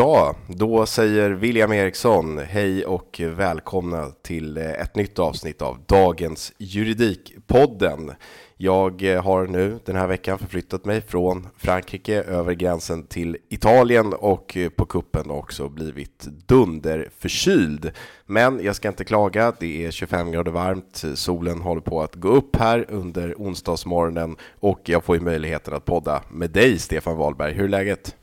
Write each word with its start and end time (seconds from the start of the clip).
Ja, 0.00 0.34
då 0.46 0.86
säger 0.86 1.30
William 1.30 1.72
Eriksson 1.72 2.38
hej 2.38 2.84
och 2.84 3.20
välkomna 3.24 4.06
till 4.22 4.56
eh, 4.56 4.70
ett 4.70 4.96
nytt 4.96 5.18
avsnitt 5.18 5.62
av 5.62 5.78
dagens 5.86 6.52
Juridikpodden. 6.58 8.12
Jag 8.56 9.02
eh, 9.02 9.22
har 9.22 9.46
nu 9.46 9.78
den 9.84 9.96
här 9.96 10.06
veckan 10.06 10.38
förflyttat 10.38 10.84
mig 10.84 11.00
från 11.00 11.48
Frankrike 11.56 12.22
över 12.22 12.52
gränsen 12.52 13.06
till 13.06 13.36
Italien 13.48 14.12
och 14.12 14.56
eh, 14.56 14.68
på 14.68 14.86
kuppen 14.86 15.30
också 15.30 15.68
blivit 15.68 16.26
dunderförkyld. 16.46 17.90
Men 18.26 18.60
jag 18.64 18.76
ska 18.76 18.88
inte 18.88 19.04
klaga, 19.04 19.52
det 19.60 19.86
är 19.86 19.90
25 19.90 20.32
grader 20.32 20.52
varmt, 20.52 21.04
solen 21.14 21.60
håller 21.60 21.80
på 21.80 22.02
att 22.02 22.14
gå 22.14 22.28
upp 22.28 22.56
här 22.56 22.86
under 22.88 23.34
onsdagsmorgonen 23.34 24.36
och 24.60 24.80
jag 24.84 25.04
får 25.04 25.16
ju 25.16 25.22
möjligheten 25.22 25.74
att 25.74 25.84
podda 25.84 26.22
med 26.30 26.50
dig 26.50 26.78
Stefan 26.78 27.16
Wahlberg. 27.16 27.52
Hur 27.52 27.64
är 27.64 27.68
läget? 27.68 28.16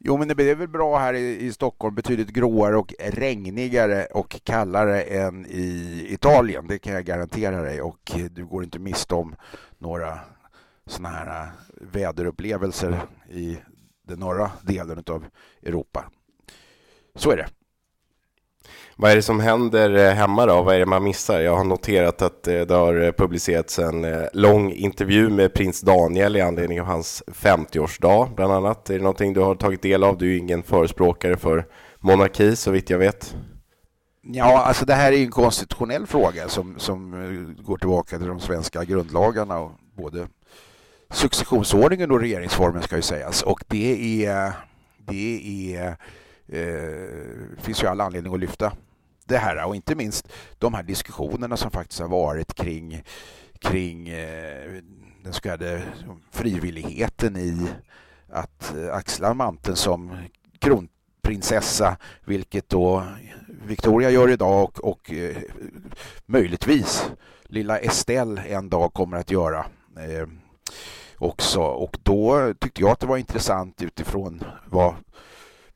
Jo, 0.00 0.16
men 0.16 0.28
det 0.28 0.50
är 0.50 0.54
väl 0.54 0.68
bra 0.68 0.98
här 0.98 1.14
i, 1.14 1.46
i, 1.46 1.52
Stockholm, 1.52 1.94
betydligt 1.94 2.28
gråare 2.28 2.76
och 2.76 2.94
regnigare 2.98 4.06
och 4.06 4.40
kallare 4.44 5.02
än 5.02 5.46
i 5.46 6.06
Italien. 6.08 6.66
Det 6.66 6.78
kan 6.78 6.92
jag 6.92 7.04
garantera 7.04 7.62
dig 7.62 7.82
och 7.82 8.10
du 8.30 8.46
går 8.46 8.64
inte 8.64 8.78
miste 8.78 9.14
om 9.14 9.36
några 9.78 10.18
sådana 10.86 11.08
här 11.08 11.42
äh, 11.42 11.48
väderupplevelser 11.80 13.00
i 13.30 13.58
den 14.02 14.18
norra 14.18 14.50
delen 14.62 15.04
av 15.06 15.24
Europa. 15.62 16.10
Så 17.14 17.30
är 17.30 17.36
det. 17.36 17.48
Vad 19.00 19.10
är 19.10 19.16
det 19.16 19.22
som 19.22 19.40
händer 19.40 19.90
eh, 19.94 20.14
hemma 20.14 20.46
då? 20.46 20.62
Vad 20.62 20.74
är 20.74 20.78
det 20.78 20.86
man 20.86 21.04
missar? 21.04 21.40
Jag 21.40 21.56
har 21.56 21.64
noterat 21.64 22.22
att 22.22 22.48
eh, 22.48 22.60
det 22.60 22.74
har 22.74 23.02
eh, 23.02 23.12
publicerats 23.12 23.78
en 23.78 24.26
lång 24.32 24.72
intervju 24.72 25.28
med 25.28 25.54
prins 25.54 25.80
Daniel 25.80 26.36
i 26.36 26.40
anledning 26.40 26.80
av 26.80 26.86
hans 26.86 27.22
50-årsdag, 27.26 28.34
bland 28.34 28.52
annat. 28.52 28.90
Är 28.90 28.94
det 28.94 29.00
någonting 29.00 29.32
du 29.32 29.40
har 29.40 29.54
tagit 29.54 29.82
del 29.82 30.04
av? 30.04 30.18
Du 30.18 30.26
är 30.26 30.30
ju 30.30 30.38
ingen 30.38 30.62
förespråkare 30.62 31.36
för 31.36 31.66
monarki, 32.00 32.56
så 32.56 32.70
vitt 32.70 32.90
jag 32.90 32.98
vet. 32.98 33.36
Ja, 34.22 34.58
alltså 34.58 34.84
det 34.84 34.94
här 34.94 35.12
är 35.12 35.22
en 35.22 35.30
konstitutionell 35.30 36.06
fråga 36.06 36.48
som, 36.48 36.78
som 36.78 37.56
går 37.62 37.76
tillbaka 37.76 38.18
till 38.18 38.28
de 38.28 38.40
svenska 38.40 38.84
grundlagarna 38.84 39.58
och 39.58 39.70
både 39.96 40.28
successionsordningen 41.10 42.10
och 42.10 42.20
regeringsformen 42.20 42.82
ska 42.82 42.96
ju 42.96 43.02
sägas. 43.02 43.42
Och 43.42 43.64
det 43.68 44.26
är, 44.26 44.52
det 45.08 45.74
är 45.76 45.96
eh, 46.48 47.58
finns 47.58 47.82
ju 47.82 47.86
all 47.86 48.00
anledning 48.00 48.34
att 48.34 48.40
lyfta 48.40 48.72
det 49.28 49.38
här 49.38 49.64
och 49.66 49.76
inte 49.76 49.94
minst 49.94 50.28
de 50.58 50.74
här 50.74 50.82
diskussionerna 50.82 51.56
som 51.56 51.70
faktiskt 51.70 52.00
har 52.00 52.08
varit 52.08 52.54
kring, 52.54 53.02
kring 53.58 54.08
eh, 54.08 54.82
den 55.22 55.32
så 55.32 55.40
kallade 55.40 55.82
frivilligheten 56.30 57.36
i 57.36 57.68
att 58.28 58.74
eh, 58.76 58.94
axla 58.94 59.34
manteln 59.34 59.76
som 59.76 60.16
kronprinsessa, 60.58 61.96
vilket 62.24 62.68
då 62.68 63.04
Victoria 63.66 64.10
gör 64.10 64.30
idag 64.30 64.62
och, 64.62 64.84
och 64.84 65.12
eh, 65.12 65.36
möjligtvis 66.26 67.10
lilla 67.44 67.78
Estelle 67.78 68.42
en 68.42 68.68
dag 68.68 68.92
kommer 68.92 69.16
att 69.16 69.30
göra 69.30 69.66
eh, 69.96 70.28
också. 71.18 71.60
Och 71.60 71.98
då 72.02 72.54
tyckte 72.60 72.80
jag 72.80 72.90
att 72.90 73.00
det 73.00 73.06
var 73.06 73.16
intressant 73.16 73.82
utifrån 73.82 74.44
vad 74.66 74.94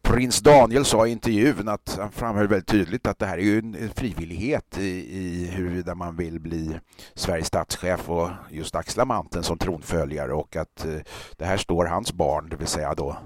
prins 0.02 0.40
Daniel 0.40 0.84
sa 0.84 1.06
i 1.06 1.10
intervjun 1.10 1.68
att 1.68 1.96
han 2.00 2.12
framhöll 2.12 2.48
väldigt 2.48 2.68
tydligt 2.68 3.06
att 3.06 3.18
det 3.18 3.26
här 3.26 3.38
är 3.38 3.42
ju 3.42 3.58
en 3.58 3.90
frivillighet 3.94 4.78
i, 4.78 5.16
i 5.18 5.46
huruvida 5.46 5.94
man 5.94 6.16
vill 6.16 6.40
bli 6.40 6.78
Sveriges 7.14 7.46
statschef 7.46 8.10
och 8.10 8.30
just 8.50 8.74
axla 8.74 9.04
manteln 9.04 9.44
som 9.44 9.58
tronföljare 9.58 10.32
och 10.32 10.56
att 10.56 10.84
eh, 10.84 11.00
det 11.36 11.44
här 11.44 11.56
står 11.56 11.84
hans 11.84 12.12
barn, 12.12 12.48
det 12.48 12.56
vill 12.56 12.66
säga 12.66 12.94
då 12.94 13.16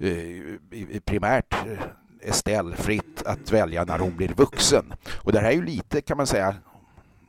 eh, 0.00 1.00
primärt 1.04 1.52
eh, 1.52 1.78
Estelle 2.20 2.76
fritt 2.76 3.22
att 3.26 3.52
välja 3.52 3.84
när 3.84 3.98
hon 3.98 4.16
blir 4.16 4.28
vuxen. 4.28 4.94
Och 5.14 5.32
det 5.32 5.40
här 5.40 5.48
är 5.48 5.52
ju 5.52 5.64
lite 5.64 6.00
kan 6.00 6.16
man 6.16 6.26
säga 6.26 6.54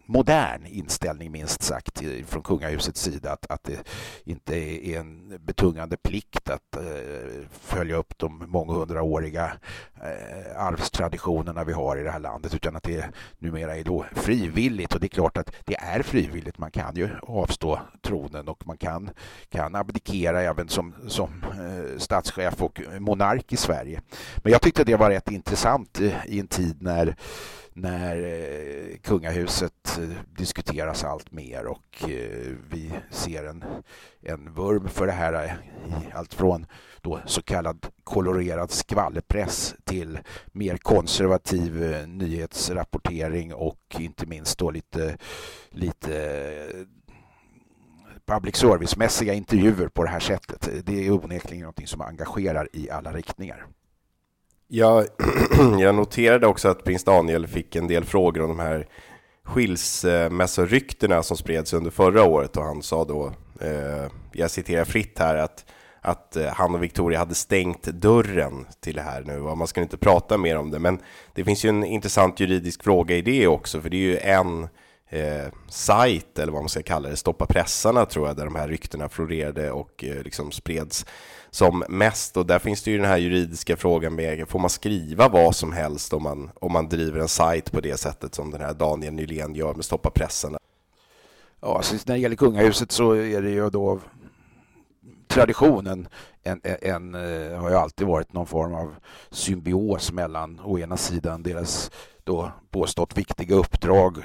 modern 0.07 0.65
inställning 0.65 1.31
minst 1.31 1.61
sagt 1.61 2.01
från 2.25 2.43
kungahusets 2.43 3.01
sida 3.01 3.31
att, 3.31 3.51
att 3.51 3.63
det 3.63 3.87
inte 4.23 4.55
är 4.55 4.99
en 4.99 5.39
betungande 5.45 5.97
plikt 5.97 6.49
att 6.49 6.75
eh, 6.75 7.47
följa 7.51 7.95
upp 7.95 8.17
de 8.17 8.43
månghundraåriga 8.47 9.51
eh, 10.03 10.61
arvstraditionerna 10.61 11.63
vi 11.63 11.73
har 11.73 11.97
i 11.97 12.03
det 12.03 12.11
här 12.11 12.19
landet 12.19 12.53
utan 12.53 12.75
att 12.75 12.83
det 12.83 13.09
numera 13.39 13.77
är 13.77 13.83
då 13.83 14.05
frivilligt 14.11 14.93
och 14.93 14.99
det 14.99 15.05
är 15.05 15.09
klart 15.09 15.37
att 15.37 15.51
det 15.65 15.75
är 15.75 16.01
frivilligt. 16.01 16.57
Man 16.57 16.71
kan 16.71 16.95
ju 16.95 17.09
avstå 17.21 17.79
tronen 18.01 18.47
och 18.47 18.67
man 18.67 18.77
kan, 18.77 19.09
kan 19.49 19.75
abdikera 19.75 20.41
även 20.41 20.69
som, 20.69 20.93
som 21.07 21.43
eh, 21.43 21.97
statschef 21.97 22.61
och 22.61 22.81
monark 22.99 23.53
i 23.53 23.57
Sverige. 23.57 24.01
Men 24.37 24.51
jag 24.51 24.61
tyckte 24.61 24.83
det 24.83 24.95
var 24.95 25.09
rätt 25.09 25.31
intressant 25.31 26.01
eh, 26.01 26.25
i 26.25 26.39
en 26.39 26.47
tid 26.47 26.81
när 26.81 27.15
när 27.77 28.17
eh, 28.17 28.97
kungahuset 28.97 29.97
eh, 29.97 30.09
diskuteras 30.37 31.03
allt 31.03 31.31
mer 31.31 31.65
och 31.65 32.09
eh, 32.09 32.53
vi 32.69 32.91
ser 33.11 33.43
en, 33.43 33.63
en 34.21 34.53
vurm 34.53 34.87
för 34.87 35.07
det 35.07 35.13
här 35.13 35.57
i 35.87 36.11
allt 36.13 36.33
från 36.33 36.65
då 37.01 37.19
så 37.25 37.41
kallad 37.41 37.87
kolorerad 38.03 38.71
skvallerpress 38.71 39.75
till 39.87 40.19
mer 40.51 40.77
konservativ 40.77 41.83
eh, 41.83 42.07
nyhetsrapportering 42.07 43.53
och 43.53 43.95
inte 43.99 44.25
minst 44.25 44.57
då 44.57 44.71
lite, 44.71 45.17
lite 45.69 46.15
eh, 46.73 46.85
public 48.25 48.55
service-mässiga 48.55 49.33
intervjuer 49.33 49.87
på 49.87 50.03
det 50.03 50.09
här 50.09 50.19
sättet. 50.19 50.69
Det 50.85 51.07
är 51.07 51.11
onekligen 51.11 51.65
något 51.65 51.89
som 51.89 52.01
engagerar 52.01 52.69
i 52.73 52.89
alla 52.89 53.11
riktningar. 53.13 53.65
Jag, 54.67 55.05
jag 55.79 55.95
noterade 55.95 56.47
också 56.47 56.69
att 56.69 56.83
prins 56.83 57.03
Daniel 57.03 57.47
fick 57.47 57.75
en 57.75 57.87
del 57.87 58.05
frågor 58.05 58.41
om 58.41 58.49
de 58.49 58.59
här 58.59 58.87
skilsmässoryktena 59.43 61.23
som 61.23 61.37
spreds 61.37 61.73
under 61.73 61.91
förra 61.91 62.23
året 62.23 62.57
och 62.57 62.63
han 62.63 62.81
sa 62.83 63.05
då, 63.05 63.33
eh, 63.61 64.11
jag 64.31 64.51
citerar 64.51 64.85
fritt 64.85 65.19
här, 65.19 65.35
att 65.35 65.65
att 66.07 66.35
eh, 66.35 66.47
han 66.47 66.75
och 66.75 66.83
Victoria 66.83 67.19
hade 67.19 67.35
stängt 67.35 67.83
dörren 67.83 68.65
till 68.79 68.95
det 68.95 69.01
här 69.01 69.23
nu 69.23 69.39
och 69.39 69.57
man 69.57 69.67
ska 69.67 69.81
inte 69.81 69.97
prata 69.97 70.37
mer 70.37 70.57
om 70.57 70.71
det. 70.71 70.79
Men 70.79 70.99
det 71.33 71.43
finns 71.43 71.65
ju 71.65 71.69
en 71.69 71.83
intressant 71.83 72.39
juridisk 72.39 72.83
fråga 72.83 73.15
i 73.15 73.21
det 73.21 73.47
också, 73.47 73.81
för 73.81 73.89
det 73.89 73.97
är 73.97 73.99
ju 73.99 74.17
en 74.17 74.63
eh, 75.09 75.53
sajt, 75.69 76.39
eller 76.39 76.53
vad 76.53 76.61
man 76.61 76.69
ska 76.69 76.81
kalla 76.81 77.09
det, 77.09 77.15
Stoppa 77.15 77.45
pressarna 77.45 78.05
tror 78.05 78.27
jag, 78.27 78.35
där 78.35 78.45
de 78.45 78.55
här 78.55 78.67
ryktena 78.67 79.09
florerade 79.09 79.71
och 79.71 80.03
eh, 80.03 80.23
liksom 80.23 80.51
spreds 80.51 81.05
som 81.49 81.83
mest. 81.89 82.37
Och 82.37 82.45
där 82.45 82.59
finns 82.59 82.83
det 82.83 82.91
ju 82.91 82.97
den 82.97 83.07
här 83.09 83.17
juridiska 83.17 83.77
frågan 83.77 84.15
med, 84.15 84.49
får 84.49 84.59
man 84.59 84.69
skriva 84.69 85.29
vad 85.29 85.55
som 85.55 85.71
helst 85.71 86.13
om 86.13 86.23
man, 86.23 86.49
om 86.55 86.71
man 86.71 86.89
driver 86.89 87.19
en 87.19 87.27
sajt 87.27 87.71
på 87.71 87.81
det 87.81 87.97
sättet 87.97 88.35
som 88.35 88.51
den 88.51 88.61
här 88.61 88.73
Daniel 88.73 89.13
Nylén 89.13 89.55
gör 89.55 89.73
med 89.73 89.85
Stoppa 89.85 90.09
pressarna? 90.09 90.59
Ja, 91.61 91.77
alltså, 91.77 91.95
när 92.05 92.15
det 92.15 92.21
gäller 92.21 92.35
kungahuset 92.35 92.91
så 92.91 93.11
är 93.11 93.41
det 93.41 93.49
ju 93.49 93.69
då 93.69 93.99
traditionen 95.27 96.07
en, 96.43 96.61
en, 96.63 96.77
en, 96.81 97.15
eh, 97.15 97.59
har 97.59 97.69
ju 97.69 97.75
alltid 97.75 98.07
varit 98.07 98.33
någon 98.33 98.47
form 98.47 98.73
av 98.73 98.95
symbios 99.29 100.11
mellan 100.11 100.59
å 100.59 100.79
ena 100.79 100.97
sidan 100.97 101.43
deras 101.43 101.91
då 102.27 102.51
påstått 102.71 103.17
viktiga 103.17 103.55
uppdrag 103.55 104.17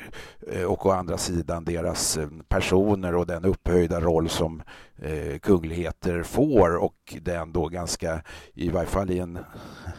eh, 0.52 0.64
och 0.64 0.86
å 0.86 0.90
andra 0.90 1.18
sidan 1.18 1.64
deras 1.64 2.16
eh, 2.16 2.28
personer 2.48 3.14
och 3.14 3.26
den 3.26 3.44
upphöjda 3.44 4.00
roll 4.00 4.28
som 4.28 4.62
eh, 4.96 5.38
kungligheter 5.38 6.22
får 6.22 6.76
och 6.76 7.14
den 7.20 7.52
då 7.52 7.68
ganska, 7.68 8.22
i 8.54 8.68
varje 8.68 8.88
fall 8.88 9.10
i 9.10 9.18
en 9.18 9.38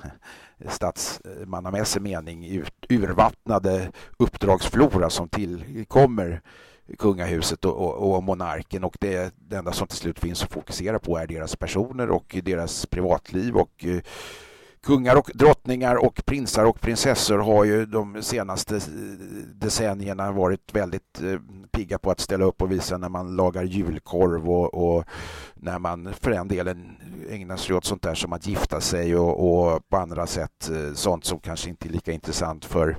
statsmannamässig 0.70 2.02
mening, 2.02 2.64
urvattnade 2.90 3.92
uppdragsflora 4.18 5.10
som 5.10 5.30
tillkommer 5.30 6.42
kungahuset 6.98 7.66
och, 7.66 7.78
och, 7.78 8.16
och, 8.16 8.24
monarken. 8.24 8.84
Och 8.84 8.98
det, 9.00 9.34
det 9.38 9.56
enda 9.56 9.72
som 9.72 9.88
till 9.88 9.98
slut 9.98 10.20
finns 10.20 10.44
att 10.44 10.52
fokusera 10.52 11.00
på 11.00 11.18
är 11.18 11.28
deras 11.28 11.56
personer 11.56 12.10
och 12.10 12.38
deras 12.44 12.86
privatliv 12.86 13.56
och 13.56 13.86
eh, 13.86 14.02
kungar 14.84 15.16
och 15.16 15.32
drottningar 15.34 15.96
och 15.96 16.26
prinsar 16.26 16.66
och 16.66 16.82
prinsessor 16.82 17.38
har 17.40 17.64
ju 17.64 17.86
de 17.86 18.24
senaste 18.24 18.76
eh, 18.76 18.82
decennierna 19.56 20.32
varit 20.32 20.76
väldigt 20.76 21.22
eh, 21.22 21.40
pigga 21.72 21.98
på 21.98 22.12
att 22.12 22.20
ställa 22.20 22.46
upp 22.46 22.62
och 22.62 22.72
visa 22.72 22.98
när 22.98 23.10
man 23.10 23.36
lagar 23.36 23.64
julkorv 23.64 24.50
och, 24.50 24.74
och 24.74 25.06
när 25.56 25.80
man 25.80 26.14
för 26.14 26.32
den 26.32 26.48
delen 26.48 26.98
ägnar 27.30 27.58
sig 27.58 27.76
åt 27.76 27.86
sånt 27.86 28.02
där 28.02 28.16
som 28.16 28.34
att 28.34 28.48
gifta 28.48 28.82
sig 28.82 29.16
och, 29.16 29.74
och, 29.74 29.90
på 29.90 29.98
andra 29.98 30.28
sätt 30.28 30.70
eh, 30.70 30.94
sånt 30.94 31.26
som 31.26 31.40
kanske 31.40 31.70
inte 31.70 31.88
är 31.88 31.92
lika 31.92 32.12
intressant 32.12 32.66
för 32.66 32.98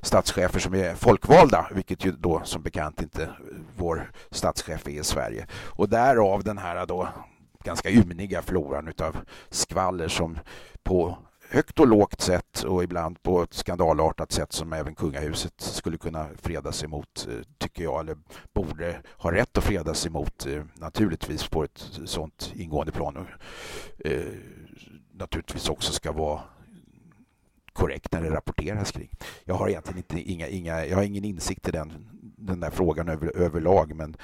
statschefer 0.00 0.58
som 0.60 0.74
är 0.74 0.94
folkvalda, 0.94 1.66
vilket 1.74 2.04
ju 2.04 2.12
då 2.12 2.40
som 2.44 2.62
bekant 2.62 3.02
inte 3.02 3.28
vår 3.76 4.10
statschef 4.30 4.86
är 4.86 4.90
i 4.90 5.04
Sverige. 5.04 5.46
Och 5.52 5.88
därav 5.88 6.44
den 6.44 6.58
här 6.58 6.86
då 6.86 7.08
ganska 7.66 7.90
ymniga 7.90 8.42
floran 8.42 8.88
utav 8.88 9.16
skvaller 9.50 10.08
som 10.08 10.38
på 10.82 11.18
högt 11.50 11.80
och 11.80 11.86
lågt 11.86 12.20
sätt 12.20 12.62
och 12.62 12.84
ibland 12.84 13.22
på 13.22 13.42
ett 13.42 13.54
skandalartat 13.54 14.32
sätt 14.32 14.52
som 14.52 14.72
även 14.72 14.94
kungahuset 14.94 15.52
skulle 15.56 15.98
kunna 15.98 16.28
freda 16.42 16.72
sig 16.72 16.88
mot, 16.88 17.28
eh, 17.30 17.44
tycker 17.58 17.82
jag, 17.82 18.00
eller 18.00 18.16
borde 18.54 19.00
ha 19.18 19.32
rätt 19.32 19.58
att 19.58 19.64
freda 19.64 19.94
sig 19.94 20.10
mot, 20.10 20.46
eh, 20.46 20.64
naturligtvis 20.74 21.48
på 21.48 21.64
ett 21.64 21.90
sånt 22.04 22.52
ingående 22.54 22.92
plan 22.92 23.16
och 23.16 23.26
eh, 24.06 24.26
naturligtvis 25.12 25.68
också 25.68 25.92
ska 25.92 26.12
vara 26.12 26.40
korrekt 27.72 28.12
när 28.12 28.22
det 28.22 28.30
rapporteras 28.30 28.92
kring. 28.92 29.10
Jag 29.44 29.54
har 29.54 29.68
egentligen 29.68 29.98
inte, 29.98 30.20
inga, 30.20 30.48
inga, 30.48 30.86
jag 30.86 30.96
har 30.96 31.04
ingen 31.04 31.24
insikt 31.24 31.68
i 31.68 31.70
den, 31.70 31.92
den 32.36 32.60
där 32.60 32.70
frågan 32.70 33.08
över, 33.08 33.36
överlag 33.36 33.94
men 33.94 34.16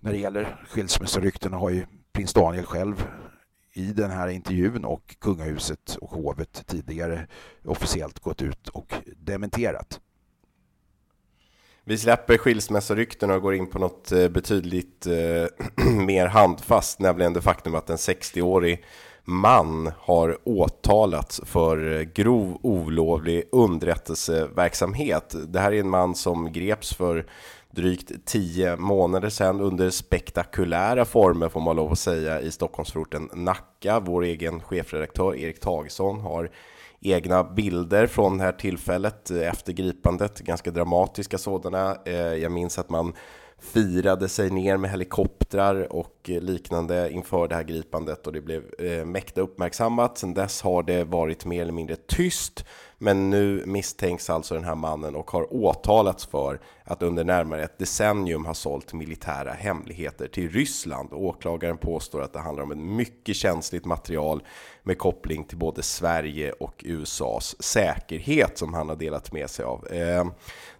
när 0.00 0.12
det 0.12 0.18
gäller 0.18 0.64
skilsmässoryktena 0.68 1.56
har 1.56 1.70
ju 1.70 1.86
prins 2.12 2.32
Daniel 2.32 2.64
själv 2.64 3.04
i 3.72 3.92
den 3.92 4.10
här 4.10 4.28
intervjun 4.28 4.84
och 4.84 5.16
kungahuset 5.18 5.96
och 6.00 6.10
hovet 6.10 6.66
tidigare 6.66 7.26
officiellt 7.64 8.18
gått 8.18 8.42
ut 8.42 8.68
och 8.68 8.94
dementerat. 9.16 10.00
Vi 11.84 11.98
släpper 11.98 12.38
skilsmässorykten 12.38 13.30
och 13.30 13.42
går 13.42 13.54
in 13.54 13.66
på 13.66 13.78
något 13.78 14.12
eh, 14.12 14.28
betydligt 14.28 15.06
eh, 15.06 15.84
mer 16.06 16.26
handfast, 16.26 17.00
nämligen 17.00 17.32
det 17.32 17.42
faktum 17.42 17.74
att 17.74 17.90
en 17.90 17.96
60-årig 17.96 18.84
man 19.24 19.92
har 19.98 20.38
åtalats 20.44 21.40
för 21.44 21.92
eh, 21.92 22.02
grov 22.02 22.58
olovlig 22.62 23.44
underrättelseverksamhet. 23.52 25.34
Det 25.48 25.60
här 25.60 25.72
är 25.72 25.80
en 25.80 25.90
man 25.90 26.14
som 26.14 26.52
greps 26.52 26.94
för 26.94 27.26
drygt 27.70 28.26
tio 28.26 28.76
månader 28.76 29.28
sedan 29.28 29.60
under 29.60 29.90
spektakulära 29.90 31.04
former 31.04 31.48
får 31.48 31.60
man 31.60 31.76
lov 31.76 31.92
att 31.92 31.98
säga 31.98 32.40
i 32.40 32.50
Stockholmsförorten 32.50 33.30
Nacka. 33.34 34.00
Vår 34.00 34.22
egen 34.24 34.60
chefredaktör 34.60 35.36
Erik 35.36 35.60
Tagesson 35.60 36.20
har 36.20 36.50
egna 37.00 37.44
bilder 37.44 38.06
från 38.06 38.38
det 38.38 38.44
här 38.44 38.52
tillfället 38.52 39.30
eh, 39.30 39.48
efter 39.48 39.72
gripandet, 39.72 40.40
ganska 40.40 40.70
dramatiska 40.70 41.38
sådana. 41.38 41.96
Eh, 42.04 42.14
jag 42.16 42.52
minns 42.52 42.78
att 42.78 42.90
man 42.90 43.12
firade 43.60 44.28
sig 44.28 44.50
ner 44.50 44.76
med 44.76 44.90
helikoptrar 44.90 45.92
och 45.92 46.14
liknande 46.24 47.10
inför 47.12 47.48
det 47.48 47.54
här 47.54 47.62
gripandet 47.62 48.26
och 48.26 48.32
det 48.32 48.40
blev 48.40 48.62
eh, 48.78 49.04
mäkta 49.04 49.40
uppmärksammat. 49.40 50.18
Sedan 50.18 50.34
dess 50.34 50.62
har 50.62 50.82
det 50.82 51.04
varit 51.04 51.44
mer 51.44 51.62
eller 51.62 51.72
mindre 51.72 51.96
tyst 51.96 52.64
men 52.98 53.30
nu 53.30 53.62
misstänks 53.66 54.30
alltså 54.30 54.54
den 54.54 54.64
här 54.64 54.74
mannen 54.74 55.16
och 55.16 55.30
har 55.30 55.54
åtalats 55.54 56.26
för 56.26 56.60
att 56.84 57.02
under 57.02 57.24
närmare 57.24 57.62
ett 57.62 57.78
decennium 57.78 58.46
ha 58.46 58.54
sålt 58.54 58.92
militära 58.92 59.52
hemligheter 59.52 60.28
till 60.28 60.50
Ryssland. 60.50 61.08
Åklagaren 61.12 61.76
påstår 61.76 62.22
att 62.22 62.32
det 62.32 62.38
handlar 62.38 62.62
om 62.62 62.72
ett 62.72 62.78
mycket 62.78 63.36
känsligt 63.36 63.84
material 63.84 64.42
med 64.82 64.98
koppling 64.98 65.44
till 65.44 65.58
både 65.58 65.82
Sverige 65.82 66.52
och 66.52 66.84
USAs 66.86 67.62
säkerhet 67.62 68.58
som 68.58 68.74
han 68.74 68.88
har 68.88 68.96
delat 68.96 69.32
med 69.32 69.50
sig 69.50 69.64
av. 69.64 69.86
Eh, 69.86 70.26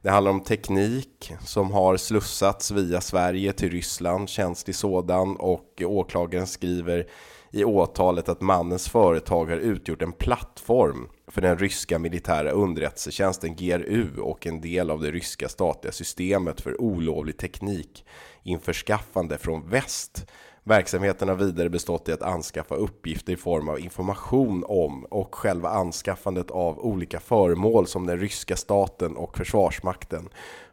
det 0.02 0.10
handlar 0.10 0.30
om 0.30 0.40
teknik 0.40 1.32
som 1.44 1.72
har 1.72 1.96
slussats 1.96 2.70
via 2.70 3.00
Sverige 3.00 3.52
till 3.52 3.70
Ryssland, 3.70 4.28
känslig 4.28 4.76
sådan, 4.76 5.36
och 5.36 5.82
åklagaren 5.84 6.46
skriver 6.46 7.06
i 7.50 7.64
åtalet 7.64 8.28
att 8.28 8.40
mannens 8.40 8.88
företag 8.88 9.46
har 9.46 9.56
utgjort 9.56 10.02
en 10.02 10.12
plattform 10.12 11.08
för 11.28 11.40
den 11.40 11.58
ryska 11.58 11.98
militära 11.98 12.50
underrättelsetjänsten 12.50 13.56
GRU 13.56 14.20
och 14.20 14.46
en 14.46 14.60
del 14.60 14.90
av 14.90 15.02
det 15.02 15.10
ryska 15.10 15.48
statliga 15.48 15.92
systemet 15.92 16.60
för 16.60 16.80
olovlig 16.80 17.36
teknik 17.36 18.04
införskaffande 18.42 19.38
från 19.38 19.70
väst. 19.70 20.26
Verksamheten 20.64 21.28
har 21.28 21.36
vidare 21.36 21.68
bestått 21.68 22.08
i 22.08 22.12
att 22.12 22.22
anskaffa 22.22 22.74
uppgifter 22.74 23.32
i 23.32 23.36
form 23.36 23.68
av 23.68 23.80
information 23.80 24.64
om 24.68 25.04
och 25.04 25.34
själva 25.34 25.68
anskaffandet 25.68 26.50
av 26.50 26.78
olika 26.78 27.20
föremål 27.20 27.86
som 27.86 28.06
den 28.06 28.18
ryska 28.18 28.56
staten 28.56 29.16
och 29.16 29.36
försvarsmakten 29.36 30.28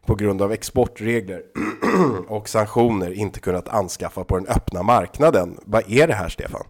på 0.05 0.15
grund 0.15 0.41
av 0.41 0.51
exportregler 0.51 1.41
och 2.27 2.49
sanktioner 2.49 3.11
inte 3.11 3.39
kunnat 3.39 3.67
anskaffa 3.67 4.23
på 4.23 4.37
den 4.37 4.47
öppna 4.47 4.83
marknaden. 4.83 5.59
Vad 5.65 5.91
är 5.91 6.07
det 6.07 6.13
här, 6.13 6.29
Stefan? 6.29 6.63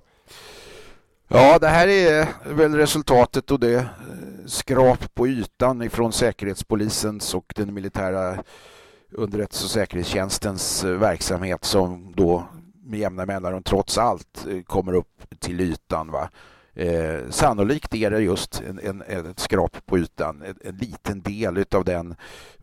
Ja, 1.28 1.60
det 1.60 1.68
här 1.68 1.88
är 1.88 2.28
väl 2.54 2.76
resultatet 2.76 3.52
och 3.52 3.60
det 3.60 3.76
eh, 3.76 3.86
skrap 4.46 5.16
på 5.16 5.28
ytan 5.28 5.82
ifrån 5.82 6.14
Säkerhetspolisens 6.14 7.34
och 7.34 7.54
den 7.56 7.74
militära 7.74 8.44
underrättelse 9.12 9.66
och 9.66 9.70
säkerhetstjänstens 9.70 10.84
eh, 10.84 10.92
verksamhet 10.92 11.66
som 11.66 12.14
då 12.16 12.48
med 12.84 13.00
jämna 13.00 13.26
mellanrum 13.26 13.64
trots 13.64 13.98
allt 13.98 14.48
eh, 14.50 14.62
kommer 14.62 14.94
upp 14.94 15.40
till 15.40 15.62
ytan. 15.62 16.12
Va? 16.12 16.30
Eh, 16.74 17.30
sannolikt 17.30 17.96
är 17.96 18.12
det 18.12 18.20
just 18.20 18.62
en, 18.62 18.80
en, 18.80 19.02
ett 19.02 19.40
skrap 19.40 19.86
på 19.86 19.98
ytan, 19.98 20.42
en, 20.42 20.56
en 20.64 20.78
liten 20.78 21.22
del 21.22 21.66
av 21.76 21.86
den 21.86 22.16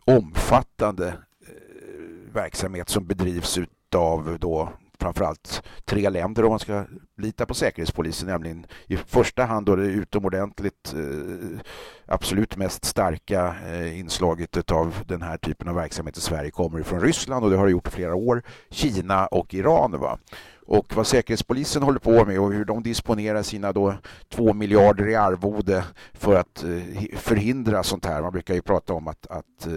omfattande 0.05 1.07
eh, 1.07 2.33
verksamhet 2.33 2.89
som 2.89 3.05
bedrivs 3.05 3.59
av 3.95 4.37
då 4.39 4.69
framförallt 5.03 5.63
tre 5.85 6.09
länder 6.09 6.43
om 6.43 6.49
man 6.49 6.59
ska 6.59 6.85
lita 7.17 7.45
på 7.45 7.53
Säkerhetspolisen, 7.53 8.27
nämligen 8.27 8.65
i 8.87 8.97
första 8.97 9.45
hand 9.45 9.65
då 9.65 9.75
det 9.75 9.85
utomordentligt 9.85 10.93
eh, 10.93 11.59
absolut 12.05 12.57
mest 12.57 12.85
starka 12.85 13.55
eh, 13.67 13.99
inslaget 13.99 14.71
av 14.71 14.95
den 15.07 15.21
här 15.21 15.37
typen 15.37 15.67
av 15.67 15.75
verksamhet 15.75 16.17
i 16.17 16.21
Sverige 16.21 16.51
kommer 16.51 16.83
från 16.83 17.01
Ryssland 17.01 17.45
och 17.45 17.51
det 17.51 17.57
har 17.57 17.65
det 17.65 17.71
gjort 17.71 17.87
i 17.87 17.91
flera 17.91 18.15
år, 18.15 18.43
Kina 18.69 19.27
och 19.27 19.53
Iran. 19.53 19.99
Va? 19.99 20.19
Och 20.65 20.95
vad 20.95 21.07
Säkerhetspolisen 21.07 21.83
håller 21.83 21.99
på 21.99 22.25
med 22.25 22.39
och 22.39 22.53
hur 22.53 22.65
de 22.65 22.83
disponerar 22.83 23.41
sina 23.41 23.71
då 23.71 23.95
två 24.29 24.53
miljarder 24.53 25.07
i 25.07 25.15
arvode 25.15 25.83
för 26.13 26.35
att 26.35 26.63
eh, 26.63 27.17
förhindra 27.17 27.83
sånt 27.83 28.05
här. 28.05 28.21
Man 28.21 28.31
brukar 28.31 28.53
ju 28.53 28.61
prata 28.61 28.93
om 28.93 29.07
att, 29.07 29.27
att 29.27 29.67
eh, 29.67 29.73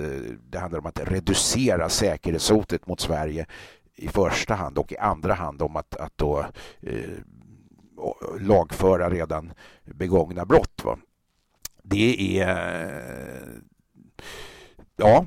det 0.50 0.59
handlar 0.59 0.78
om 0.78 0.87
att 0.87 1.00
reducera 1.09 1.88
säkerhetshotet 1.88 2.87
mot 2.87 3.00
Sverige 3.00 3.47
i 3.97 4.09
första 4.09 4.55
hand 4.55 4.79
och 4.79 4.93
i 4.93 4.97
andra 4.97 5.35
hand 5.35 5.62
om 5.62 5.76
att, 5.76 5.97
att 5.97 6.19
då, 6.19 6.47
eh, 6.81 7.11
lagföra 8.41 9.11
redan 9.11 9.53
begångna 9.85 10.45
brott. 10.45 10.85
Va? 10.85 10.99
Det 11.83 12.41
är... 12.41 13.67
Ja, 14.97 15.26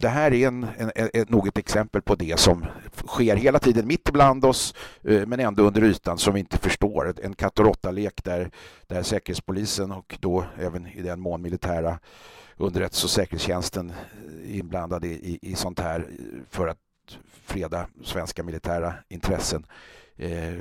det 0.00 0.08
här 0.08 0.34
är 0.34 0.48
en, 0.48 0.66
en, 0.76 0.90
en, 0.94 1.26
nog 1.28 1.48
ett 1.48 1.58
exempel 1.58 2.02
på 2.02 2.14
det 2.14 2.40
som 2.40 2.66
sker 3.06 3.36
hela 3.36 3.58
tiden 3.58 3.86
mitt 3.86 4.08
ibland 4.08 4.44
oss 4.44 4.74
eh, 5.02 5.26
men 5.26 5.40
ändå 5.40 5.62
under 5.62 5.84
ytan 5.84 6.18
som 6.18 6.34
vi 6.34 6.40
inte 6.40 6.58
förstår. 6.58 7.14
En 7.22 7.34
katt 7.34 7.58
och 7.58 7.64
råtta-lek 7.64 8.24
där, 8.24 8.50
där 8.86 9.02
Säkerhetspolisen 9.02 9.92
och 9.92 10.16
då 10.20 10.44
även 10.58 10.86
i 10.86 11.02
den 11.02 11.20
mån 11.20 11.42
militära 11.42 11.98
underrättelse 12.56 13.06
och 13.06 13.10
säkerhetstjänsten 13.10 13.92
inblandade 14.46 15.06
i, 15.06 15.38
i 15.42 15.54
sånt 15.54 15.80
här 15.80 16.06
för 16.50 16.68
att 16.68 16.78
freda 17.32 17.86
svenska 18.04 18.42
militära 18.42 18.94
intressen. 19.08 19.66
Eh, 20.16 20.54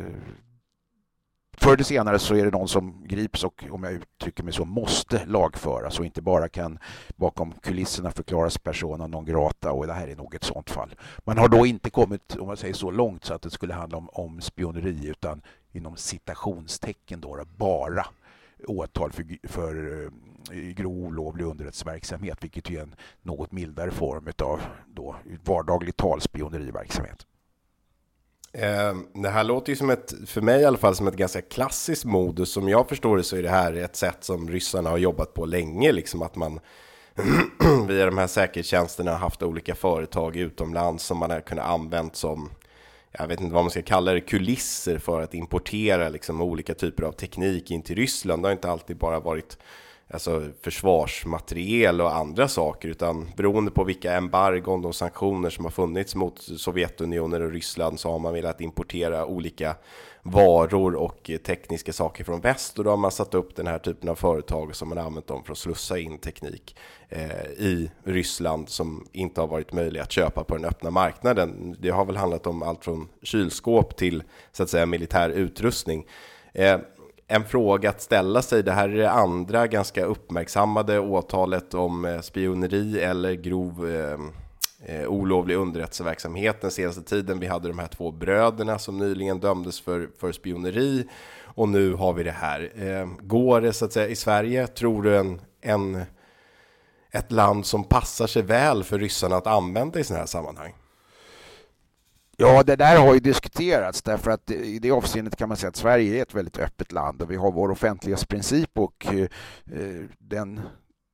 förr 1.57 1.73
eller 1.73 1.83
senare 1.83 2.19
så 2.19 2.35
är 2.35 2.45
det 2.45 2.51
någon 2.51 2.67
som 2.67 3.07
grips 3.07 3.43
och 3.43 3.63
om 3.69 3.83
jag 3.83 3.93
uttrycker 3.93 4.43
mig 4.43 4.53
så 4.53 4.65
måste 4.65 5.25
lagföras 5.25 5.99
och 5.99 6.05
inte 6.05 6.21
bara 6.21 6.49
kan 6.49 6.79
bakom 7.15 7.51
kulisserna 7.51 8.11
förklaras 8.11 8.57
persona 8.57 9.07
non 9.07 9.25
grata 9.25 9.71
och 9.71 9.87
det 9.87 9.93
här 9.93 10.07
är 10.07 10.15
nog 10.15 10.35
ett 10.35 10.43
sånt 10.43 10.69
fall. 10.69 10.95
Man 11.25 11.37
har 11.37 11.47
då 11.47 11.65
inte 11.65 11.89
kommit, 11.89 12.35
om 12.35 12.47
man 12.47 12.57
säger 12.57 12.73
så 12.73 12.91
långt 12.91 13.25
så 13.25 13.33
att 13.33 13.41
det 13.41 13.49
skulle 13.49 13.73
handla 13.73 13.97
om, 13.97 14.09
om 14.09 14.41
spioneri 14.41 15.07
utan 15.07 15.41
inom 15.71 15.95
citationstecken 15.95 17.21
då, 17.21 17.43
bara 17.57 18.05
åtal 18.67 19.11
för, 19.11 19.47
för 19.47 20.03
eh, 20.03 20.09
grov 20.51 21.03
olovlig 21.03 21.45
underrättelseverksamhet 21.45 22.37
vilket 22.41 22.69
är 22.69 22.81
en 22.81 22.95
något 23.21 23.51
mildare 23.51 23.91
form 23.91 24.27
av 24.41 24.61
då 24.87 25.15
vardaglig 25.43 25.97
talspioneriverksamhet. 25.97 27.25
Eh, 28.53 28.95
det 29.13 29.29
här 29.29 29.43
låter 29.43 29.71
ju 29.71 29.75
som 29.75 29.89
ett, 29.89 30.13
för 30.25 30.41
mig 30.41 30.61
i 30.61 30.65
alla 30.65 30.77
fall, 30.77 30.95
som 30.95 31.07
ett 31.07 31.15
ganska 31.15 31.41
klassiskt 31.41 32.05
modus. 32.05 32.51
Som 32.51 32.69
jag 32.69 32.89
förstår 32.89 33.17
det 33.17 33.23
så 33.23 33.35
är 33.35 33.43
det 33.43 33.49
här 33.49 33.73
ett 33.73 33.95
sätt 33.95 34.17
som 34.23 34.49
ryssarna 34.49 34.89
har 34.89 34.97
jobbat 34.97 35.33
på 35.33 35.45
länge, 35.45 35.91
liksom 35.91 36.21
att 36.21 36.35
man 36.35 36.59
via 37.87 38.05
de 38.05 38.17
här 38.17 38.27
säkerhetstjänsterna 38.27 39.15
haft 39.15 39.43
olika 39.43 39.75
företag 39.75 40.35
utomlands 40.35 41.03
som 41.03 41.17
man 41.17 41.31
har 41.31 41.41
kunnat 41.41 41.65
använt 41.65 42.15
som, 42.15 42.49
jag 43.11 43.27
vet 43.27 43.41
inte 43.41 43.53
vad 43.53 43.63
man 43.63 43.71
ska 43.71 43.81
kalla 43.81 44.13
det, 44.13 44.21
kulisser 44.21 44.97
för 44.97 45.21
att 45.21 45.33
importera 45.33 46.09
liksom 46.09 46.41
olika 46.41 46.73
typer 46.73 47.03
av 47.03 47.11
teknik 47.11 47.71
in 47.71 47.81
till 47.81 47.95
Ryssland. 47.95 48.43
Det 48.43 48.47
har 48.47 48.53
inte 48.53 48.71
alltid 48.71 48.97
bara 48.97 49.19
varit 49.19 49.57
alltså 50.09 50.43
försvarsmateriel 50.61 52.01
och 52.01 52.15
andra 52.15 52.47
saker, 52.47 52.89
utan 52.89 53.31
beroende 53.37 53.71
på 53.71 53.83
vilka 53.83 54.13
embargon 54.13 54.85
och 54.85 54.95
sanktioner 54.95 55.49
som 55.49 55.65
har 55.65 55.71
funnits 55.71 56.15
mot 56.15 56.41
Sovjetunionen 56.41 57.41
och 57.41 57.51
Ryssland 57.51 57.99
så 57.99 58.11
har 58.11 58.19
man 58.19 58.33
velat 58.33 58.61
importera 58.61 59.25
olika 59.25 59.75
varor 60.23 60.95
och 60.95 61.31
tekniska 61.45 61.93
saker 61.93 62.23
från 62.23 62.41
väst 62.41 62.77
och 62.77 62.83
då 62.83 62.89
har 62.89 62.97
man 62.97 63.11
satt 63.11 63.33
upp 63.33 63.55
den 63.55 63.67
här 63.67 63.79
typen 63.79 64.09
av 64.09 64.15
företag 64.15 64.75
som 64.75 64.89
man 64.89 64.97
använt 64.97 65.27
dem 65.27 65.43
för 65.43 65.51
att 65.51 65.57
slussa 65.57 65.99
in 65.99 66.17
teknik 66.17 66.75
eh, 67.09 67.45
i 67.57 67.91
Ryssland 68.03 68.69
som 68.69 69.07
inte 69.11 69.41
har 69.41 69.47
varit 69.47 69.73
möjlig 69.73 69.99
att 69.99 70.11
köpa 70.11 70.43
på 70.43 70.55
den 70.55 70.65
öppna 70.65 70.91
marknaden. 70.91 71.75
Det 71.79 71.89
har 71.89 72.05
väl 72.05 72.17
handlat 72.17 72.47
om 72.47 72.63
allt 72.63 72.85
från 72.85 73.09
kylskåp 73.21 73.95
till 73.95 74.23
så 74.51 74.63
att 74.63 74.69
säga 74.69 74.85
militär 74.85 75.29
utrustning. 75.29 76.05
Eh, 76.53 76.77
en 77.27 77.45
fråga 77.45 77.89
att 77.89 78.01
ställa 78.01 78.41
sig. 78.41 78.63
Det 78.63 78.71
här 78.71 78.89
är 78.89 78.97
det 78.97 79.11
andra 79.11 79.67
ganska 79.67 80.05
uppmärksammade 80.05 80.99
åtalet 80.99 81.73
om 81.73 82.05
eh, 82.05 82.21
spioneri 82.21 83.01
eller 83.01 83.33
grov 83.33 83.89
eh, 83.89 84.19
eh, 84.95 85.07
olovlig 85.07 85.55
underrättelseverksamhet 85.55 86.61
den 86.61 86.71
senaste 86.71 87.01
tiden. 87.01 87.39
Vi 87.39 87.47
hade 87.47 87.67
de 87.67 87.79
här 87.79 87.87
två 87.87 88.11
bröderna 88.11 88.79
som 88.79 88.97
nyligen 88.97 89.39
dömdes 89.39 89.81
för, 89.81 90.09
för 90.19 90.31
spioneri 90.31 91.07
och 91.43 91.69
nu 91.69 91.93
har 91.93 92.13
vi 92.13 92.23
det 92.23 92.31
här. 92.31 92.71
Eh, 92.75 93.07
går 93.21 93.61
det 93.61 93.73
så 93.73 93.85
att 93.85 93.93
säga 93.93 94.07
i 94.07 94.15
Sverige, 94.15 94.67
tror 94.67 95.03
du 95.03 95.17
en, 95.17 95.41
en, 95.61 96.03
ett 97.11 97.31
land 97.31 97.65
som 97.65 97.83
passar 97.83 98.27
sig 98.27 98.41
väl 98.41 98.83
för 98.83 98.99
ryssarna 98.99 99.35
att 99.35 99.47
använda 99.47 99.99
i 99.99 100.03
sådana 100.03 100.19
här 100.19 100.27
sammanhang? 100.27 100.73
Ja, 102.39 102.63
det 102.63 102.75
där 102.75 102.99
har 102.99 103.13
ju 103.13 103.19
diskuterats 103.19 104.01
därför 104.01 104.31
att 104.31 104.51
i 104.51 104.79
det 104.79 104.91
avseendet 104.91 105.35
kan 105.35 105.49
man 105.49 105.57
säga 105.57 105.69
att 105.69 105.75
Sverige 105.75 106.17
är 106.17 106.21
ett 106.21 106.35
väldigt 106.35 106.57
öppet 106.57 106.91
land 106.91 107.21
och 107.21 107.31
vi 107.31 107.35
har 107.35 107.51
vår 107.51 107.71
offentlighetsprincip 107.71 108.77
och 108.77 109.07
eh, 109.13 109.27
den 110.19 110.61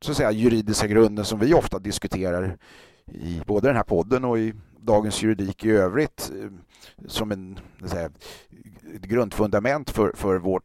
så 0.02 0.12
att 0.12 0.18
säga, 0.18 0.32
juridiska 0.32 0.88
grunden 0.88 1.26
som 1.26 1.40
vi 1.40 1.54
ofta 1.54 1.80
diskuterar 1.80 2.58
i 3.06 3.42
både 3.46 3.68
den 3.68 3.76
här 3.76 3.84
podden 3.84 4.26
och 4.26 4.40
i 4.40 4.54
dagens 4.80 5.24
juridik 5.24 5.66
i 5.66 5.72
övrigt 5.72 6.32
eh, 6.42 6.50
som 7.08 7.32
en 7.32 7.60
säga, 7.86 8.10
ett 8.96 9.02
grundfundament 9.02 9.90
för, 9.90 10.12
för 10.16 10.38
vårt 10.38 10.64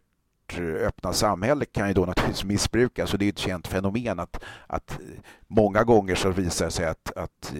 eh, 0.58 0.86
öppna 0.86 1.12
samhälle 1.12 1.64
kan 1.64 1.88
ju 1.88 1.94
då 1.94 2.04
naturligtvis 2.04 2.44
missbrukas. 2.44 3.12
Och 3.12 3.18
det 3.18 3.24
är 3.24 3.28
ett 3.28 3.38
känt 3.38 3.66
fenomen 3.66 4.18
att, 4.18 4.44
att 4.66 4.98
många 5.46 5.84
gånger 5.84 6.14
så 6.14 6.30
visar 6.30 6.64
det 6.64 6.70
sig 6.70 6.86
att, 6.86 7.12
att 7.16 7.54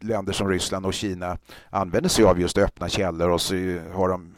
länder 0.00 0.32
som 0.32 0.48
Ryssland 0.48 0.86
och 0.86 0.94
Kina 0.94 1.38
använder 1.70 2.08
sig 2.08 2.24
av 2.24 2.40
just 2.40 2.58
öppna 2.58 2.88
källor 2.88 3.30
och 3.30 3.40
så 3.40 3.54
har 3.92 4.08
de 4.08 4.34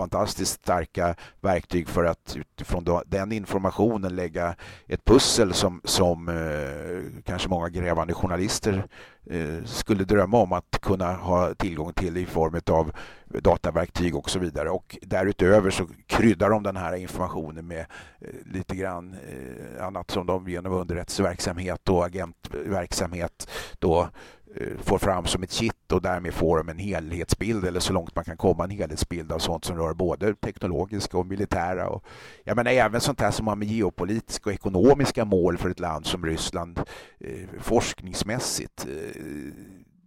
fantastiskt 0.00 0.52
starka 0.52 1.14
verktyg 1.40 1.88
för 1.88 2.04
att 2.04 2.36
utifrån 2.36 3.02
den 3.06 3.32
informationen 3.32 4.16
lägga 4.16 4.54
ett 4.86 5.04
pussel 5.04 5.54
som, 5.54 5.80
som 5.84 6.28
eh, 6.28 7.22
kanske 7.24 7.48
många 7.48 7.68
grävande 7.68 8.14
journalister 8.14 8.86
eh, 9.30 9.64
skulle 9.64 10.04
drömma 10.04 10.38
om 10.38 10.52
att 10.52 10.78
kunna 10.82 11.12
ha 11.12 11.54
tillgång 11.54 11.92
till 11.92 12.16
i 12.16 12.26
form 12.26 12.60
av 12.70 12.92
dataverktyg 13.24 14.16
och 14.16 14.30
så 14.30 14.38
vidare. 14.38 14.70
Och 14.70 14.98
därutöver 15.02 15.70
så 15.70 15.86
kryddar 16.06 16.50
de 16.50 16.62
den 16.62 16.76
här 16.76 16.94
informationen 16.94 17.66
med 17.66 17.86
eh, 18.20 18.28
lite 18.52 18.76
grann 18.76 19.14
eh, 19.28 19.86
annat 19.86 20.10
som 20.10 20.26
de 20.26 20.48
genom 20.48 20.72
underrättelseverksamhet 20.72 21.88
och 21.88 22.04
agentverksamhet 22.04 23.50
då 23.78 24.00
Eh, 24.02 24.39
Eh, 24.56 24.78
får 24.78 24.98
fram 24.98 25.26
som 25.26 25.42
ett 25.42 25.52
kitt 25.52 25.92
och 25.92 26.02
därmed 26.02 26.34
får 26.34 26.58
de 26.58 26.68
en 26.68 26.78
helhetsbild 26.78 27.64
eller 27.64 27.80
så 27.80 27.92
långt 27.92 28.16
man 28.16 28.24
kan 28.24 28.36
komma 28.36 28.64
en 28.64 28.70
helhetsbild 28.70 29.32
av 29.32 29.38
sånt 29.38 29.64
som 29.64 29.76
rör 29.76 29.94
både 29.94 30.34
teknologiska 30.34 31.18
och 31.18 31.26
militära. 31.26 31.88
Och, 31.88 32.04
jag 32.44 32.56
menar 32.56 32.70
även 32.70 33.00
sånt 33.00 33.20
här 33.20 33.30
som 33.30 33.46
har 33.46 33.56
med 33.56 33.68
geopolitiska 33.68 34.50
och 34.50 34.54
ekonomiska 34.54 35.24
mål 35.24 35.58
för 35.58 35.70
ett 35.70 35.80
land 35.80 36.06
som 36.06 36.26
Ryssland 36.26 36.80
eh, 37.20 37.48
forskningsmässigt. 37.58 38.86
Eh, 38.86 39.20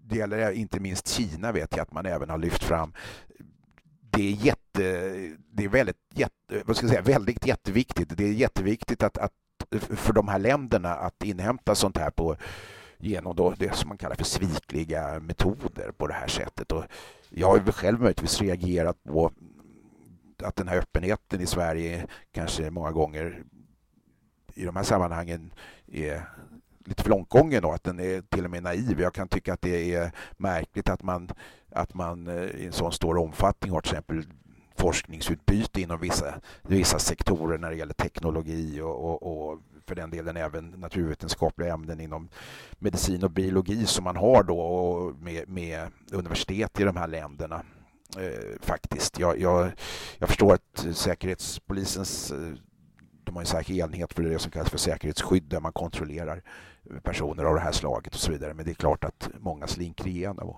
det 0.05 0.15
gäller 0.15 0.51
inte 0.51 0.79
minst 0.79 1.07
Kina 1.07 1.51
vet 1.51 1.75
jag 1.75 1.83
att 1.83 1.93
man 1.93 2.05
även 2.05 2.29
har 2.29 2.37
lyft 2.37 2.63
fram. 2.63 2.93
Det 4.09 4.31
är, 4.31 4.45
jätte, 4.45 4.83
det 5.51 5.63
är 5.63 5.69
väldigt, 5.69 5.97
jätte, 6.13 6.63
vad 6.65 6.75
ska 6.75 6.85
jag 6.85 6.91
säga, 6.91 7.01
väldigt 7.01 7.47
jätteviktigt. 7.47 8.17
Det 8.17 8.23
är 8.23 8.31
jätteviktigt 8.31 9.03
att, 9.03 9.17
att 9.17 9.31
för 9.89 10.13
de 10.13 10.27
här 10.27 10.39
länderna 10.39 10.93
att 10.93 11.23
inhämta 11.23 11.75
sånt 11.75 11.97
här 11.97 12.09
på 12.09 12.37
genom 13.03 13.35
då 13.35 13.53
det 13.57 13.75
som 13.75 13.89
man 13.89 13.97
kallar 13.97 14.15
för 14.15 14.23
svikliga 14.23 15.19
metoder 15.19 15.91
på 15.97 16.07
det 16.07 16.13
här 16.13 16.27
sättet. 16.27 16.71
Och 16.71 16.83
jag 17.29 17.47
har 17.47 17.71
själv 17.71 18.01
möjligtvis 18.01 18.41
reagerat 18.41 19.03
på 19.03 19.31
att 20.43 20.55
den 20.55 20.67
här 20.67 20.77
öppenheten 20.77 21.41
i 21.41 21.45
Sverige 21.45 22.07
kanske 22.31 22.71
många 22.71 22.91
gånger 22.91 23.43
i 24.53 24.65
de 24.65 24.75
här 24.75 24.83
sammanhangen 24.83 25.53
är 25.87 26.29
lite 26.85 27.03
för 27.03 27.09
långtgången 27.09 27.65
och 27.65 27.75
att 27.75 27.83
den 27.83 27.99
är 27.99 28.21
till 28.21 28.45
och 28.45 28.51
med 28.51 28.63
naiv. 28.63 29.01
Jag 29.01 29.13
kan 29.13 29.27
tycka 29.27 29.53
att 29.53 29.61
det 29.61 29.93
är 29.93 30.11
märkligt 30.37 30.89
att 30.89 31.03
man, 31.03 31.29
att 31.71 31.93
man 31.93 32.27
eh, 32.27 32.43
i 32.43 32.65
en 32.65 32.71
sån 32.71 32.91
stor 32.91 33.17
omfattning 33.17 33.71
har 33.71 33.81
till 33.81 33.91
exempel 33.91 34.25
forskningsutbyte 34.75 35.81
inom 35.81 35.99
vissa, 35.99 36.35
vissa 36.61 36.99
sektorer 36.99 37.57
när 37.57 37.69
det 37.69 37.75
gäller 37.75 37.93
teknologi 37.93 38.81
och, 38.81 39.03
och, 39.03 39.51
och 39.51 39.59
för 39.85 39.95
den 39.95 40.09
delen 40.09 40.37
även 40.37 40.69
naturvetenskapliga 40.69 41.73
ämnen 41.73 41.99
inom 41.99 42.29
medicin 42.79 43.23
och 43.23 43.31
biologi 43.31 43.85
som 43.85 44.03
man 44.03 44.15
har 44.15 44.43
då 44.43 45.13
med, 45.19 45.49
med 45.49 45.87
universitet 46.11 46.79
i 46.79 46.83
de 46.83 46.95
här 46.95 47.07
länderna. 47.07 47.63
Eh, 48.17 48.61
faktiskt. 48.61 49.19
Jag, 49.19 49.39
jag, 49.39 49.71
jag, 50.17 50.29
förstår 50.29 50.53
att 50.53 50.85
Säkerhetspolisens 50.95 52.31
eh, 52.31 52.53
de 53.23 53.35
har 53.35 53.41
en 53.41 53.47
särskild 53.47 53.79
enhet 53.79 54.13
för 54.13 54.23
det 54.23 54.39
som 54.39 54.51
kallas 54.51 54.69
för 54.69 54.77
säkerhetsskydd 54.77 55.43
där 55.43 55.59
man 55.59 55.73
kontrollerar 55.73 56.43
personer 57.03 57.43
av 57.43 57.55
det 57.55 57.61
här 57.61 57.71
slaget 57.71 58.13
och 58.13 58.19
så 58.19 58.31
vidare. 58.31 58.53
Men 58.53 58.65
det 58.65 58.71
är 58.71 58.75
klart 58.75 59.03
att 59.03 59.29
många 59.39 59.67
slinker 59.67 60.07
igenom. 60.07 60.55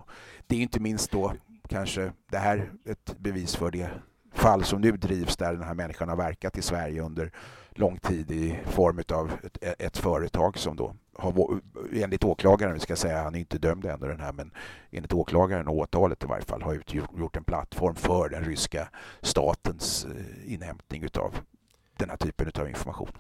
Det 0.48 0.56
är 0.56 0.60
inte 0.60 0.80
minst 0.80 1.12
då 1.12 1.34
kanske 1.68 2.12
det 2.32 2.38
här 2.38 2.72
ett 2.86 3.16
bevis 3.18 3.56
för 3.56 3.72
det 3.72 3.90
fall 4.34 4.64
som 4.64 4.82
nu 4.82 4.92
drivs 4.92 5.38
där 5.38 5.54
den 5.54 5.64
här 5.64 5.74
människan 5.74 6.10
har 6.10 6.16
verkat 6.16 6.58
i 6.58 6.62
Sverige 6.62 7.02
under 7.02 7.32
lång 7.70 7.98
tid 7.98 8.32
i 8.32 8.60
form 8.66 9.02
av 9.12 9.32
ett, 9.44 9.82
ett 9.82 9.98
företag 9.98 10.58
som 10.58 10.76
då 10.76 10.96
har, 11.18 11.60
enligt 11.94 12.24
åklagaren, 12.24 12.74
vi 12.74 12.80
ska 12.80 12.96
säga, 12.96 13.24
han 13.24 13.36
är 13.36 13.40
inte 13.40 13.58
dömd 13.58 13.86
ännu 13.86 14.08
den 14.08 14.20
här, 14.20 14.34
men 14.34 14.52
enligt 14.92 15.14
åklagaren 15.14 15.68
och 15.68 15.76
åtalet 15.76 16.24
i 16.24 16.28
varje 16.28 16.46
fall 16.46 16.62
har 16.62 16.74
utgjort 16.74 17.36
en 17.36 17.44
plattform 17.44 17.96
för 17.96 18.30
den 18.30 18.44
ryska 18.44 18.88
statens 19.22 20.06
eh, 20.06 20.54
inhämtning 20.54 21.04
utav 21.04 21.36
den 21.98 22.10
här 22.10 22.18
typen 22.18 22.52
av 22.60 22.70
information. 22.70 23.12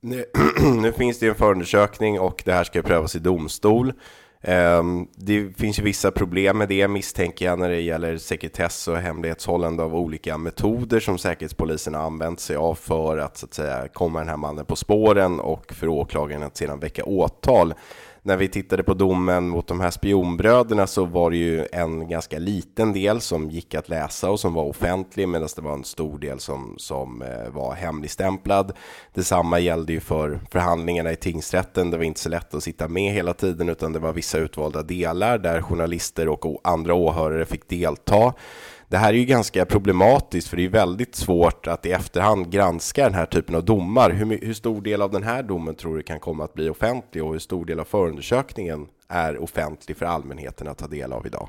Nu, 0.00 0.24
nu 0.82 0.92
finns 0.92 1.18
det 1.18 1.28
en 1.28 1.34
förundersökning 1.34 2.20
och 2.20 2.42
det 2.44 2.52
här 2.52 2.64
ska 2.64 2.82
prövas 2.82 3.16
i 3.16 3.18
domstol. 3.18 3.92
Ehm, 4.42 5.06
det 5.14 5.56
finns 5.58 5.78
ju 5.78 5.82
vissa 5.82 6.10
problem 6.10 6.58
med 6.58 6.68
det 6.68 6.88
misstänker 6.88 7.46
jag 7.46 7.58
när 7.58 7.68
det 7.68 7.80
gäller 7.80 8.16
sekretess 8.16 8.88
och 8.88 8.96
hemlighetshållande 8.96 9.82
av 9.82 9.96
olika 9.96 10.38
metoder 10.38 11.00
som 11.00 11.18
Säkerhetspolisen 11.18 11.94
har 11.94 12.02
använt 12.02 12.40
sig 12.40 12.56
av 12.56 12.74
för 12.74 13.18
att, 13.18 13.36
så 13.36 13.46
att 13.46 13.54
säga, 13.54 13.88
komma 13.92 14.18
den 14.18 14.28
här 14.28 14.36
mannen 14.36 14.64
på 14.64 14.76
spåren 14.76 15.40
och 15.40 15.72
för 15.72 15.88
åklagaren 15.88 16.42
att 16.42 16.56
sedan 16.56 16.80
väcka 16.80 17.04
åtal 17.04 17.74
när 18.28 18.36
vi 18.36 18.48
tittade 18.48 18.82
på 18.82 18.94
domen 18.94 19.48
mot 19.48 19.66
de 19.66 19.80
här 19.80 19.90
spionbröderna 19.90 20.86
så 20.86 21.04
var 21.04 21.30
det 21.30 21.36
ju 21.36 21.66
en 21.72 22.08
ganska 22.08 22.38
liten 22.38 22.92
del 22.92 23.20
som 23.20 23.50
gick 23.50 23.74
att 23.74 23.88
läsa 23.88 24.30
och 24.30 24.40
som 24.40 24.54
var 24.54 24.64
offentlig 24.64 25.28
medan 25.28 25.48
det 25.56 25.62
var 25.62 25.72
en 25.72 25.84
stor 25.84 26.18
del 26.18 26.40
som, 26.40 26.74
som 26.78 27.22
eh, 27.22 27.50
var 27.50 27.74
hemligstämplad. 27.74 28.72
Detsamma 29.14 29.58
gällde 29.58 29.92
ju 29.92 30.00
för 30.00 30.40
förhandlingarna 30.50 31.12
i 31.12 31.16
tingsrätten. 31.16 31.90
Det 31.90 31.96
var 31.96 32.04
inte 32.04 32.20
så 32.20 32.28
lätt 32.28 32.54
att 32.54 32.62
sitta 32.62 32.88
med 32.88 33.12
hela 33.12 33.34
tiden 33.34 33.68
utan 33.68 33.92
det 33.92 33.98
var 33.98 34.12
vissa 34.12 34.38
utvalda 34.38 34.82
delar 34.82 35.38
där 35.38 35.62
journalister 35.62 36.28
och 36.28 36.60
andra 36.64 36.94
åhörare 36.94 37.44
fick 37.44 37.68
delta. 37.68 38.34
Det 38.88 38.96
här 38.96 39.08
är 39.08 39.18
ju 39.18 39.24
ganska 39.24 39.64
problematiskt 39.64 40.48
för 40.48 40.56
det 40.56 40.64
är 40.64 40.68
väldigt 40.68 41.14
svårt 41.14 41.66
att 41.66 41.86
i 41.86 41.92
efterhand 41.92 42.50
granska 42.50 43.04
den 43.04 43.14
här 43.14 43.26
typen 43.26 43.54
av 43.54 43.64
domar. 43.64 44.10
Hur, 44.10 44.46
hur 44.46 44.54
stor 44.54 44.80
del 44.82 45.02
av 45.02 45.10
den 45.10 45.22
här 45.22 45.42
domen 45.42 45.74
tror 45.74 45.96
du 45.96 46.02
kan 46.02 46.20
komma 46.20 46.44
att 46.44 46.54
bli 46.54 46.68
offentlig 46.68 47.24
och 47.24 47.32
hur 47.32 47.38
stor 47.38 47.64
del 47.64 47.80
av 47.80 47.84
förundersökningen 47.84 48.86
är 49.08 49.42
offentlig 49.42 49.96
för 49.96 50.06
allmänheten 50.06 50.68
att 50.68 50.78
ta 50.78 50.86
del 50.86 51.12
av 51.12 51.26
idag? 51.26 51.48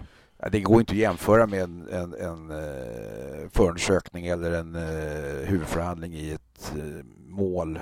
Det 0.51 0.59
går 0.59 0.79
inte 0.79 0.91
att 0.91 0.97
jämföra 0.97 1.47
med 1.47 1.63
en, 1.63 1.87
en, 1.91 2.13
en 2.13 2.51
eh, 2.51 3.49
förundersökning 3.51 4.27
eller 4.27 4.51
en 4.51 4.75
eh, 4.75 5.47
huvudförhandling 5.47 6.13
i 6.13 6.31
ett 6.31 6.73
eh, 6.75 7.05
mål 7.27 7.79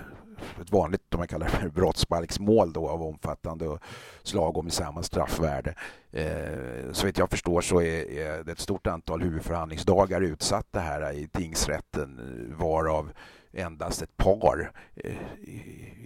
ett 0.62 0.72
vanligt, 0.72 1.02
man 1.18 1.28
kallar 1.28 1.60
det 1.64 1.70
brottsbalksmål 1.70 2.74
då, 2.74 2.90
av 2.90 3.04
omfattande 3.04 3.80
slag 4.24 4.58
och 4.58 4.64
med 4.64 4.74
samma 4.74 5.04
straffvärde. 5.04 5.76
Eh, 6.12 6.92
så 6.92 7.06
vitt 7.06 7.18
jag 7.18 7.30
förstår 7.30 7.62
så 7.62 7.82
är, 7.82 8.12
är, 8.12 8.44
det 8.44 8.52
ett 8.52 8.60
stort 8.60 8.88
antal 8.88 9.22
huvudförhandlingsdagar 9.22 10.22
utsatta 10.22 10.80
här 10.80 11.12
i 11.14 11.28
tingsrätten 11.28 12.20
eh, 12.20 12.58
varav 12.58 13.12
endast 13.54 14.02
ett 14.02 14.18
par 14.18 14.72
eh, 14.96 15.12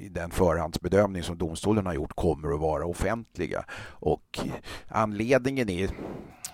i 0.01 0.09
den 0.11 0.31
förhandsbedömning 0.31 1.23
som 1.23 1.37
domstolen 1.37 1.85
har 1.85 1.93
gjort 1.93 2.13
kommer 2.13 2.53
att 2.53 2.59
vara 2.59 2.85
offentliga. 2.85 3.65
Och 3.89 4.39
anledningen 4.87 5.69
är 5.69 5.89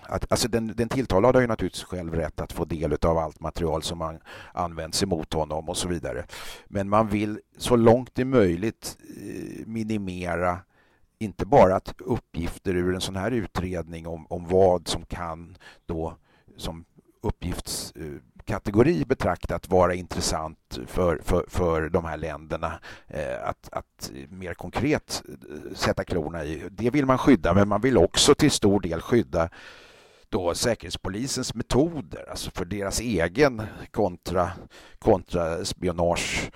att, 0.08 0.32
alltså 0.32 0.48
den, 0.48 0.66
den 0.76 0.88
tilltalade 0.88 1.38
har 1.38 1.40
ju 1.40 1.46
naturligtvis 1.46 1.84
själv 1.84 2.14
rätt 2.14 2.40
att 2.40 2.52
få 2.52 2.64
del 2.64 2.96
av 3.02 3.18
allt 3.18 3.40
material 3.40 3.82
som 3.82 3.98
man 3.98 4.18
används 4.52 5.02
emot 5.02 5.32
honom 5.32 5.68
och 5.68 5.76
så 5.76 5.88
vidare. 5.88 6.24
Men 6.66 6.88
man 6.88 7.08
vill 7.08 7.40
så 7.56 7.76
långt 7.76 8.14
det 8.14 8.22
är 8.22 8.26
möjligt 8.26 8.96
eh, 9.16 9.66
minimera 9.66 10.58
inte 11.18 11.46
bara 11.46 11.76
att 11.76 11.94
uppgifter 11.98 12.74
ur 12.74 12.94
en 12.94 13.00
sån 13.00 13.16
här 13.16 13.30
utredning 13.30 14.06
om, 14.06 14.26
om 14.26 14.48
vad 14.48 14.88
som 14.88 15.04
kan 15.04 15.56
då 15.86 16.16
som 16.56 16.84
uppgiftskategori 17.20 19.00
eh, 19.00 19.06
betraktat 19.06 19.68
vara 19.68 19.94
intressant 19.94 20.78
för, 20.86 21.20
för, 21.24 21.44
för 21.48 21.88
de 21.88 22.04
här 22.04 22.16
länderna 22.16 22.80
eh, 23.06 23.48
att, 23.48 23.68
att 23.72 24.10
mer 24.28 24.54
konkret 24.54 25.22
sätta 25.74 26.04
klorna 26.04 26.44
i. 26.44 26.68
Det 26.70 26.90
vill 26.90 27.06
man 27.06 27.18
skydda, 27.18 27.54
men 27.54 27.68
man 27.68 27.80
vill 27.80 27.98
också 27.98 28.34
till 28.34 28.50
stor 28.50 28.80
del 28.80 29.00
skydda 29.00 29.50
då 30.28 30.54
Säkerhetspolisens 30.54 31.54
metoder, 31.54 32.30
alltså 32.30 32.50
för 32.50 32.64
deras 32.64 33.00
egen 33.00 33.62
kontra, 33.90 34.50
kontra 34.98 35.64
spionage 35.64 36.50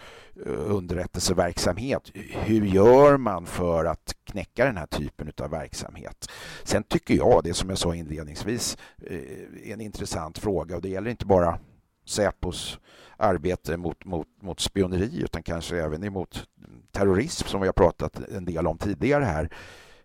eh, 0.46 0.52
underrättelseverksamhet. 0.52 2.10
Hur 2.30 2.66
gör 2.66 3.16
man 3.16 3.46
för 3.46 3.84
att 3.84 4.14
knäcka 4.24 4.64
den 4.64 4.76
här 4.76 4.86
typen 4.86 5.32
av 5.42 5.50
verksamhet? 5.50 6.30
Sen 6.64 6.82
tycker 6.82 7.14
jag, 7.14 7.40
det 7.44 7.54
som 7.54 7.68
jag 7.68 7.78
sa 7.78 7.94
inledningsvis, 7.94 8.78
är 9.06 9.72
en 9.72 9.80
intressant 9.80 10.38
fråga 10.38 10.76
och 10.76 10.82
det 10.82 10.88
gäller 10.88 11.10
inte 11.10 11.26
bara 11.26 11.58
Säpos 12.04 12.78
arbete 13.16 13.76
mot, 13.76 14.04
mot, 14.04 14.28
mot 14.40 14.60
spioneri 14.60 15.22
utan 15.22 15.42
kanske 15.42 15.82
även 15.82 16.04
emot 16.04 16.46
terrorism 16.90 17.48
som 17.48 17.60
vi 17.60 17.66
har 17.66 17.72
pratat 17.72 18.18
en 18.28 18.44
del 18.44 18.66
om 18.66 18.78
tidigare 18.78 19.24
här. 19.24 19.50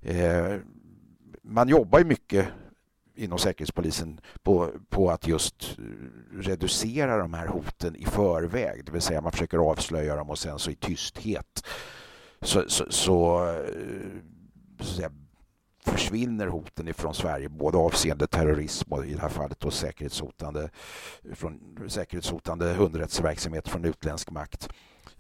Eh, 0.02 0.60
man 1.44 1.70
jobbar 1.70 2.00
ju 2.00 2.06
mycket 2.06 2.48
inom 3.18 3.40
Säkerhetspolisen 3.40 4.22
på, 4.44 4.72
på 4.90 5.12
att 5.12 5.28
just 5.28 5.78
reducera 6.32 7.18
de 7.18 7.34
här 7.34 7.48
hoten 7.48 7.96
i 7.96 8.06
förväg. 8.06 8.86
Det 8.86 8.92
vill 8.92 9.02
säga 9.02 9.22
man 9.22 9.32
försöker 9.32 9.58
avslöja 9.58 10.16
dem 10.16 10.30
och 10.30 10.40
sen 10.40 10.60
så 10.60 10.72
i 10.72 10.76
tysthet 10.76 11.64
så, 12.42 12.64
så, 12.68 12.86
så, 12.90 13.48
eh, 13.50 14.22
så 14.80 14.94
säga, 14.94 15.12
försvinner 15.86 16.48
hoten 16.48 16.88
ifrån 16.88 17.14
Sverige, 17.14 17.50
både 17.50 17.78
avseende 17.78 18.28
terrorism 18.28 18.94
och 18.94 19.06
i 19.06 19.14
det 19.14 19.22
här 19.22 19.30
fallet 19.30 19.60
då 19.60 19.72
säkerhetshotande, 19.72 20.70
från 21.34 21.60
säkerhetshotande 21.88 22.76
underrättelseverksamhet 22.78 23.68
från 23.68 23.86
utländsk 23.86 24.32
makt. 24.32 24.70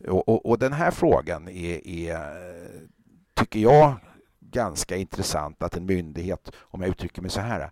Och, 0.07 0.29
och, 0.29 0.45
och 0.45 0.60
den 0.60 0.73
här 0.73 0.91
frågan 0.91 1.47
är, 1.47 1.88
är, 1.88 2.19
tycker 3.36 3.60
jag, 3.60 3.95
ganska 4.51 4.95
intressant 4.95 5.63
att 5.63 5.77
en 5.77 5.86
myndighet, 5.86 6.51
om 6.57 6.81
jag 6.81 6.89
uttrycker 6.89 7.21
mig 7.21 7.31
så 7.31 7.41
här, 7.41 7.71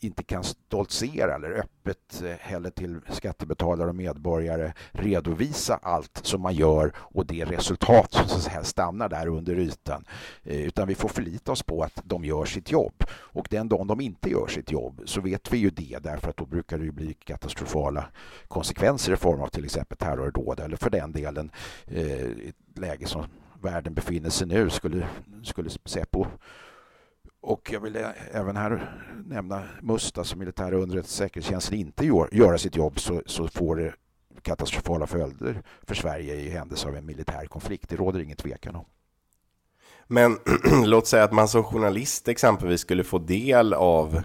inte 0.00 0.22
kan 0.22 0.44
stoltsera 0.44 1.34
eller 1.34 1.50
öppet 1.50 2.22
eh, 2.22 2.30
heller 2.40 2.70
till 2.70 3.00
skattebetalare 3.08 3.88
och 3.88 3.94
medborgare 3.94 4.72
redovisa 4.92 5.78
allt 5.82 6.20
som 6.22 6.40
man 6.42 6.54
gör 6.54 6.92
och 6.96 7.26
det 7.26 7.44
resultat 7.44 8.12
som 8.12 8.40
så 8.40 8.50
här 8.50 8.62
stannar 8.62 9.08
där 9.08 9.26
under 9.26 9.58
ytan. 9.58 10.04
Eh, 10.42 10.60
utan 10.60 10.88
vi 10.88 10.94
får 10.94 11.08
förlita 11.08 11.52
oss 11.52 11.62
på 11.62 11.82
att 11.82 12.02
de 12.04 12.24
gör 12.24 12.44
sitt 12.44 12.70
jobb. 12.70 13.04
Och 13.10 13.46
den 13.50 13.68
dagen 13.68 13.86
de 13.86 14.00
inte 14.00 14.30
gör 14.30 14.46
sitt 14.46 14.72
jobb 14.72 15.02
så 15.04 15.20
vet 15.20 15.52
vi 15.52 15.58
ju 15.58 15.70
det 15.70 15.98
därför 16.02 16.30
att 16.30 16.36
då 16.36 16.46
brukar 16.46 16.78
det 16.78 16.92
bli 16.92 17.14
katastrofala 17.14 18.04
konsekvenser 18.48 19.12
i 19.12 19.16
form 19.16 19.40
av 19.40 19.48
till 19.48 19.64
exempel 19.64 19.98
terrordåd 19.98 20.60
eller 20.60 20.76
för 20.76 20.90
den 20.90 21.12
delen 21.12 21.50
eh, 21.86 22.48
ett 22.48 22.78
läge 22.78 23.06
som 23.06 23.24
världen 23.62 23.94
befinner 23.94 24.30
sig 24.30 24.46
nu 24.46 24.70
skulle, 24.70 25.08
skulle 25.42 25.70
Säpo 25.84 26.26
och 27.46 27.70
jag 27.72 27.80
vill 27.80 27.96
även 28.32 28.56
här 28.56 29.00
nämna 29.26 29.62
MUST, 29.82 30.18
alltså 30.18 30.36
militära 30.36 30.76
underrättelsesäkerhetstjänsten, 30.76 31.78
inte 31.78 32.06
gör, 32.06 32.28
göra 32.32 32.58
sitt 32.58 32.76
jobb 32.76 33.00
så, 33.00 33.22
så 33.26 33.48
får 33.48 33.76
det 33.76 33.94
katastrofala 34.42 35.06
följder 35.06 35.62
för 35.82 35.94
Sverige 35.94 36.34
i 36.34 36.48
händelse 36.48 36.88
av 36.88 36.96
en 36.96 37.06
militär 37.06 37.46
konflikt. 37.46 37.88
Det 37.88 37.96
råder 37.96 38.20
ingen 38.20 38.36
tvekan 38.36 38.76
om. 38.76 38.84
Men 40.06 40.38
låt 40.84 41.06
säga 41.06 41.24
att 41.24 41.32
man 41.32 41.48
som 41.48 41.64
journalist 41.64 42.28
exempelvis 42.28 42.80
skulle 42.80 43.04
få 43.04 43.18
del 43.18 43.74
av 43.74 44.22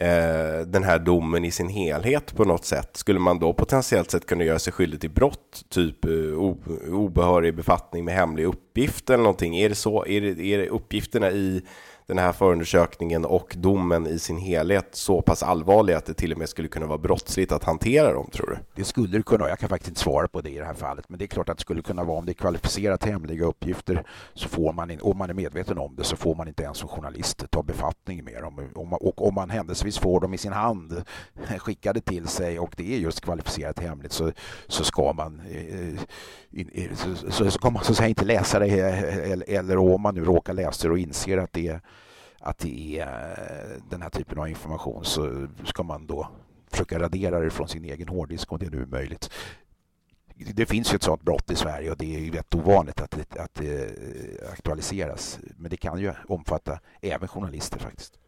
eh, 0.00 0.66
den 0.66 0.84
här 0.84 0.98
domen 0.98 1.44
i 1.44 1.50
sin 1.50 1.68
helhet 1.68 2.36
på 2.36 2.44
något 2.44 2.64
sätt. 2.64 2.96
Skulle 2.96 3.18
man 3.18 3.38
då 3.38 3.52
potentiellt 3.52 4.10
sett 4.10 4.26
kunna 4.26 4.44
göra 4.44 4.58
sig 4.58 4.72
skyldig 4.72 5.00
till 5.00 5.10
brott, 5.10 5.64
typ 5.68 6.04
eh, 6.04 6.92
obehörig 6.92 7.56
befattning 7.56 8.04
med 8.04 8.14
hemlig 8.14 8.44
uppgift 8.44 9.10
eller 9.10 9.22
någonting? 9.22 9.56
Är 9.56 9.68
det 9.68 9.74
så? 9.74 10.06
Är, 10.06 10.20
det, 10.20 10.44
är 10.44 10.58
det 10.58 10.68
uppgifterna 10.68 11.30
i 11.30 11.62
den 12.08 12.18
här 12.18 12.32
förundersökningen 12.32 13.24
och 13.24 13.54
domen 13.58 14.06
i 14.06 14.18
sin 14.18 14.38
helhet 14.38 14.88
så 14.92 15.22
pass 15.22 15.42
allvarlig 15.42 15.94
att 15.94 16.06
det 16.06 16.14
till 16.14 16.32
och 16.32 16.38
med 16.38 16.48
skulle 16.48 16.68
kunna 16.68 16.86
vara 16.86 16.98
brottsligt 16.98 17.52
att 17.52 17.64
hantera 17.64 18.12
dem, 18.12 18.30
tror 18.32 18.46
du? 18.46 18.58
Det 18.74 18.84
skulle 18.84 19.16
det 19.16 19.22
kunna 19.22 19.48
Jag 19.48 19.58
kan 19.58 19.68
faktiskt 19.68 19.88
inte 19.88 20.00
svara 20.00 20.28
på 20.28 20.40
det 20.40 20.50
i 20.50 20.58
det 20.58 20.64
här 20.64 20.74
fallet, 20.74 21.08
men 21.08 21.18
det 21.18 21.24
är 21.24 21.26
klart 21.26 21.48
att 21.48 21.56
det 21.56 21.62
skulle 21.62 21.82
kunna 21.82 22.04
vara 22.04 22.18
om 22.18 22.26
det 22.26 22.32
är 22.32 22.34
kvalificerat 22.34 23.04
hemliga 23.04 23.44
uppgifter 23.44 24.06
så 24.34 24.48
får 24.48 24.72
man, 24.72 24.98
om 25.02 25.18
man 25.18 25.30
är 25.30 25.34
medveten 25.34 25.78
om 25.78 25.96
det, 25.96 26.04
så 26.04 26.16
får 26.16 26.34
man 26.34 26.48
inte 26.48 26.62
ens 26.62 26.78
som 26.78 26.88
journalist 26.88 27.44
ta 27.50 27.62
befattning 27.62 28.24
med 28.24 28.42
dem. 28.42 28.68
Och 28.74 29.26
om 29.26 29.34
man 29.34 29.50
händelsevis 29.50 29.98
får 29.98 30.20
dem 30.20 30.34
i 30.34 30.38
sin 30.38 30.52
hand 30.52 31.02
skickade 31.58 32.00
till 32.00 32.26
sig 32.28 32.58
och 32.58 32.74
det 32.76 32.94
är 32.94 32.98
just 32.98 33.20
kvalificerat 33.20 33.78
hemligt 33.78 34.12
så, 34.12 34.32
så 34.66 34.84
ska 34.84 35.12
man 35.12 35.40
eh, 35.50 35.88
eh, 36.74 36.94
så, 36.94 37.14
så, 37.14 37.30
så, 37.30 37.50
ska 37.50 37.70
man 37.70 37.84
så 37.84 37.92
att 37.92 37.96
säga 37.96 38.08
inte 38.08 38.24
läsa 38.24 38.58
det 38.58 38.66
eller, 38.66 39.50
eller 39.50 39.78
om 39.78 40.02
man 40.02 40.14
nu 40.14 40.24
råkar 40.24 40.52
läsa 40.52 40.88
det 40.88 40.92
och 40.92 40.98
inser 40.98 41.38
att 41.38 41.52
det 41.52 41.68
är 41.68 41.80
att 42.40 42.58
det 42.58 42.98
är 42.98 43.30
eh, 43.30 43.82
den 43.90 44.02
här 44.02 44.10
typen 44.10 44.38
av 44.38 44.48
information 44.48 45.04
så 45.04 45.46
ska 45.64 45.82
man 45.82 46.06
då 46.06 46.28
försöka 46.70 46.98
radera 46.98 47.40
det 47.40 47.50
från 47.50 47.68
sin 47.68 47.84
egen 47.84 48.08
hårddisk 48.08 48.52
om 48.52 48.58
det 48.58 48.70
nu 48.70 48.82
är 48.82 48.86
möjligt. 48.86 49.30
Det 50.34 50.66
finns 50.66 50.92
ju 50.92 50.96
ett 50.96 51.02
sådant 51.02 51.22
brott 51.22 51.50
i 51.50 51.54
Sverige 51.54 51.90
och 51.90 51.96
det 51.96 52.14
är 52.14 52.20
ju 52.20 52.30
rätt 52.30 52.54
ovanligt 52.54 53.00
att 53.00 53.10
det, 53.10 53.40
att 53.40 53.54
det 53.54 53.84
eh, 53.84 54.52
aktualiseras. 54.52 55.38
Men 55.56 55.70
det 55.70 55.76
kan 55.76 55.98
ju 55.98 56.12
omfatta 56.28 56.80
även 57.00 57.28
journalister 57.28 57.78
faktiskt. 57.78 58.18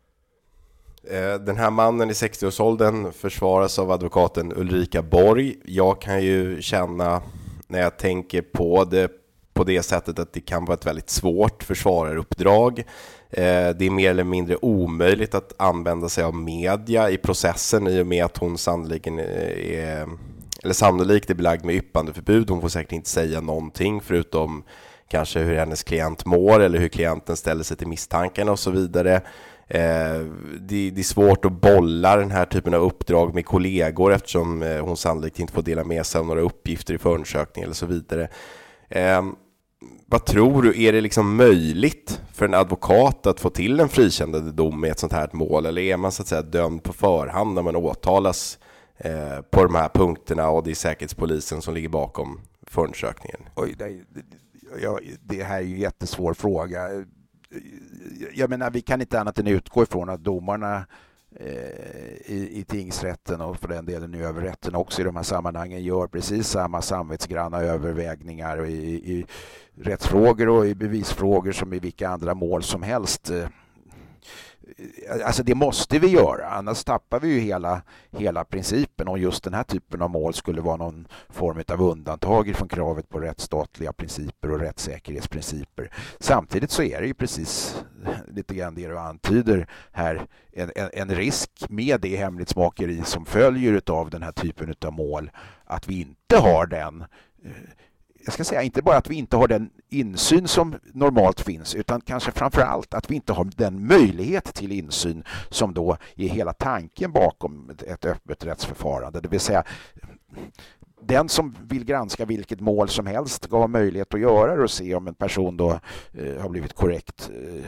Eh, 1.04 1.34
den 1.34 1.56
här 1.56 1.70
mannen 1.70 2.10
i 2.10 2.12
60-årsåldern 2.12 3.12
försvaras 3.12 3.78
av 3.78 3.90
advokaten 3.90 4.52
Ulrika 4.56 5.02
Borg. 5.02 5.56
Jag 5.64 6.00
kan 6.00 6.22
ju 6.22 6.62
känna 6.62 7.22
när 7.66 7.80
jag 7.80 7.98
tänker 7.98 8.42
på 8.42 8.84
det 8.84 9.10
på 9.54 9.64
det 9.64 9.82
sättet 9.82 10.18
att 10.18 10.32
det 10.32 10.40
kan 10.40 10.64
vara 10.64 10.74
ett 10.74 10.86
väldigt 10.86 11.10
svårt 11.10 11.62
försvararuppdrag. 11.62 12.84
Eh, 13.32 13.70
det 13.76 13.86
är 13.86 13.90
mer 13.90 14.10
eller 14.10 14.24
mindre 14.24 14.56
omöjligt 14.56 15.34
att 15.34 15.52
använda 15.56 16.08
sig 16.08 16.24
av 16.24 16.34
media 16.34 17.10
i 17.10 17.16
processen 17.16 17.86
i 17.86 18.02
och 18.02 18.06
med 18.06 18.24
att 18.24 18.36
hon 18.36 18.58
sannolikt 18.58 19.06
eh, 19.06 19.14
är, 19.14 20.08
eller 20.62 20.74
sannolikt 20.74 21.30
är 21.30 21.34
belagd 21.34 21.64
med 21.64 21.74
yppandeförbud. 21.74 22.50
Hon 22.50 22.60
får 22.60 22.68
säkert 22.68 22.92
inte 22.92 23.08
säga 23.08 23.40
någonting 23.40 24.00
förutom 24.00 24.62
kanske 25.08 25.40
hur 25.40 25.56
hennes 25.56 25.82
klient 25.82 26.26
mår 26.26 26.60
eller 26.60 26.78
hur 26.78 26.88
klienten 26.88 27.36
ställer 27.36 27.64
sig 27.64 27.76
till 27.76 27.88
misstankarna 27.88 28.52
och 28.52 28.58
så 28.58 28.70
vidare. 28.70 29.14
Eh, 29.68 30.20
det, 30.60 30.98
är 30.98 31.02
svårt 31.02 31.44
att 31.44 31.60
bolla 31.60 32.16
den 32.16 32.30
här 32.30 32.44
typen 32.44 32.74
av 32.74 32.82
uppdrag 32.82 33.34
med 33.34 33.46
kollegor 33.46 34.12
eftersom 34.12 34.62
hon 34.80 34.96
sannolikt 34.96 35.38
inte 35.38 35.52
får 35.52 35.62
dela 35.62 35.84
med 35.84 36.06
sig 36.06 36.18
av 36.18 36.26
några 36.26 36.40
uppgifter 36.40 36.94
i 36.94 36.98
förundersökningen 36.98 37.66
eller 37.66 37.74
så 37.74 37.86
vidare. 37.86 38.28
Ehm, 38.88 39.34
vad 40.10 40.24
tror 40.24 40.62
du, 40.62 40.82
är 40.82 40.92
det 40.92 41.00
liksom 41.00 41.36
möjligt 41.36 42.22
för 42.32 42.44
en 42.44 42.54
advokat 42.54 43.26
att 43.26 43.40
få 43.40 43.50
till 43.50 43.80
en 43.80 43.88
frikännande 43.88 44.52
dom 44.52 44.84
i 44.84 44.88
ett 44.88 44.98
sånt 44.98 45.12
här 45.12 45.30
mål? 45.32 45.66
Eller 45.66 45.82
är 45.82 45.96
man 45.96 46.12
så 46.12 46.22
att 46.22 46.28
säga 46.28 46.42
dömd 46.42 46.82
på 46.82 46.92
förhand 46.92 47.54
när 47.54 47.62
man 47.62 47.76
åtalas 47.76 48.58
eh, 48.96 49.40
på 49.50 49.64
de 49.64 49.74
här 49.74 49.88
punkterna 49.88 50.48
och 50.48 50.64
det 50.64 50.70
är 50.70 50.74
Säkerhetspolisen 50.74 51.62
som 51.62 51.74
ligger 51.74 51.88
bakom 51.88 52.40
förundersökningen? 52.66 53.40
Oj, 53.54 53.74
det, 53.78 54.00
ja, 54.82 54.98
det 55.20 55.42
här 55.42 55.56
är 55.56 55.62
ju 55.62 55.74
en 55.74 55.80
jättesvår 55.80 56.34
fråga. 56.34 56.88
Jag 58.34 58.50
menar, 58.50 58.70
vi 58.70 58.80
kan 58.80 59.00
inte 59.00 59.20
annat 59.20 59.38
än 59.38 59.46
utgå 59.46 59.82
ifrån 59.82 60.08
att 60.08 60.24
domarna 60.24 60.86
Eh, 61.36 62.32
i, 62.32 62.48
i 62.52 62.64
tingsrätten 62.68 63.40
och 63.40 63.56
för 63.56 63.68
den 63.68 63.86
delen 63.86 64.14
i 64.14 64.22
överrätten 64.22 64.74
också 64.74 65.00
i 65.00 65.04
de 65.04 65.16
här 65.16 65.22
sammanhangen 65.22 65.82
gör 65.82 66.06
precis 66.06 66.48
samma 66.48 66.82
samvetsgranna 66.82 67.60
övervägningar 67.60 68.66
i, 68.66 68.94
i 68.94 69.26
rättsfrågor 69.76 70.48
och 70.48 70.66
i 70.66 70.74
bevisfrågor 70.74 71.52
som 71.52 71.72
i 71.72 71.78
vilka 71.78 72.08
andra 72.08 72.34
mål 72.34 72.62
som 72.62 72.82
helst. 72.82 73.30
Eh, 73.30 73.48
Eh, 74.78 75.26
alltså 75.26 75.42
det 75.42 75.54
måste 75.54 75.98
vi 75.98 76.06
göra, 76.06 76.48
annars 76.48 76.84
tappar 76.84 77.20
vi 77.20 77.28
ju 77.28 77.40
hela, 77.40 77.82
hela 78.10 78.44
principen 78.44 79.08
om 79.08 79.20
just 79.20 79.44
den 79.44 79.54
här 79.54 79.62
typen 79.62 80.02
av 80.02 80.10
mål 80.10 80.34
skulle 80.34 80.60
vara 80.60 80.76
någon 80.76 81.08
form 81.28 81.62
av 81.68 81.82
undantag 81.82 82.56
från 82.56 82.68
kravet 82.68 83.08
på 83.08 83.20
rättsstatliga 83.20 83.92
principer 83.92 84.50
och 84.50 84.60
rättssäkerhetsprinciper. 84.60 85.92
Samtidigt 86.20 86.70
så 86.70 86.82
är 86.82 87.00
det 87.00 87.06
ju 87.06 87.14
precis 87.14 87.82
lite 88.26 88.54
grann 88.54 88.74
det 88.74 88.88
du 88.88 88.98
antyder 88.98 89.68
här, 89.92 90.26
en, 90.52 90.70
en, 90.76 90.90
en 90.92 91.14
risk 91.14 91.50
med 91.68 92.00
det 92.00 92.16
hemlighetsmakeri 92.16 93.02
som 93.04 93.26
följer 93.26 93.82
av 93.86 94.10
den 94.10 94.22
här 94.22 94.32
typen 94.32 94.74
av 94.84 94.92
mål, 94.92 95.30
att 95.64 95.88
vi 95.88 96.00
inte 96.00 96.36
har 96.36 96.66
den 96.66 97.04
eh, 97.44 97.50
jag 98.24 98.32
ska 98.34 98.44
säga 98.44 98.62
inte 98.62 98.82
bara 98.82 98.96
att 98.96 99.10
vi 99.10 99.14
inte 99.14 99.36
har 99.36 99.48
den 99.48 99.70
insyn 99.88 100.48
som 100.48 100.74
normalt 100.94 101.40
finns 101.40 101.74
utan 101.74 102.00
kanske 102.00 102.32
framför 102.32 102.60
allt 102.60 102.94
att 102.94 103.10
vi 103.10 103.14
inte 103.14 103.32
har 103.32 103.50
den 103.56 103.86
möjlighet 103.86 104.44
till 104.54 104.72
insyn 104.72 105.24
som 105.48 105.74
då 105.74 105.96
är 106.16 106.28
hela 106.28 106.52
tanken 106.52 107.12
bakom 107.12 107.70
ett 107.86 108.04
öppet 108.04 108.44
rättsförfarande. 108.44 109.20
Det 109.20 109.28
vill 109.28 109.40
säga 109.40 109.64
den 111.02 111.28
som 111.28 111.56
vill 111.68 111.84
granska 111.84 112.24
vilket 112.24 112.60
mål 112.60 112.88
som 112.88 113.06
helst 113.06 113.44
ska 113.44 113.58
ha 113.58 113.66
möjlighet 113.66 114.14
att 114.14 114.20
göra 114.20 114.56
det 114.56 114.62
och 114.62 114.70
se 114.70 114.94
om 114.94 115.08
en 115.08 115.14
person 115.14 115.56
då 115.56 115.80
eh, 116.12 116.40
har 116.40 116.48
blivit 116.48 116.72
korrekt 116.72 117.30
eh, 117.34 117.64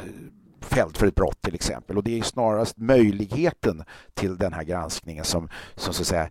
fälld 0.60 0.96
för 0.96 1.06
ett 1.06 1.14
brott 1.14 1.42
till 1.42 1.54
exempel. 1.54 1.96
Och 1.96 2.04
det 2.04 2.18
är 2.18 2.22
snarast 2.22 2.78
möjligheten 2.78 3.84
till 4.14 4.36
den 4.36 4.52
här 4.52 4.64
granskningen 4.64 5.24
som, 5.24 5.48
som 5.74 5.94
så 5.94 6.02
att 6.02 6.06
säga 6.06 6.30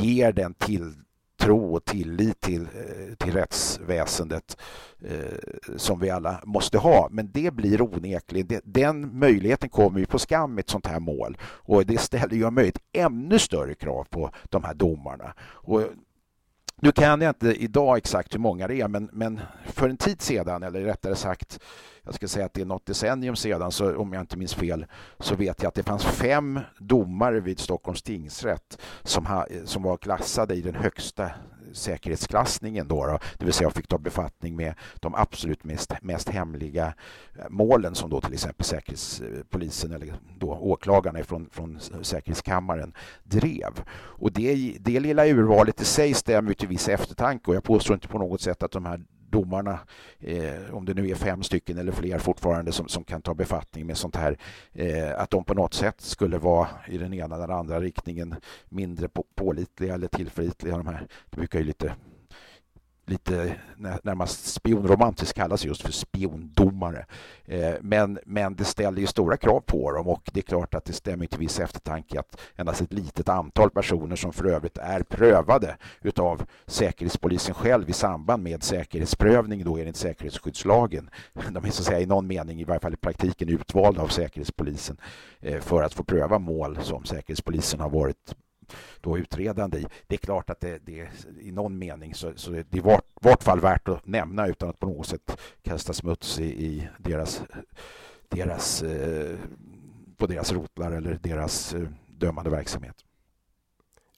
ger 0.00 0.32
den 0.32 0.54
till 0.54 0.94
tro 1.38 1.74
och 1.74 1.84
tillit 1.84 2.40
till, 2.40 2.62
eh, 2.62 3.14
till 3.14 3.32
rättsväsendet 3.32 4.56
eh, 5.00 5.76
som 5.76 6.00
vi 6.00 6.10
alla 6.10 6.40
måste 6.44 6.78
ha. 6.78 7.08
Men 7.10 7.30
det 7.32 7.54
blir 7.54 7.82
onekligen, 7.82 8.60
den 8.64 9.18
möjligheten 9.18 9.68
kommer 9.68 10.00
ju 10.00 10.06
på 10.06 10.18
skam 10.18 10.58
i 10.58 10.60
ett 10.60 10.70
sånt 10.70 10.86
här 10.86 11.00
mål 11.00 11.36
och 11.42 11.86
det 11.86 11.98
ställer 11.98 12.34
ju 12.34 12.50
möjligt 12.50 12.78
ännu 12.92 13.38
större 13.38 13.74
krav 13.74 14.04
på 14.10 14.30
de 14.44 14.64
här 14.64 14.74
domarna. 14.74 15.34
Och 15.40 15.82
nu 16.80 16.92
kan 16.92 17.20
jag 17.20 17.30
inte 17.30 17.54
idag 17.54 17.96
exakt 17.96 18.34
hur 18.34 18.38
många 18.38 18.68
det 18.68 18.80
är, 18.80 18.88
men, 18.88 19.08
men 19.12 19.40
för 19.66 19.88
en 19.88 19.96
tid 19.96 20.22
sedan, 20.22 20.62
eller 20.62 20.80
rättare 20.80 21.14
sagt, 21.16 21.60
jag 22.04 22.14
ska 22.14 22.28
säga 22.28 22.46
att 22.46 22.54
det 22.54 22.60
är 22.60 22.66
något 22.66 22.86
decennium 22.86 23.36
sedan, 23.36 23.72
så, 23.72 23.96
om 23.96 24.12
jag 24.12 24.22
inte 24.22 24.36
minns 24.36 24.54
fel, 24.54 24.86
så 25.18 25.34
vet 25.34 25.62
jag 25.62 25.68
att 25.68 25.74
det 25.74 25.82
fanns 25.82 26.04
fem 26.04 26.60
domare 26.78 27.40
vid 27.40 27.58
Stockholms 27.58 28.02
tingsrätt 28.02 28.78
som, 29.02 29.26
ha, 29.26 29.46
som 29.64 29.82
var 29.82 29.96
klassade 29.96 30.54
i 30.54 30.60
den 30.60 30.74
högsta 30.74 31.30
säkerhetsklassningen 31.72 32.88
då, 32.88 33.06
då, 33.06 33.18
det 33.38 33.44
vill 33.44 33.54
säga 33.54 33.70
fick 33.70 33.86
ta 33.86 33.98
befattning 33.98 34.56
med 34.56 34.74
de 34.94 35.14
absolut 35.14 35.64
mest, 35.64 35.92
mest 36.02 36.28
hemliga 36.28 36.94
eh, 37.38 37.44
målen 37.48 37.94
som 37.94 38.10
då 38.10 38.20
till 38.20 38.32
exempel 38.32 38.64
Säkerhetspolisen 38.64 39.92
eller 39.92 40.14
då 40.38 40.50
åklagarna 40.50 41.22
från, 41.22 41.50
från 41.50 41.80
Säkerhetskammaren 42.02 42.94
drev. 43.24 43.84
Och 43.90 44.32
det, 44.32 44.76
det 44.80 45.00
lilla 45.00 45.26
urvalet 45.26 45.80
i 45.80 45.84
sig 45.84 46.14
stämmer 46.14 46.54
till 46.54 46.68
viss 46.68 46.88
eftertanke 46.88 47.50
och 47.50 47.54
jag 47.54 47.64
påstår 47.64 47.94
inte 47.94 48.08
på 48.08 48.18
något 48.18 48.40
sätt 48.40 48.62
att 48.62 48.72
de 48.72 48.84
här 48.84 49.00
domarna, 49.30 49.78
eh, 50.20 50.74
om 50.74 50.84
det 50.84 50.94
nu 50.94 51.08
är 51.08 51.14
fem 51.14 51.42
stycken 51.42 51.78
eller 51.78 51.92
fler 51.92 52.18
fortfarande 52.18 52.72
som, 52.72 52.88
som 52.88 53.04
kan 53.04 53.22
ta 53.22 53.34
befattning 53.34 53.86
med 53.86 53.96
sånt 53.96 54.16
här, 54.16 54.38
eh, 54.72 55.20
att 55.20 55.30
de 55.30 55.44
på 55.44 55.54
något 55.54 55.74
sätt 55.74 56.00
skulle 56.00 56.38
vara 56.38 56.68
i 56.88 56.98
den 56.98 57.14
ena 57.14 57.34
eller 57.36 57.48
andra 57.48 57.80
riktningen 57.80 58.34
mindre 58.68 59.08
på, 59.08 59.24
pålitliga 59.34 59.94
eller 59.94 60.08
tillförlitliga. 60.08 60.76
De 60.76 60.86
här, 60.86 61.06
det 61.30 61.36
brukar 61.36 61.58
ju 61.58 61.64
lite 61.64 61.94
lite 63.08 63.54
närmast 63.76 64.46
spionromantiskt 64.46 65.36
kallas 65.36 65.64
just 65.64 65.82
för 65.82 65.92
spiondomare. 65.92 67.06
Eh, 67.44 67.74
men, 67.80 68.18
men 68.26 68.54
det 68.54 68.64
ställer 68.64 69.00
ju 69.00 69.06
stora 69.06 69.36
krav 69.36 69.60
på 69.60 69.92
dem 69.92 70.08
och 70.08 70.30
det 70.32 70.40
är 70.40 70.42
klart 70.42 70.74
att 70.74 70.84
det 70.84 70.92
stämmer 70.92 71.26
till 71.26 71.38
viss 71.38 71.60
eftertanke 71.60 72.20
att 72.20 72.40
endast 72.56 72.80
ett 72.80 72.92
litet 72.92 73.28
antal 73.28 73.70
personer 73.70 74.16
som 74.16 74.32
för 74.32 74.44
övrigt 74.44 74.78
är 74.78 75.02
prövade 75.02 75.76
utav 76.02 76.46
Säkerhetspolisen 76.66 77.54
själv 77.54 77.90
i 77.90 77.92
samband 77.92 78.42
med 78.42 78.62
säkerhetsprövning 78.62 79.64
då 79.64 79.76
enligt 79.76 79.96
säkerhetsskyddslagen. 79.96 81.10
De 81.50 81.64
är 81.64 81.70
så 81.70 81.82
att 81.82 81.86
säga 81.86 82.00
i 82.00 82.06
någon 82.06 82.26
mening, 82.26 82.60
i 82.60 82.64
varje 82.64 82.80
fall 82.80 82.94
i 82.94 82.96
praktiken, 82.96 83.48
utvalda 83.48 84.02
av 84.02 84.08
Säkerhetspolisen 84.08 84.96
eh, 85.40 85.60
för 85.60 85.82
att 85.82 85.94
få 85.94 86.04
pröva 86.04 86.38
mål 86.38 86.78
som 86.82 87.04
Säkerhetspolisen 87.04 87.80
har 87.80 87.90
varit 87.90 88.34
då 89.00 89.18
utredande 89.18 89.78
i. 89.78 89.86
Det 90.06 90.14
är 90.14 90.18
klart 90.18 90.50
att 90.50 90.60
det, 90.60 90.78
det 90.86 91.08
i 91.40 91.52
någon 91.52 91.78
mening 91.78 92.14
så, 92.14 92.32
så 92.36 92.50
det 92.50 92.58
är 92.58 92.76
i 92.76 92.80
vart, 92.80 93.04
vart 93.20 93.42
fall 93.42 93.60
värt 93.60 93.88
att 93.88 94.06
nämna 94.06 94.46
utan 94.46 94.68
att 94.68 94.80
på 94.80 94.86
något 94.86 95.06
sätt 95.06 95.40
kasta 95.62 95.92
smuts 95.92 96.38
i, 96.40 96.44
i 96.44 96.88
deras, 96.98 97.42
deras, 98.28 98.82
eh, 98.82 99.36
på 100.16 100.26
deras 100.26 100.52
rotlar 100.52 100.92
eller 100.92 101.18
deras 101.22 101.74
eh, 101.74 101.82
dömande 102.06 102.50
verksamhet. 102.50 102.96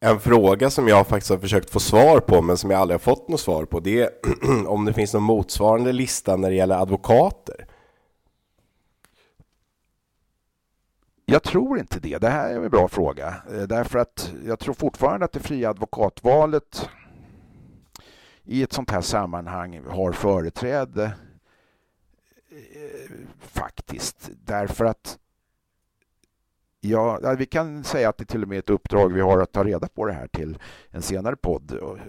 En 0.02 0.20
fråga 0.20 0.70
som 0.70 0.88
jag 0.88 1.06
faktiskt 1.06 1.30
har 1.30 1.38
försökt 1.38 1.70
få 1.70 1.80
svar 1.80 2.20
på 2.20 2.42
men 2.42 2.56
som 2.56 2.70
jag 2.70 2.80
aldrig 2.80 2.94
har 2.94 3.14
fått 3.14 3.28
något 3.28 3.40
svar 3.40 3.64
på 3.64 3.80
det 3.80 4.00
är 4.02 4.10
om 4.66 4.84
det 4.84 4.92
finns 4.92 5.14
någon 5.14 5.22
motsvarande 5.22 5.92
lista 5.92 6.36
när 6.36 6.50
det 6.50 6.56
gäller 6.56 6.76
advokater. 6.76 7.66
Jag 11.30 11.42
tror 11.42 11.78
inte 11.78 12.00
det. 12.00 12.18
Det 12.18 12.28
här 12.28 12.50
är 12.50 12.64
en 12.64 12.70
bra 12.70 12.88
fråga. 12.88 13.42
Eh, 13.50 13.62
därför 13.62 13.98
att 13.98 14.34
jag 14.46 14.58
tror 14.58 14.74
fortfarande 14.74 15.24
att 15.24 15.32
det 15.32 15.40
fria 15.40 15.70
advokatvalet 15.70 16.88
i 18.44 18.62
ett 18.62 18.72
sånt 18.72 18.90
här 18.90 19.00
sammanhang 19.00 19.84
har 19.88 20.12
företräde 20.12 21.04
eh, 22.50 23.10
faktiskt. 23.38 24.30
Därför 24.44 24.84
att 24.84 25.18
Ja, 26.82 27.34
vi 27.38 27.46
kan 27.46 27.84
säga 27.84 28.08
att 28.08 28.18
det 28.18 28.24
till 28.24 28.42
och 28.42 28.48
med 28.48 28.56
är 28.56 28.58
ett 28.58 28.70
uppdrag 28.70 29.12
vi 29.12 29.20
har 29.20 29.38
att 29.38 29.52
ta 29.52 29.64
reda 29.64 29.88
på 29.88 30.06
det 30.06 30.12
här 30.12 30.26
till 30.26 30.58
en 30.90 31.02
senare 31.02 31.36
podd. 31.36 31.72
Eh, 31.72 32.02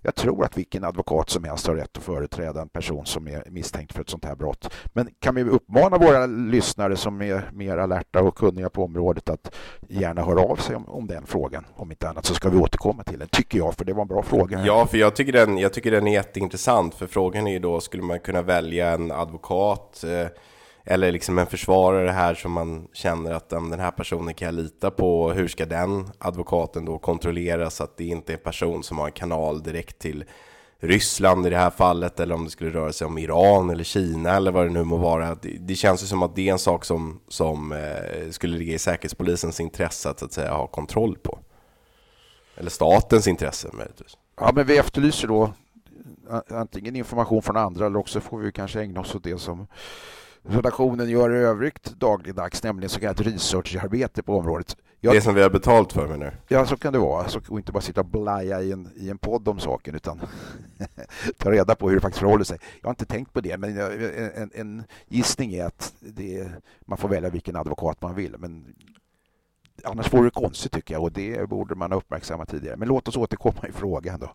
jag 0.00 0.14
tror 0.14 0.44
att 0.44 0.58
vilken 0.58 0.84
advokat 0.84 1.30
som 1.30 1.44
helst 1.44 1.66
har 1.66 1.74
rätt 1.74 1.96
att 1.96 2.02
företräda 2.02 2.62
en 2.62 2.68
person 2.68 3.06
som 3.06 3.28
är 3.28 3.44
misstänkt 3.50 3.92
för 3.92 4.00
ett 4.00 4.10
sånt 4.10 4.24
här 4.24 4.36
brott. 4.36 4.74
Men 4.92 5.08
kan 5.18 5.34
vi 5.34 5.42
uppmana 5.42 5.98
våra 5.98 6.26
lyssnare 6.26 6.96
som 6.96 7.22
är 7.22 7.50
mer 7.52 7.76
alerta 7.76 8.22
och 8.22 8.36
kunniga 8.36 8.70
på 8.70 8.84
området 8.84 9.28
att 9.28 9.54
gärna 9.88 10.22
höra 10.22 10.40
av 10.40 10.56
sig 10.56 10.76
om, 10.76 10.88
om 10.88 11.06
den 11.06 11.26
frågan. 11.26 11.66
Om 11.76 11.90
inte 11.90 12.08
annat 12.08 12.24
så 12.24 12.34
ska 12.34 12.48
vi 12.48 12.58
återkomma 12.58 13.02
till 13.02 13.18
den, 13.18 13.28
tycker 13.28 13.58
jag, 13.58 13.74
för 13.74 13.84
det 13.84 13.92
var 13.92 14.02
en 14.02 14.08
bra 14.08 14.22
fråga. 14.22 14.64
Ja, 14.66 14.86
för 14.86 14.98
jag 14.98 15.16
tycker 15.16 15.32
den, 15.32 15.58
jag 15.58 15.72
tycker 15.72 15.90
den 15.90 16.06
är 16.06 16.12
jätteintressant, 16.12 16.94
för 16.94 17.06
frågan 17.06 17.46
är 17.46 17.52
ju 17.52 17.58
då, 17.58 17.80
skulle 17.80 18.02
man 18.02 18.20
kunna 18.20 18.42
välja 18.42 18.90
en 18.90 19.12
advokat 19.12 20.04
eh, 20.04 20.28
eller 20.90 21.12
liksom 21.12 21.38
en 21.38 21.46
försvarare 21.46 22.10
här 22.10 22.34
som 22.34 22.52
man 22.52 22.88
känner 22.92 23.32
att 23.32 23.48
den 23.48 23.80
här 23.80 23.90
personen 23.90 24.34
kan 24.34 24.46
jag 24.46 24.54
lita 24.54 24.90
på. 24.90 25.32
Hur 25.32 25.48
ska 25.48 25.66
den 25.66 26.10
advokaten 26.18 26.84
då 26.84 26.98
kontrollera 26.98 27.70
så 27.70 27.84
att 27.84 27.96
det 27.96 28.04
inte 28.04 28.32
är 28.32 28.36
en 28.36 28.42
person 28.42 28.82
som 28.82 28.98
har 28.98 29.06
en 29.06 29.12
kanal 29.12 29.62
direkt 29.62 29.98
till 29.98 30.24
Ryssland 30.80 31.46
i 31.46 31.50
det 31.50 31.56
här 31.56 31.70
fallet 31.70 32.20
eller 32.20 32.34
om 32.34 32.44
det 32.44 32.50
skulle 32.50 32.70
röra 32.70 32.92
sig 32.92 33.06
om 33.06 33.18
Iran 33.18 33.70
eller 33.70 33.84
Kina 33.84 34.36
eller 34.36 34.50
vad 34.50 34.66
det 34.66 34.70
nu 34.70 34.84
må 34.84 34.96
vara. 34.96 35.36
Det, 35.60 35.74
känns 35.74 36.02
ju 36.02 36.06
som 36.06 36.22
att 36.22 36.36
det 36.36 36.48
är 36.48 36.52
en 36.52 36.58
sak 36.58 36.84
som, 36.84 37.20
som 37.28 37.72
eh, 37.72 38.30
skulle 38.30 38.58
ligga 38.58 38.74
i 38.74 38.78
Säkerhetspolisens 38.78 39.60
intresse 39.60 40.10
att, 40.10 40.18
så 40.18 40.24
att 40.24 40.32
säga, 40.32 40.52
ha 40.54 40.66
kontroll 40.66 41.18
på. 41.22 41.38
Eller 42.56 42.70
statens 42.70 43.28
intresse 43.28 43.68
möjligtvis. 43.72 44.16
Ja, 44.40 44.52
men 44.54 44.66
vi 44.66 44.78
efterlyser 44.78 45.28
då 45.28 45.52
antingen 46.50 46.96
information 46.96 47.42
från 47.42 47.56
andra 47.56 47.86
eller 47.86 47.98
också 47.98 48.20
får 48.20 48.38
vi 48.38 48.52
kanske 48.52 48.80
ägna 48.80 49.00
oss 49.00 49.14
åt 49.14 49.24
det 49.24 49.40
som 49.40 49.66
redaktionen 50.48 51.08
gör 51.08 51.34
i 51.34 51.38
övrigt 51.38 51.84
dagligdags, 51.84 52.62
nämligen 52.62 52.90
så 52.90 53.00
kallat 53.00 53.20
researcharbete 53.20 54.22
på 54.22 54.38
området. 54.38 54.76
Jag, 55.00 55.14
det 55.14 55.20
som 55.20 55.34
vi 55.34 55.42
har 55.42 55.50
betalt 55.50 55.92
för 55.92 56.08
menar 56.08 56.36
Ja, 56.48 56.66
så 56.66 56.76
kan 56.76 56.92
det 56.92 56.98
vara. 56.98 57.28
Så, 57.28 57.40
och 57.48 57.58
inte 57.58 57.72
bara 57.72 57.80
sitta 57.80 58.00
och 58.00 58.06
blaja 58.06 58.62
i 58.62 58.72
en, 58.72 58.88
i 58.96 59.10
en 59.10 59.18
podd 59.18 59.48
om 59.48 59.58
saken, 59.58 59.94
utan 59.94 60.20
ta 61.38 61.50
reda 61.50 61.74
på 61.74 61.88
hur 61.88 61.94
det 61.94 62.00
faktiskt 62.00 62.20
förhåller 62.20 62.44
sig. 62.44 62.58
Jag 62.80 62.86
har 62.86 62.92
inte 62.92 63.04
tänkt 63.04 63.32
på 63.32 63.40
det, 63.40 63.56
men 63.58 63.78
en, 64.34 64.50
en 64.54 64.84
gissning 65.08 65.54
är 65.54 65.64
att 65.66 65.94
det, 66.00 66.48
man 66.80 66.98
får 66.98 67.08
välja 67.08 67.30
vilken 67.30 67.56
advokat 67.56 68.02
man 68.02 68.14
vill. 68.14 68.34
Men 68.38 68.74
annars 69.84 70.12
vore 70.12 70.24
det 70.24 70.30
konstigt 70.30 70.72
tycker 70.72 70.94
jag 70.94 71.02
och 71.02 71.12
det 71.12 71.48
borde 71.48 71.74
man 71.74 71.92
ha 71.92 71.98
uppmärksammat 71.98 72.48
tidigare. 72.48 72.76
Men 72.76 72.88
låt 72.88 73.08
oss 73.08 73.16
återkomma 73.16 73.68
i 73.68 73.72
frågan 73.72 74.20
då. 74.20 74.30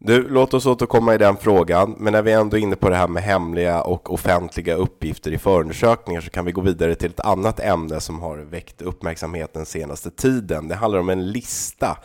Du, 0.00 0.28
låt 0.28 0.54
oss 0.54 0.66
återkomma 0.66 1.14
i 1.14 1.18
den 1.18 1.36
frågan, 1.36 1.94
men 1.98 2.12
när 2.12 2.22
vi 2.22 2.32
ändå 2.32 2.56
är 2.56 2.60
inne 2.60 2.76
på 2.76 2.88
det 2.88 2.96
här 2.96 3.08
med 3.08 3.22
hemliga 3.22 3.82
och 3.82 4.12
offentliga 4.12 4.74
uppgifter 4.74 5.32
i 5.32 5.38
förundersökningar 5.38 6.20
så 6.20 6.30
kan 6.30 6.44
vi 6.44 6.52
gå 6.52 6.60
vidare 6.60 6.94
till 6.94 7.10
ett 7.10 7.20
annat 7.20 7.60
ämne 7.60 8.00
som 8.00 8.20
har 8.20 8.36
väckt 8.36 8.82
uppmärksamhet 8.82 9.54
den 9.54 9.66
senaste 9.66 10.10
tiden. 10.10 10.68
Det 10.68 10.74
handlar 10.74 11.00
om 11.00 11.08
en 11.08 11.32
lista 11.32 11.98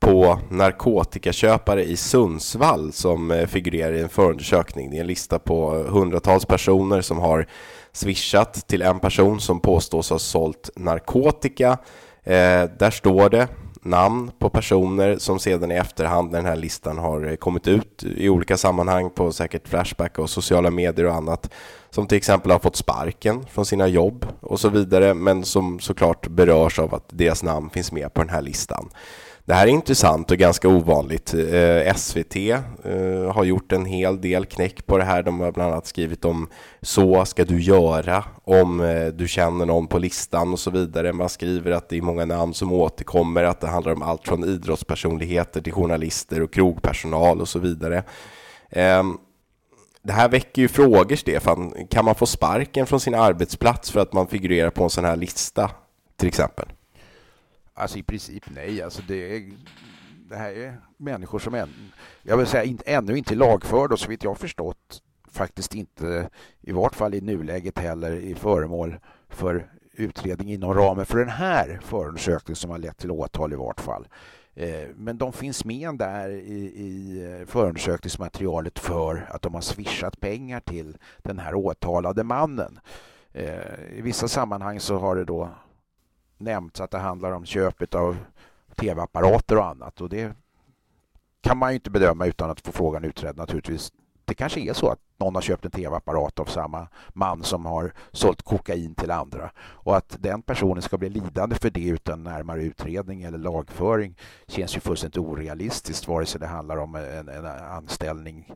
på 0.00 0.38
narkotikaköpare 0.50 1.84
i 1.84 1.96
Sundsvall 1.96 2.92
som 2.92 3.30
eh, 3.30 3.46
figurerar 3.46 3.92
i 3.92 4.00
en 4.00 4.08
förundersökning. 4.08 4.90
Det 4.90 4.96
är 4.96 5.00
en 5.00 5.06
lista 5.06 5.38
på 5.38 5.70
hundratals 5.70 6.44
personer 6.44 7.00
som 7.00 7.18
har 7.18 7.46
swishat 7.92 8.68
till 8.68 8.82
en 8.82 9.00
person 9.00 9.40
som 9.40 9.60
påstås 9.60 10.10
ha 10.10 10.18
sålt 10.18 10.70
narkotika. 10.76 11.78
Eh, 12.24 12.64
där 12.78 12.90
står 12.90 13.30
det 13.30 13.48
namn 13.82 14.30
på 14.38 14.50
personer 14.50 15.16
som 15.18 15.38
sedan 15.38 15.72
i 15.72 15.74
efterhand 15.74 16.30
när 16.30 16.38
den 16.38 16.46
här 16.46 16.56
listan 16.56 16.98
har 16.98 17.26
eh, 17.26 17.36
kommit 17.36 17.68
ut 17.68 18.04
i 18.16 18.28
olika 18.28 18.56
sammanhang 18.56 19.10
på 19.10 19.32
säkert 19.32 19.68
Flashback 19.68 20.18
och 20.18 20.30
sociala 20.30 20.70
medier 20.70 21.06
och 21.06 21.14
annat 21.14 21.50
som 21.90 22.06
till 22.06 22.18
exempel 22.18 22.50
har 22.50 22.58
fått 22.58 22.76
sparken 22.76 23.46
från 23.50 23.66
sina 23.66 23.86
jobb 23.86 24.26
och 24.40 24.60
så 24.60 24.68
vidare 24.68 25.14
men 25.14 25.44
som 25.44 25.80
såklart 25.80 26.28
berörs 26.28 26.78
av 26.78 26.94
att 26.94 27.08
deras 27.08 27.42
namn 27.42 27.70
finns 27.70 27.92
med 27.92 28.14
på 28.14 28.20
den 28.22 28.30
här 28.30 28.42
listan. 28.42 28.88
Det 29.48 29.54
här 29.54 29.66
är 29.66 29.70
intressant 29.70 30.30
och 30.30 30.36
ganska 30.36 30.68
ovanligt. 30.68 31.34
Eh, 31.34 31.94
SVT 31.94 32.36
eh, 32.36 33.32
har 33.32 33.44
gjort 33.44 33.72
en 33.72 33.84
hel 33.84 34.20
del 34.20 34.46
knäck 34.46 34.86
på 34.86 34.98
det 34.98 35.04
här. 35.04 35.22
De 35.22 35.40
har 35.40 35.52
bland 35.52 35.72
annat 35.72 35.86
skrivit 35.86 36.24
om 36.24 36.48
så 36.82 37.24
ska 37.24 37.44
du 37.44 37.62
göra 37.62 38.24
om 38.44 38.80
eh, 38.80 39.06
du 39.06 39.28
känner 39.28 39.66
någon 39.66 39.86
på 39.86 39.98
listan 39.98 40.52
och 40.52 40.58
så 40.58 40.70
vidare. 40.70 41.12
Man 41.12 41.28
skriver 41.28 41.70
att 41.70 41.88
det 41.88 41.96
är 41.96 42.02
många 42.02 42.24
namn 42.24 42.54
som 42.54 42.72
återkommer, 42.72 43.44
att 43.44 43.60
det 43.60 43.66
handlar 43.66 43.92
om 43.92 44.02
allt 44.02 44.28
från 44.28 44.44
idrottspersonligheter 44.44 45.60
till 45.60 45.72
journalister 45.72 46.42
och 46.42 46.52
krogpersonal 46.52 47.40
och 47.40 47.48
så 47.48 47.58
vidare. 47.58 48.02
Det 50.02 50.12
här 50.12 50.28
väcker 50.28 50.62
ju 50.62 50.68
frågor, 50.68 51.16
Stefan. 51.16 51.74
Kan 51.90 52.04
man 52.04 52.14
få 52.14 52.26
sparken 52.26 52.86
från 52.86 53.00
sin 53.00 53.14
arbetsplats 53.14 53.90
för 53.90 54.00
att 54.00 54.12
man 54.12 54.26
figurerar 54.26 54.70
på 54.70 54.84
en 54.84 54.90
sån 54.90 55.04
här 55.04 55.16
lista, 55.16 55.70
till 56.16 56.28
exempel? 56.28 56.68
Alltså 57.78 57.98
i 57.98 58.02
princip 58.02 58.44
nej. 58.50 58.82
Alltså 58.82 59.02
det, 59.08 59.36
är, 59.36 59.52
det 60.28 60.36
här 60.36 60.50
är 60.50 60.80
människor 60.96 61.38
som 61.38 61.54
än, 61.54 61.68
jag 62.22 62.36
vill 62.36 62.46
säga 62.46 62.64
inte, 62.64 62.84
ännu 62.84 63.18
inte 63.18 63.34
lagförda 63.34 63.92
och 63.92 64.00
så 64.00 64.08
vitt 64.08 64.24
jag 64.24 64.38
förstått 64.38 65.02
faktiskt 65.32 65.74
inte, 65.74 66.30
i 66.60 66.72
vart 66.72 66.94
fall 66.94 67.14
i 67.14 67.20
nuläget 67.20 67.78
heller, 67.78 68.12
i 68.12 68.34
föremål 68.34 68.96
för 69.28 69.70
utredning 69.92 70.52
inom 70.52 70.74
ramen 70.74 71.06
för 71.06 71.18
den 71.18 71.28
här 71.28 71.80
förundersökningen 71.82 72.56
som 72.56 72.70
har 72.70 72.78
lett 72.78 72.98
till 72.98 73.10
åtal 73.10 73.52
i 73.52 73.56
vart 73.56 73.80
fall. 73.80 74.08
Eh, 74.54 74.88
men 74.96 75.18
de 75.18 75.32
finns 75.32 75.64
med 75.64 75.94
där 75.98 76.28
i, 76.28 76.58
i 76.76 77.22
eh, 77.24 77.46
förundersökningsmaterialet 77.46 78.78
för 78.78 79.28
att 79.30 79.42
de 79.42 79.54
har 79.54 79.60
swishat 79.60 80.20
pengar 80.20 80.60
till 80.60 80.96
den 81.18 81.38
här 81.38 81.54
åtalade 81.54 82.24
mannen. 82.24 82.80
Eh, 83.32 83.98
I 83.98 84.00
vissa 84.00 84.28
sammanhang 84.28 84.80
så 84.80 84.98
har 84.98 85.16
det 85.16 85.24
då 85.24 85.50
nämnts 86.38 86.80
att 86.80 86.90
det 86.90 86.98
handlar 86.98 87.32
om 87.32 87.44
köpet 87.44 87.94
av 87.94 88.16
tv-apparater 88.76 89.58
och 89.58 89.66
annat. 89.66 90.00
Och 90.00 90.08
det 90.08 90.32
kan 91.40 91.58
man 91.58 91.70
ju 91.70 91.74
inte 91.74 91.90
bedöma 91.90 92.26
utan 92.26 92.50
att 92.50 92.60
få 92.60 92.72
frågan 92.72 93.04
utredd 93.04 93.36
naturligtvis. 93.36 93.92
Det 94.24 94.34
kanske 94.34 94.60
är 94.60 94.72
så 94.72 94.88
att 94.90 94.98
någon 95.16 95.34
har 95.34 95.42
köpt 95.42 95.64
en 95.64 95.70
tv-apparat 95.70 96.38
av 96.38 96.44
samma 96.44 96.88
man 97.08 97.42
som 97.42 97.66
har 97.66 97.92
sålt 98.12 98.42
kokain 98.42 98.94
till 98.94 99.10
andra 99.10 99.50
och 99.58 99.96
att 99.96 100.16
den 100.20 100.42
personen 100.42 100.82
ska 100.82 100.98
bli 100.98 101.08
lidande 101.08 101.56
för 101.56 101.70
det 101.70 101.88
utan 101.88 102.22
närmare 102.22 102.62
utredning 102.62 103.22
eller 103.22 103.38
lagföring 103.38 104.16
känns 104.46 104.76
ju 104.76 104.80
fullständigt 104.80 105.18
orealistiskt 105.18 106.08
vare 106.08 106.26
sig 106.26 106.40
det 106.40 106.46
handlar 106.46 106.76
om 106.76 106.94
en, 106.94 107.28
en 107.28 107.46
anställning 107.46 108.52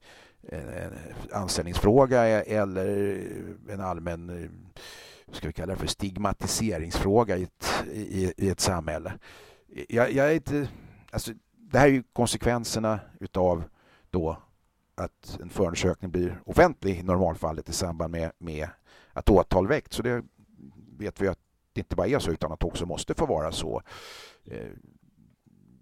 en 0.49 0.93
anställningsfråga 1.33 2.29
e- 2.29 2.45
eller 2.47 3.19
en 3.69 3.81
allmän 3.81 4.31
eh, 4.31 4.51
ska 5.43 5.49
vi 5.49 5.53
kalla 5.53 5.73
det 5.73 5.79
för 5.79 5.87
stigmatiseringsfråga 5.87 7.37
i 7.37 7.43
ett, 7.43 7.85
i, 7.93 8.33
i 8.37 8.51
ett 8.51 8.61
samhälle. 8.61 9.19
Jag, 9.89 10.13
jag, 10.13 10.31
är 10.31 10.35
inte, 10.35 10.69
alltså, 11.11 11.33
det 11.55 11.79
här 11.79 11.87
är 11.87 11.93
ju 11.93 12.03
konsekvenserna 12.13 13.01
utav 13.21 13.65
då 14.11 14.43
att 14.95 15.39
en 15.43 15.49
förundersökning 15.49 16.11
blir 16.11 16.41
offentlig 16.47 16.99
i 16.99 17.03
normalfallet 17.03 17.69
i 17.69 17.73
samband 17.73 18.13
med, 18.13 18.33
med 18.39 18.69
att 19.13 19.29
åtal 19.29 19.69
väckt. 19.69 19.93
Så 19.93 20.03
det 20.03 20.25
vet 20.99 21.21
vi 21.21 21.29
att 21.29 21.39
det 21.73 21.81
inte 21.81 21.97
bara 21.97 22.07
är 22.07 22.19
så 22.19 22.31
utan 22.31 22.53
att 22.53 22.61
det 22.61 22.67
också 22.67 22.87
måste 22.87 23.15
få 23.15 23.27
vara 23.27 23.53
så. 23.53 23.83
Eh, 24.45 24.71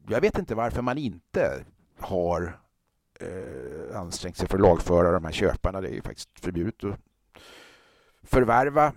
jag 0.09 0.21
vet 0.21 0.39
inte 0.39 0.55
varför 0.55 0.83
man 0.83 0.99
inte 0.99 1.65
har 1.99 2.61
eh, 3.21 3.97
ansträngt 3.97 4.37
sig 4.37 4.49
för 4.49 4.57
att 4.57 4.63
lagföra 4.63 5.13
de 5.13 5.25
här 5.25 5.33
köparna. 5.33 5.81
Det 5.81 5.89
är 5.89 5.95
ju 5.95 6.03
faktiskt 6.03 6.41
förbjudet 6.41 6.85
att 6.85 7.01
förvärva 8.23 8.93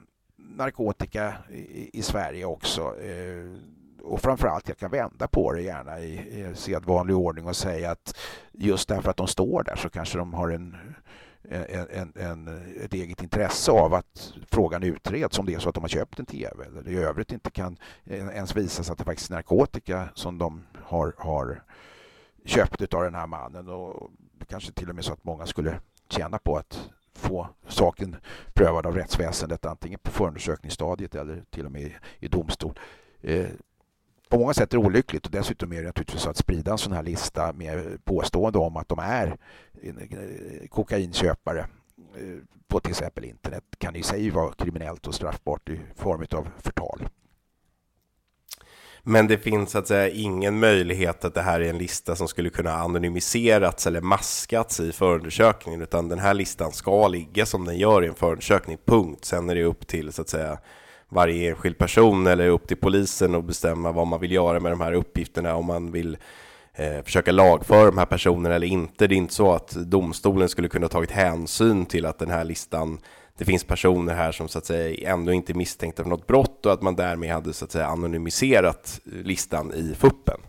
narkotika 0.56 1.34
i, 1.52 2.00
i 2.00 2.02
Sverige 2.02 2.46
också. 2.46 3.02
Eh, 3.02 3.58
och 4.04 4.22
framförallt, 4.22 4.68
jag 4.68 4.78
kan 4.78 4.92
vända 4.92 5.28
på 5.28 5.54
det 5.54 5.62
gärna 5.62 6.00
i, 6.00 6.14
i 6.14 6.56
sedvanlig 6.56 7.16
ordning 7.16 7.46
och 7.46 7.56
säga 7.56 7.92
att 7.92 8.18
just 8.52 8.90
därför 8.90 9.10
att 9.10 9.18
de 9.18 9.28
står 9.28 9.64
där 9.64 9.76
så 9.76 9.90
kanske 9.90 10.18
de 10.18 10.34
har 10.34 10.50
en, 10.50 10.78
en, 11.50 11.88
en, 11.90 12.14
en, 12.16 12.74
ett 12.82 12.94
eget 12.94 13.24
intresse 13.24 13.72
av 13.72 13.94
att 13.94 14.34
frågan 14.52 14.84
utreds 14.84 15.40
om 15.40 15.46
det 15.46 15.54
är 15.54 15.60
så 15.60 15.70
att 15.70 15.76
de 15.76 15.84
har 15.84 15.90
köpt 15.90 16.20
en 16.20 16.26
tv 16.26 16.66
eller 16.66 16.90
i 16.90 16.96
övrigt 16.96 17.32
inte 17.32 17.52
kan 17.52 17.78
ens 18.06 18.56
visas 18.56 18.90
att 18.90 18.98
det 18.98 19.04
faktiskt 19.04 19.30
är 19.30 19.36
narkotika 19.36 20.10
som 20.14 20.38
de 20.38 20.64
har, 20.84 21.14
har 21.18 21.64
köpt 22.46 22.94
av 22.94 23.04
den 23.04 23.16
här 23.16 23.28
mannen 23.28 23.68
och 23.68 24.12
kanske 24.48 24.72
till 24.72 24.90
och 24.90 24.96
med 24.96 25.06
så 25.06 25.14
att 25.14 25.24
många 25.24 25.46
skulle 25.46 25.80
tjäna 26.10 26.38
på 26.38 26.58
att 26.58 26.90
få 27.16 27.48
saken 27.68 28.16
prövad 28.54 28.86
av 28.86 28.96
rättsväsendet 28.96 29.66
antingen 29.66 30.00
på 30.00 30.12
förundersökningsstadiet 30.12 31.16
eller 31.16 31.44
till 31.50 31.66
och 31.66 31.72
med 31.72 31.92
i 32.20 32.28
domstol. 32.28 32.80
Eh, 33.22 33.48
på 34.30 34.40
många 34.40 34.54
sätt 34.54 34.74
är 34.74 34.78
det 34.78 34.86
olyckligt 34.86 35.26
och 35.26 35.32
dessutom 35.32 35.74
är 35.74 35.82
det 35.82 35.88
naturligtvis 35.88 36.22
så 36.22 36.30
att 36.30 36.38
sprida 36.38 36.72
en 36.72 36.78
sån 36.78 36.94
här 36.94 37.04
lista 37.04 37.54
med 37.54 38.06
påstående 38.06 38.60
om 38.60 38.78
att 38.78 38.90
de 38.90 39.00
är 39.00 39.38
eh, 39.82 40.68
kokainköpare 40.70 41.60
eh, 41.60 42.38
på 42.68 42.80
till 42.80 42.92
exempel 42.92 43.24
internet 43.24 43.64
kan 43.78 43.96
i 43.96 44.04
sig 44.04 44.30
vara 44.30 44.54
kriminellt 44.54 45.08
och 45.08 45.16
straffbart 45.16 45.70
i 45.70 45.80
form 45.96 46.26
av 46.32 46.48
förtal. 46.58 47.10
Men 49.06 49.28
det 49.28 49.38
finns 49.38 49.72
så 49.72 49.78
att 49.78 49.88
säga 49.88 50.10
ingen 50.10 50.60
möjlighet 50.60 51.26
att 51.26 51.34
det 51.34 51.42
här 51.42 51.62
är 51.62 51.70
en 51.70 51.78
lista 51.78 52.16
som 52.16 52.28
skulle 52.28 52.50
kunna 52.50 52.74
anonymiserats 52.74 53.88
eller 53.88 54.02
maskats 54.02 54.80
i 54.80 54.92
förundersökningen, 54.92 55.82
utan 55.82 56.10
den 56.10 56.20
här 56.20 56.34
listan 56.34 56.72
ska 56.72 57.08
ligga 57.08 57.46
som 57.46 57.66
den 57.66 57.78
gör 57.78 58.04
i 58.04 58.08
en 58.08 58.16
förundersökning, 58.16 58.78
punkt. 58.86 59.26
Sen 59.26 59.50
är 59.50 59.56
det 59.56 59.64
upp 59.64 59.88
till 59.88 60.14
så 60.14 60.22
att 60.22 60.30
säga 60.30 60.58
varje 61.10 61.50
enskild 61.50 61.78
person 61.78 62.28
eller 62.28 62.48
upp 62.48 62.68
till 62.68 62.78
polisen 62.78 63.36
att 63.36 63.46
bestämma 63.46 63.92
vad 63.92 64.08
man 64.08 64.20
vill 64.20 64.32
göra 64.32 64.60
med 64.60 64.72
de 64.72 64.82
här 64.82 64.94
uppgifterna, 64.94 65.56
om 65.56 65.66
man 65.66 65.92
vill 65.92 66.18
eh, 66.74 67.04
försöka 67.04 67.32
lagföra 67.32 67.86
de 67.86 67.98
här 67.98 68.06
personerna 68.06 68.56
eller 68.56 68.68
inte. 68.68 69.08
Det 69.08 69.16
är 69.16 69.18
inte 69.18 69.34
så 69.34 69.52
att 69.52 69.70
domstolen 69.70 70.50
skulle 70.50 70.68
kunna 70.68 70.88
tagit 70.88 71.12
hänsyn 71.12 71.86
till 71.86 72.06
att 72.06 72.20
den 72.20 72.30
här 72.30 72.44
listan 72.44 73.00
det 73.38 73.46
finns 73.46 73.64
personer 73.64 74.16
här 74.16 74.32
som 74.32 74.48
så 74.48 74.58
att 74.58 74.66
säga 74.66 75.12
ändå 75.12 75.32
inte 75.32 75.52
är 75.52 75.56
misstänkta 75.56 76.04
för 76.04 76.10
något 76.10 76.28
brott 76.28 76.66
och 76.66 76.74
att 76.74 76.82
man 76.82 76.96
därmed 76.96 77.32
hade 77.32 77.54
så 77.54 77.66
att 77.66 77.72
säga 77.72 77.88
anonymiserat 77.88 79.00
listan 79.04 79.74
i 79.74 79.96
fuppen. 79.96 80.40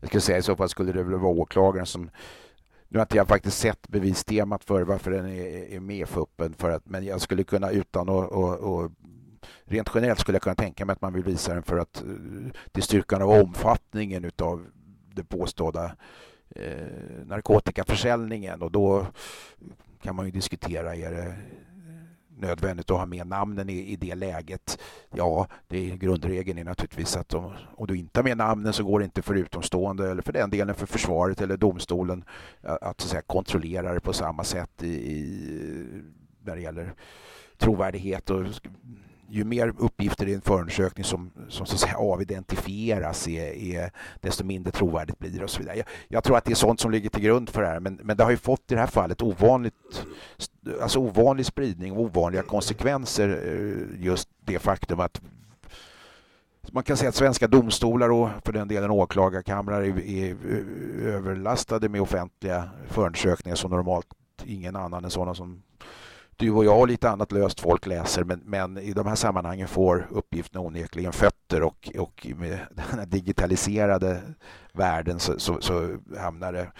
Jag 0.00 0.08
skulle 0.08 0.20
säga 0.20 0.38
i 0.38 0.42
så 0.42 0.56
fall 0.56 0.68
skulle 0.68 0.92
det 0.92 1.02
väl 1.02 1.18
vara 1.18 1.32
åklagaren 1.32 1.86
som 1.86 2.10
nu 2.88 2.98
har 2.98 3.04
inte 3.04 3.16
jag 3.16 3.28
faktiskt 3.28 3.58
sett 3.58 3.88
bevistemat 3.88 4.64
för 4.64 4.82
varför 4.82 5.10
den 5.10 5.26
är, 5.26 5.80
med 5.80 5.96
i 5.96 6.06
fuppen, 6.06 6.54
för 6.58 6.70
att, 6.70 6.86
men 6.86 7.04
jag 7.04 7.20
skulle 7.20 7.44
kunna 7.44 7.70
utan 7.70 8.08
att 8.08 8.30
och, 8.30 8.58
och, 8.58 8.90
rent 9.64 9.90
generellt 9.94 10.20
skulle 10.20 10.36
jag 10.36 10.42
kunna 10.42 10.54
tänka 10.54 10.84
mig 10.84 10.92
att 10.92 11.00
man 11.00 11.12
vill 11.12 11.24
visa 11.24 11.54
den 11.54 11.62
för 11.62 11.78
att 11.78 12.02
eh, 12.02 12.08
till 12.72 12.82
styrkan 12.82 13.22
av 13.22 13.30
omfattningen 13.30 14.24
utav 14.24 14.66
det 15.14 15.24
påstådda 15.24 15.96
eh, 16.56 17.26
narkotikaförsäljningen 17.26 18.62
och 18.62 18.70
då 18.70 19.06
kan 20.02 20.16
man 20.16 20.26
ju 20.26 20.30
diskutera, 20.30 20.96
är 20.96 21.10
det 21.10 21.34
nödvändigt 22.40 22.90
att 22.90 22.98
ha 22.98 23.06
med 23.06 23.26
namnen 23.26 23.70
i, 23.70 23.92
i 23.92 23.96
det 23.96 24.14
läget. 24.14 24.78
Ja, 25.14 25.46
det 25.68 25.90
är, 25.90 25.96
grundregeln 25.96 26.58
är 26.58 26.64
naturligtvis 26.64 27.16
att 27.16 27.34
om, 27.34 27.52
om 27.76 27.86
du 27.86 27.96
inte 27.96 28.18
har 28.18 28.24
med 28.24 28.36
namnen 28.36 28.72
så 28.72 28.84
går 28.84 28.98
det 28.98 29.04
inte 29.04 29.22
för 29.22 29.34
utomstående 29.34 30.10
eller 30.10 30.22
för 30.22 30.32
den 30.32 30.50
delen 30.50 30.74
för 30.74 30.86
försvaret 30.86 31.40
eller 31.40 31.56
domstolen 31.56 32.24
att, 32.62 32.82
att, 32.82 33.00
säga, 33.00 33.22
kontrollera 33.22 33.94
det 33.94 34.00
på 34.00 34.12
samma 34.12 34.44
sätt 34.44 34.82
i, 34.82 34.88
i, 34.88 35.86
när 36.44 36.56
det 36.56 36.62
gäller 36.62 36.94
trovärdighet 37.58 38.30
och 38.30 38.44
ju 39.30 39.44
mer 39.44 39.74
uppgifter 39.78 40.28
i 40.28 40.34
en 40.34 40.40
förundersökning 40.40 41.04
som, 41.04 41.30
som 41.48 41.66
så 41.66 41.74
att 41.74 41.80
säga 41.80 41.96
avidentifieras 41.98 43.28
är, 43.28 43.52
är, 43.52 43.90
desto 44.20 44.44
mindre 44.44 44.72
trovärdigt 44.72 45.18
blir 45.18 45.30
det 45.30 45.44
och 45.44 45.50
så 45.50 45.58
vidare. 45.58 45.76
Jag, 45.76 45.86
jag, 46.08 46.24
tror 46.24 46.36
att 46.36 46.44
det 46.44 46.50
är 46.50 46.54
sånt 46.54 46.80
som 46.80 46.90
ligger 46.90 47.10
till 47.10 47.22
grund 47.22 47.48
för 47.48 47.62
det 47.62 47.68
här 47.68 47.80
men, 47.80 48.00
men 48.02 48.16
det 48.16 48.24
har 48.24 48.30
ju 48.30 48.36
fått 48.36 48.72
i 48.72 48.74
det 48.74 48.80
här 48.80 48.86
fallet 48.86 49.22
ovanligt, 49.22 50.06
alltså 50.82 50.98
ovanlig 50.98 51.46
spridning 51.46 51.92
och 51.92 52.00
ovanliga 52.00 52.42
konsekvenser 52.42 53.28
eh, 53.28 54.04
just 54.04 54.28
det 54.44 54.58
faktum 54.58 55.00
att 55.00 55.20
man 56.72 56.82
kan 56.82 56.96
säga 56.96 57.08
att 57.08 57.14
svenska 57.14 57.48
domstolar 57.48 58.10
och 58.10 58.28
för 58.44 58.52
den 58.52 58.68
delen 58.68 58.90
åklagarkamrar 58.90 59.82
är, 59.82 60.00
är 60.00 60.30
eh, 60.30 61.14
överlastade 61.14 61.88
med 61.88 62.00
offentliga 62.00 62.70
förundersökningar 62.88 63.56
som 63.56 63.70
normalt 63.70 64.06
ingen 64.44 64.76
annan 64.76 65.04
än 65.04 65.10
sådana 65.10 65.34
som 65.34 65.62
du 66.36 66.50
och 66.50 66.64
jag 66.64 66.80
och 66.80 66.88
lite 66.88 67.10
annat 67.10 67.32
löst 67.32 67.60
folk 67.60 67.86
läser. 67.86 68.24
Men, 68.24 68.40
men 68.44 68.78
i 68.78 68.92
de 68.92 69.06
här 69.06 69.14
sammanhangen 69.14 69.68
får 69.68 70.08
uppgifterna 70.10 70.60
onekligen 70.60 71.12
fötter 71.12 71.62
och, 71.62 71.90
och 71.98 72.26
med 72.36 72.58
den 72.70 72.98
här 72.98 73.06
digitaliserade 73.06 74.22
världen 74.72 75.18
så, 75.18 75.38
så, 75.38 75.60
så 75.60 75.96
hamnar 76.18 76.52
det 76.52 76.72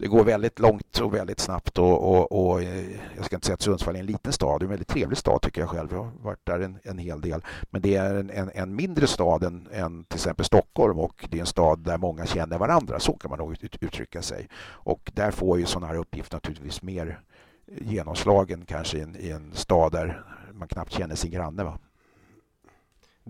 det 0.00 0.08
går 0.08 0.24
väldigt 0.24 0.58
långt 0.58 0.98
och 0.98 1.14
väldigt 1.14 1.40
snabbt 1.40 1.78
och, 1.78 2.10
och, 2.10 2.32
och, 2.32 2.62
eh, 2.62 2.84
jag 3.16 3.24
ska 3.24 3.36
inte 3.36 3.46
säga 3.46 3.54
att 3.54 3.62
Sundsvall 3.62 3.96
är 3.96 4.00
en 4.00 4.06
liten 4.06 4.32
stad, 4.32 4.60
det 4.60 4.62
är 4.62 4.66
en 4.66 4.70
väldigt 4.70 4.88
trevlig 4.88 5.18
stad 5.18 5.42
tycker 5.42 5.60
jag 5.60 5.70
själv. 5.70 5.88
Jag 5.92 5.98
har 5.98 6.10
varit 6.22 6.46
där 6.46 6.60
en, 6.60 6.78
en 6.82 6.98
hel 6.98 7.20
del. 7.20 7.44
Men 7.70 7.82
det 7.82 7.96
är 7.96 8.14
en, 8.14 8.30
en, 8.30 8.50
en 8.54 8.76
mindre 8.76 9.06
stad 9.06 9.44
än, 9.44 9.68
än, 9.72 10.04
till 10.04 10.16
exempel 10.16 10.44
Stockholm 10.44 10.98
och 10.98 11.26
det 11.30 11.36
är 11.36 11.40
en 11.40 11.46
stad 11.46 11.78
där 11.78 11.98
många 11.98 12.26
känner 12.26 12.58
varandra, 12.58 13.00
så 13.00 13.12
kan 13.12 13.30
man 13.30 13.38
nog 13.38 13.52
ut, 13.52 13.76
uttrycka 13.80 14.22
sig. 14.22 14.48
Och 14.62 15.10
där 15.14 15.30
får 15.30 15.58
ju 15.58 15.66
sådana 15.66 15.86
här 15.86 15.96
uppgifter 15.96 16.36
naturligtvis 16.36 16.82
mer 16.82 17.20
genomslagen 17.78 18.64
kanske 18.66 18.98
i 18.98 19.00
en, 19.00 19.16
i 19.16 19.30
en 19.30 19.54
stad 19.54 19.92
där 19.92 20.24
man 20.52 20.68
knappt 20.68 20.92
känner 20.92 21.14
sin 21.14 21.30
granne. 21.30 21.64
Va? 21.64 21.78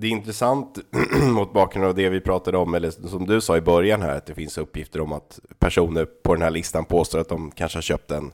Det 0.00 0.06
är 0.06 0.10
intressant 0.10 0.78
mot 1.22 1.52
bakgrund 1.52 1.86
av 1.86 1.94
det 1.94 2.08
vi 2.08 2.20
pratade 2.20 2.58
om, 2.58 2.74
eller 2.74 2.90
som 2.90 3.26
du 3.26 3.40
sa 3.40 3.56
i 3.56 3.60
början 3.60 4.02
här, 4.02 4.16
att 4.16 4.26
det 4.26 4.34
finns 4.34 4.58
uppgifter 4.58 5.00
om 5.00 5.12
att 5.12 5.40
personer 5.58 6.04
på 6.04 6.34
den 6.34 6.42
här 6.42 6.50
listan 6.50 6.84
påstår 6.84 7.18
att 7.18 7.28
de 7.28 7.50
kanske 7.50 7.76
har 7.76 7.82
köpt 7.82 8.10
en 8.10 8.32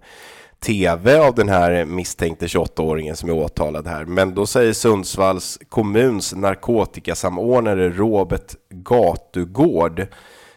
TV 0.61 1.18
av 1.18 1.35
den 1.35 1.48
här 1.48 1.85
misstänkte 1.85 2.46
28-åringen 2.46 3.14
som 3.14 3.29
är 3.29 3.33
åtalad 3.33 3.87
här. 3.87 4.05
Men 4.05 4.35
då 4.35 4.46
säger 4.46 4.72
Sundsvalls 4.72 5.59
kommuns 5.68 6.35
narkotikasamordnare 6.35 7.90
Robert 7.90 8.55
Gatugård 8.70 10.07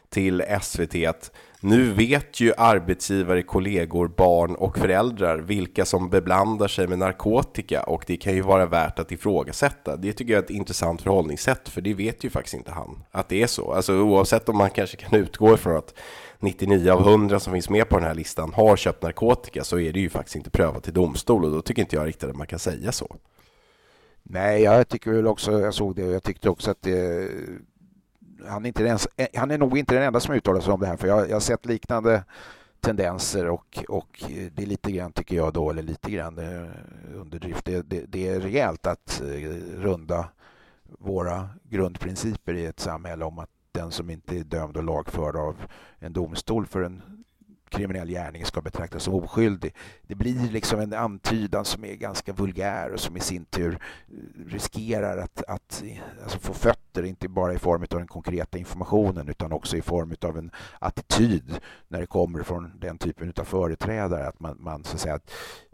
till 0.09 0.43
SVT 0.61 0.95
att 1.07 1.31
nu 1.61 1.91
vet 1.91 2.39
ju 2.39 2.53
arbetsgivare, 2.57 3.43
kollegor, 3.43 4.07
barn 4.07 4.55
och 4.55 4.77
föräldrar 4.77 5.37
vilka 5.37 5.85
som 5.85 6.09
beblandar 6.09 6.67
sig 6.67 6.87
med 6.87 6.99
narkotika 6.99 7.83
och 7.83 8.03
det 8.07 8.17
kan 8.17 8.35
ju 8.35 8.41
vara 8.41 8.65
värt 8.65 8.99
att 8.99 9.11
ifrågasätta. 9.11 9.97
Det 9.97 10.13
tycker 10.13 10.33
jag 10.33 10.39
är 10.39 10.43
ett 10.43 10.49
intressant 10.49 11.01
förhållningssätt, 11.01 11.69
för 11.69 11.81
det 11.81 11.93
vet 11.93 12.23
ju 12.23 12.29
faktiskt 12.29 12.53
inte 12.53 12.71
han 12.71 13.03
att 13.11 13.29
det 13.29 13.43
är 13.43 13.47
så. 13.47 13.73
Alltså 13.73 13.93
oavsett 13.93 14.49
om 14.49 14.57
man 14.57 14.69
kanske 14.69 14.97
kan 14.97 15.19
utgå 15.19 15.53
ifrån 15.53 15.77
att 15.77 15.93
99 16.39 16.91
av 16.91 17.07
100 17.07 17.39
som 17.39 17.53
finns 17.53 17.69
med 17.69 17.89
på 17.89 17.95
den 17.97 18.07
här 18.07 18.15
listan 18.15 18.53
har 18.53 18.75
köpt 18.75 19.03
narkotika 19.03 19.63
så 19.63 19.79
är 19.79 19.93
det 19.93 19.99
ju 19.99 20.09
faktiskt 20.09 20.35
inte 20.35 20.49
prövat 20.49 20.87
i 20.87 20.91
domstol 20.91 21.45
och 21.45 21.51
då 21.51 21.61
tycker 21.61 21.81
inte 21.81 21.95
jag 21.95 22.07
riktigt 22.07 22.29
att 22.29 22.35
man 22.35 22.47
kan 22.47 22.59
säga 22.59 22.91
så. 22.91 23.15
Nej, 24.23 24.61
jag 24.61 24.87
tycker 24.87 25.11
väl 25.11 25.27
också, 25.27 25.59
jag 25.59 25.73
såg 25.73 25.95
det 25.95 26.03
och 26.03 26.13
jag 26.13 26.23
tyckte 26.23 26.49
också 26.49 26.71
att 26.71 26.81
det 26.81 27.29
han, 28.47 28.65
är 28.65 28.67
inte 28.67 28.83
ens, 28.83 29.07
eh, 29.15 29.27
han 29.35 29.51
är 29.51 29.57
nog 29.57 29.77
inte 29.77 29.95
den 29.95 30.03
enda 30.03 30.19
som 30.19 30.35
uttalar 30.35 30.61
sig 30.61 30.73
om 30.73 30.79
det 30.79 30.87
här 30.87 30.97
för 30.97 31.07
jag, 31.07 31.29
jag 31.29 31.35
har 31.35 31.39
sett 31.39 31.65
liknande 31.65 32.23
tendenser 32.79 33.47
och, 33.47 33.85
och 33.87 34.23
eh, 34.23 34.51
det 34.55 34.63
är 34.63 34.65
lite 34.65 34.91
grann 34.91 35.11
tycker 35.11 35.35
jag 35.35 35.53
då, 35.53 35.69
eller 35.69 35.81
lite 35.83 36.11
grann 36.11 36.37
eh, 36.37 36.69
underdrift, 37.15 37.65
det, 37.65 37.81
det, 37.81 38.05
det 38.07 38.27
är 38.27 38.39
rejält 38.39 38.87
att 38.87 39.21
runda 39.75 40.29
våra 40.83 41.49
grundprinciper 41.63 42.53
i 42.53 42.65
ett 42.65 42.79
samhälle 42.79 43.25
om 43.25 43.39
att 43.39 43.49
den 43.71 43.91
som 43.91 44.09
inte 44.09 44.37
är 44.37 44.43
dömd 44.43 44.77
och 44.77 44.83
lagförd 44.83 45.35
av 45.35 45.55
en 45.99 46.13
domstol 46.13 46.65
för 46.65 46.81
en 46.81 47.18
kriminell 47.69 48.09
gärning 48.09 48.45
ska 48.45 48.61
betraktas 48.61 49.03
som 49.03 49.13
oskyldig. 49.13 49.75
Det 50.07 50.15
blir 50.15 50.51
liksom 50.51 50.79
en 50.79 50.93
antydan 50.93 51.65
som 51.65 51.85
är 51.85 51.95
ganska 51.95 52.33
vulgär 52.33 52.91
och 52.93 52.99
som 52.99 53.17
i 53.17 53.19
sin 53.19 53.45
tur 53.45 53.73
eh, 53.73 54.45
riskerar 54.47 55.17
att, 55.17 55.43
att 55.47 55.83
alltså 56.23 56.39
få 56.39 56.53
fötter, 56.53 57.03
inte 57.03 57.29
bara 57.29 57.53
i 57.53 57.59
form 57.59 57.81
av 57.81 57.97
den 57.97 58.07
konkreta 58.07 58.57
informationen 58.57 59.29
utan 59.29 59.51
också 59.51 59.77
i 59.77 59.81
form 59.81 60.15
av 60.21 60.37
en 60.37 60.51
attityd 60.79 61.59
när 61.87 61.99
det 61.99 62.07
kommer 62.07 62.43
från 62.43 62.79
den 62.79 62.97
typen 62.97 63.33
av 63.37 63.43
företrädare. 63.43 64.27
Att 64.27 64.39
man, 64.39 64.57
man 64.59 64.83
så 64.83 64.95
att 64.95 65.01
säga, 65.01 65.19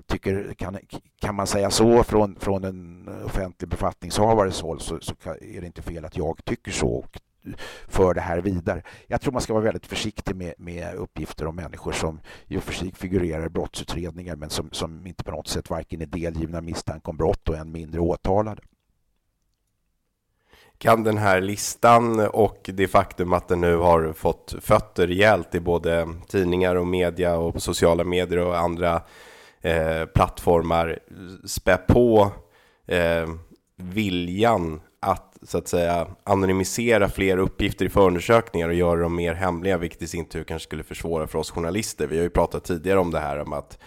tycker, 0.08 0.54
kan, 0.58 0.78
kan 1.22 1.36
man 1.36 1.48
säga 1.48 1.72
så 1.72 2.04
från, 2.04 2.36
från 2.36 2.64
en 2.64 3.08
offentlig 3.26 3.70
befattningshavares 3.70 4.62
håll 4.62 4.80
så, 4.80 5.00
så 5.02 5.14
är 5.42 5.62
det 5.62 5.68
inte 5.68 5.82
fel 5.82 6.06
att 6.06 6.18
jag 6.18 6.46
tycker 6.46 6.72
så 6.72 6.88
och 6.88 7.20
för 7.88 8.14
det 8.14 8.22
här 8.22 8.42
vidare. 8.42 8.82
Jag 9.08 9.22
tror 9.22 9.34
man 9.34 9.42
ska 9.42 9.54
vara 9.54 9.64
väldigt 9.64 9.86
försiktig 9.86 10.36
med, 10.36 10.54
med 10.58 10.96
uppgifter 10.96 11.48
om 11.48 11.56
människor 11.56 11.92
som 11.92 12.20
i 12.48 12.58
och 12.58 12.64
för 12.64 12.74
sig 12.74 12.92
figurerar 12.96 13.46
i 13.46 13.50
brottsutredningar 13.50 14.36
men 14.36 14.50
som, 14.50 14.70
som 14.72 15.08
inte 15.08 15.24
på 15.24 15.32
något 15.32 15.48
sätt 15.48 15.70
varken 15.70 16.02
är 16.02 16.06
delgivna 16.06 16.62
misstanke 16.62 17.10
om 17.10 17.18
brott 17.18 17.50
och 17.50 17.58
än 17.58 17.72
mindre 17.72 18.00
åtalade. 18.00 18.62
Kan 20.78 21.04
den 21.04 21.18
här 21.18 21.42
listan 21.42 22.20
och 22.20 22.70
det 22.74 22.88
faktum 22.88 23.34
att 23.34 23.48
den 23.48 23.62
nu 23.62 23.76
har 23.76 24.14
fått 24.14 24.56
fötter 24.62 25.08
rejält 25.08 25.56
i 25.56 25.60
både 25.60 26.08
tidningar 26.28 26.76
och 26.76 26.88
media 26.88 27.38
och 27.38 27.54
på 27.54 27.60
sociala 27.60 28.04
medier 28.04 28.40
och 28.40 28.58
andra 28.58 29.02
eh, 29.62 30.06
plattformar 30.06 31.00
spä 31.46 31.78
på 31.78 32.32
eh, 32.88 33.30
viljan 33.76 34.82
att 35.06 35.38
så 35.42 35.58
att 35.58 35.68
säga 35.68 36.08
anonymisera 36.24 37.10
fler 37.10 37.38
uppgifter 37.38 37.86
i 37.86 37.90
förundersökningar 37.90 38.68
och 38.70 38.76
göra 38.76 39.00
dem 39.00 39.16
mer 39.16 39.34
hemliga, 39.34 39.78
vilket 39.78 40.02
i 40.02 40.08
sin 40.08 40.26
tur 40.26 40.44
kanske 40.44 40.68
skulle 40.68 40.84
försvåra 40.84 41.28
för 41.28 41.40
oss 41.40 41.52
journalister. 41.52 42.08
Vi 42.08 42.18
har 42.18 42.24
ju 42.24 42.30
pratat 42.30 42.64
tidigare 42.64 43.00
om 43.00 43.12
det 43.12 43.20
här 43.20 43.40
om 43.40 43.54
att 43.54 43.78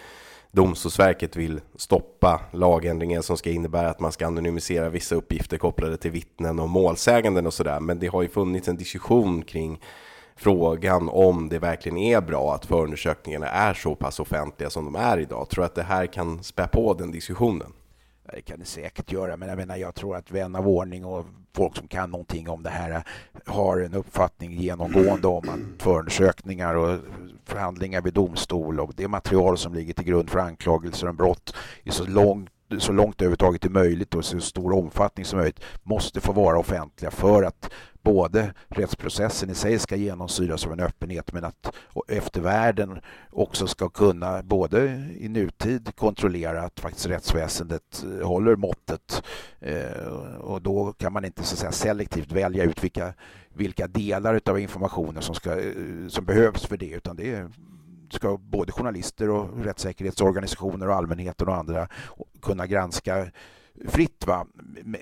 Domstolsverket 0.51 1.35
vill 1.35 1.61
stoppa 1.75 2.41
lagändringen 2.51 3.23
som 3.23 3.37
ska 3.37 3.49
innebära 3.49 3.89
att 3.89 3.99
man 3.99 4.11
ska 4.11 4.27
anonymisera 4.27 4.89
vissa 4.89 5.15
uppgifter 5.15 5.57
kopplade 5.57 5.97
till 5.97 6.11
vittnen 6.11 6.59
och 6.59 6.69
målsäganden 6.69 7.47
och 7.47 7.53
sådär. 7.53 7.79
Men 7.79 7.99
det 7.99 8.07
har 8.07 8.21
ju 8.21 8.29
funnits 8.29 8.67
en 8.67 8.77
diskussion 8.77 9.41
kring 9.41 9.81
frågan 10.35 11.09
om 11.09 11.49
det 11.49 11.59
verkligen 11.59 11.97
är 11.97 12.21
bra 12.21 12.53
att 12.55 12.65
förundersökningarna 12.65 13.47
är 13.47 13.73
så 13.73 13.95
pass 13.95 14.19
offentliga 14.19 14.69
som 14.69 14.85
de 14.85 14.95
är 14.95 15.17
idag. 15.17 15.49
Tror 15.49 15.65
att 15.65 15.75
det 15.75 15.83
här 15.83 16.05
kan 16.05 16.43
spä 16.43 16.67
på 16.67 16.93
den 16.93 17.11
diskussionen? 17.11 17.73
Det 18.33 18.41
kan 18.41 18.59
det 18.59 18.65
säkert 18.65 19.11
göra, 19.11 19.37
men 19.37 19.49
jag 19.49 19.57
menar, 19.57 19.75
jag 19.75 19.95
tror 19.95 20.15
att 20.15 20.31
vän 20.31 20.55
av 20.55 20.67
ordning 20.67 21.05
och 21.05 21.25
folk 21.55 21.77
som 21.77 21.87
kan 21.87 22.11
någonting 22.11 22.49
om 22.49 22.63
det 22.63 22.69
här 22.69 23.03
har 23.45 23.79
en 23.79 23.93
uppfattning 23.93 24.51
genomgående 24.51 25.27
om 25.27 25.49
att 25.49 25.83
förundersökningar 25.83 26.75
och 26.75 26.99
förhandlingar 27.45 28.01
vid 28.01 28.13
domstol 28.13 28.79
och 28.79 28.93
det 28.95 29.07
material 29.07 29.57
som 29.57 29.73
ligger 29.73 29.93
till 29.93 30.05
grund 30.05 30.29
för 30.29 30.39
anklagelser 30.39 31.07
om 31.07 31.15
brott 31.15 31.55
är 31.83 31.91
så 31.91 32.05
långt 32.05 32.49
så 32.77 32.91
långt 32.91 33.17
det 33.17 33.25
överhuvudtaget 33.25 33.65
är 33.65 33.69
möjligt 33.69 34.15
och 34.15 34.25
så 34.25 34.39
stor 34.39 34.73
omfattning 34.73 35.25
som 35.25 35.39
möjligt 35.39 35.63
måste 35.83 36.21
få 36.21 36.31
vara 36.31 36.59
offentliga 36.59 37.11
för 37.11 37.43
att 37.43 37.71
både 38.13 38.53
rättsprocessen 38.67 39.49
i 39.49 39.55
sig 39.55 39.79
ska 39.79 39.95
genomsyras 39.95 40.65
av 40.65 40.73
en 40.73 40.79
öppenhet 40.79 41.33
men 41.33 41.45
att 41.45 41.75
eftervärlden 42.07 42.99
också 43.29 43.67
ska 43.67 43.89
kunna 43.89 44.43
både 44.43 45.09
i 45.19 45.29
nutid 45.29 45.95
kontrollera 45.95 46.61
att 46.61 46.79
faktiskt 46.79 47.05
rättsväsendet 47.05 48.05
eh, 48.19 48.27
håller 48.27 48.55
måttet 48.55 49.23
eh, 49.59 50.07
och 50.39 50.61
då 50.61 50.93
kan 50.93 51.13
man 51.13 51.25
inte 51.25 51.43
så 51.43 51.53
att 51.53 51.59
säga, 51.59 51.71
selektivt 51.71 52.31
välja 52.31 52.63
ut 52.63 52.83
vilka, 52.83 53.13
vilka 53.53 53.87
delar 53.87 54.41
av 54.45 54.59
informationen 54.59 55.21
som, 55.21 55.35
ska, 55.35 55.59
eh, 55.59 56.07
som 56.07 56.25
behövs 56.25 56.65
för 56.65 56.77
det 56.77 56.89
utan 56.89 57.15
det 57.15 57.47
ska 58.09 58.37
både 58.37 58.71
journalister 58.71 59.29
och 59.29 59.63
rättssäkerhetsorganisationer 59.63 60.87
och 60.87 60.95
allmänheten 60.95 61.47
och 61.47 61.55
andra 61.55 61.87
kunna 62.41 62.67
granska 62.67 63.31
fritt. 63.87 64.27
Va? 64.27 64.47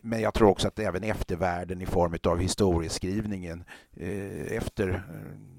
Men 0.03 0.21
jag 0.21 0.33
tror 0.33 0.49
också 0.49 0.67
att 0.67 0.79
även 0.79 1.03
eftervärlden 1.03 1.81
i 1.81 1.85
form 1.85 2.17
av 2.23 2.39
historieskrivningen 2.39 3.63
eh, 3.97 4.57
efter 4.57 4.89
eh, 4.89 5.57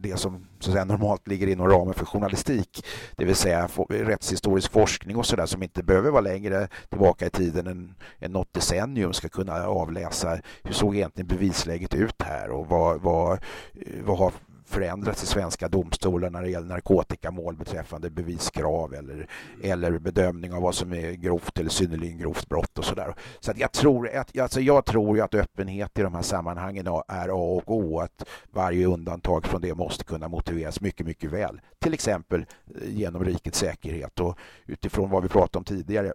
det 0.00 0.16
som 0.16 0.46
så 0.60 0.70
att 0.70 0.72
säga, 0.72 0.84
normalt 0.84 1.28
ligger 1.28 1.46
inom 1.46 1.68
ramen 1.68 1.94
för 1.94 2.04
journalistik, 2.06 2.86
det 3.16 3.24
vill 3.24 3.34
säga 3.34 3.68
rättshistorisk 3.88 4.72
forskning 4.72 5.16
och 5.16 5.26
sådär 5.26 5.46
som 5.46 5.62
inte 5.62 5.82
behöver 5.82 6.10
vara 6.10 6.20
längre 6.20 6.68
tillbaka 6.88 7.26
i 7.26 7.30
tiden 7.30 7.66
än, 7.66 7.94
än 8.18 8.32
något 8.32 8.52
decennium 8.52 9.12
ska 9.12 9.28
kunna 9.28 9.66
avläsa 9.66 10.38
hur 10.62 10.72
såg 10.72 10.96
egentligen 10.96 11.28
bevisläget 11.28 11.94
ut 11.94 12.22
här 12.22 12.50
och 12.50 12.66
vad, 12.66 13.00
vad, 13.00 13.32
eh, 13.32 14.02
vad 14.04 14.18
har 14.18 14.32
förändrats 14.68 15.22
i 15.22 15.26
svenska 15.26 15.68
domstolar 15.68 16.30
när 16.30 16.42
det 16.42 16.50
gäller 16.50 16.68
narkotikamål 16.68 17.56
beträffande 17.56 18.10
beviskrav 18.10 18.94
eller, 18.94 19.28
eller 19.62 19.98
bedömning 19.98 20.52
av 20.52 20.62
vad 20.62 20.74
som 20.74 20.92
är 20.92 21.12
grovt 21.12 21.58
eller 21.58 21.70
synnerligen 21.70 22.18
grovt 22.18 22.48
brott 22.48 22.78
och 22.78 22.84
sådär. 22.84 23.14
Så 23.40 23.50
att 23.50 23.58
jag, 23.58 23.72
tror 23.72 24.08
att, 24.08 24.38
alltså 24.38 24.60
jag 24.60 24.84
tror 24.84 25.16
ju 25.16 25.22
att 25.22 25.34
öppenhet 25.34 25.98
i 25.98 26.02
de 26.02 26.14
här 26.14 26.22
sammanhangen 26.22 26.86
är 26.86 27.28
A 27.28 27.32
och 27.32 27.62
O. 27.66 28.00
Att 28.00 28.28
varje 28.50 28.86
undantag 28.86 29.46
från 29.46 29.60
det 29.60 29.74
måste 29.74 30.04
kunna 30.04 30.28
motiveras 30.28 30.80
mycket, 30.80 31.06
mycket 31.06 31.30
väl. 31.30 31.60
Till 31.78 31.94
exempel 31.94 32.40
eh, 32.40 32.96
genom 32.96 33.24
rikets 33.24 33.58
säkerhet 33.58 34.20
och 34.20 34.38
utifrån 34.66 35.10
vad 35.10 35.22
vi 35.22 35.28
pratade 35.28 35.58
om 35.58 35.64
tidigare. 35.64 36.12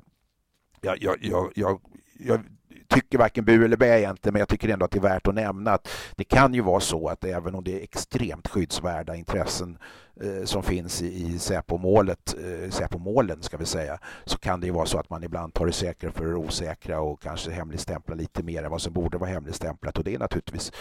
Jag, 0.81 0.97
jag, 1.01 1.17
jag, 1.55 1.79
jag, 2.17 2.41
tycker 2.87 3.17
varken 3.17 3.45
bu 3.45 3.65
eller 3.65 3.77
bä 3.77 3.99
egentligen, 3.99 4.33
men 4.33 4.39
jag 4.39 4.49
tycker 4.49 4.69
ändå 4.69 4.85
att 4.85 4.91
det 4.91 4.99
är 4.99 5.01
värt 5.01 5.27
att 5.27 5.35
nämna 5.35 5.71
att 5.71 5.87
det 6.15 6.23
kan 6.23 6.53
ju 6.53 6.61
vara 6.61 6.79
så 6.79 7.07
att 7.07 7.23
även 7.23 7.55
om 7.55 7.63
det 7.63 7.79
är 7.79 7.83
extremt 7.83 8.47
skyddsvärda 8.47 9.15
intressen 9.15 9.77
eh, 10.21 10.45
som 10.45 10.63
finns 10.63 11.01
i, 11.01 11.07
i 11.07 11.39
Säpo-målet, 11.39 12.35
eh, 12.37 12.69
Säpo-målen 12.69 13.41
ska 13.41 13.57
vi 13.57 13.65
säga, 13.65 13.99
så 14.25 14.37
kan 14.37 14.59
det 14.59 14.67
ju 14.67 14.73
vara 14.73 14.85
så 14.85 14.97
att 14.97 15.09
man 15.09 15.23
ibland 15.23 15.53
tar 15.53 15.65
det 15.65 15.71
säkra 15.71 16.11
för 16.11 16.25
det 16.25 16.35
osäkra 16.35 16.99
och 16.99 17.21
kanske 17.21 17.51
hemligstämplar 17.51 18.15
lite 18.15 18.43
mer 18.43 18.63
än 18.63 18.71
vad 18.71 18.81
som 18.81 18.93
borde 18.93 19.17
vara 19.17 19.29
hemligstämplat 19.29 19.97
och 19.97 20.03
det 20.03 20.15
är 20.15 20.19
naturligtvis 20.19 20.71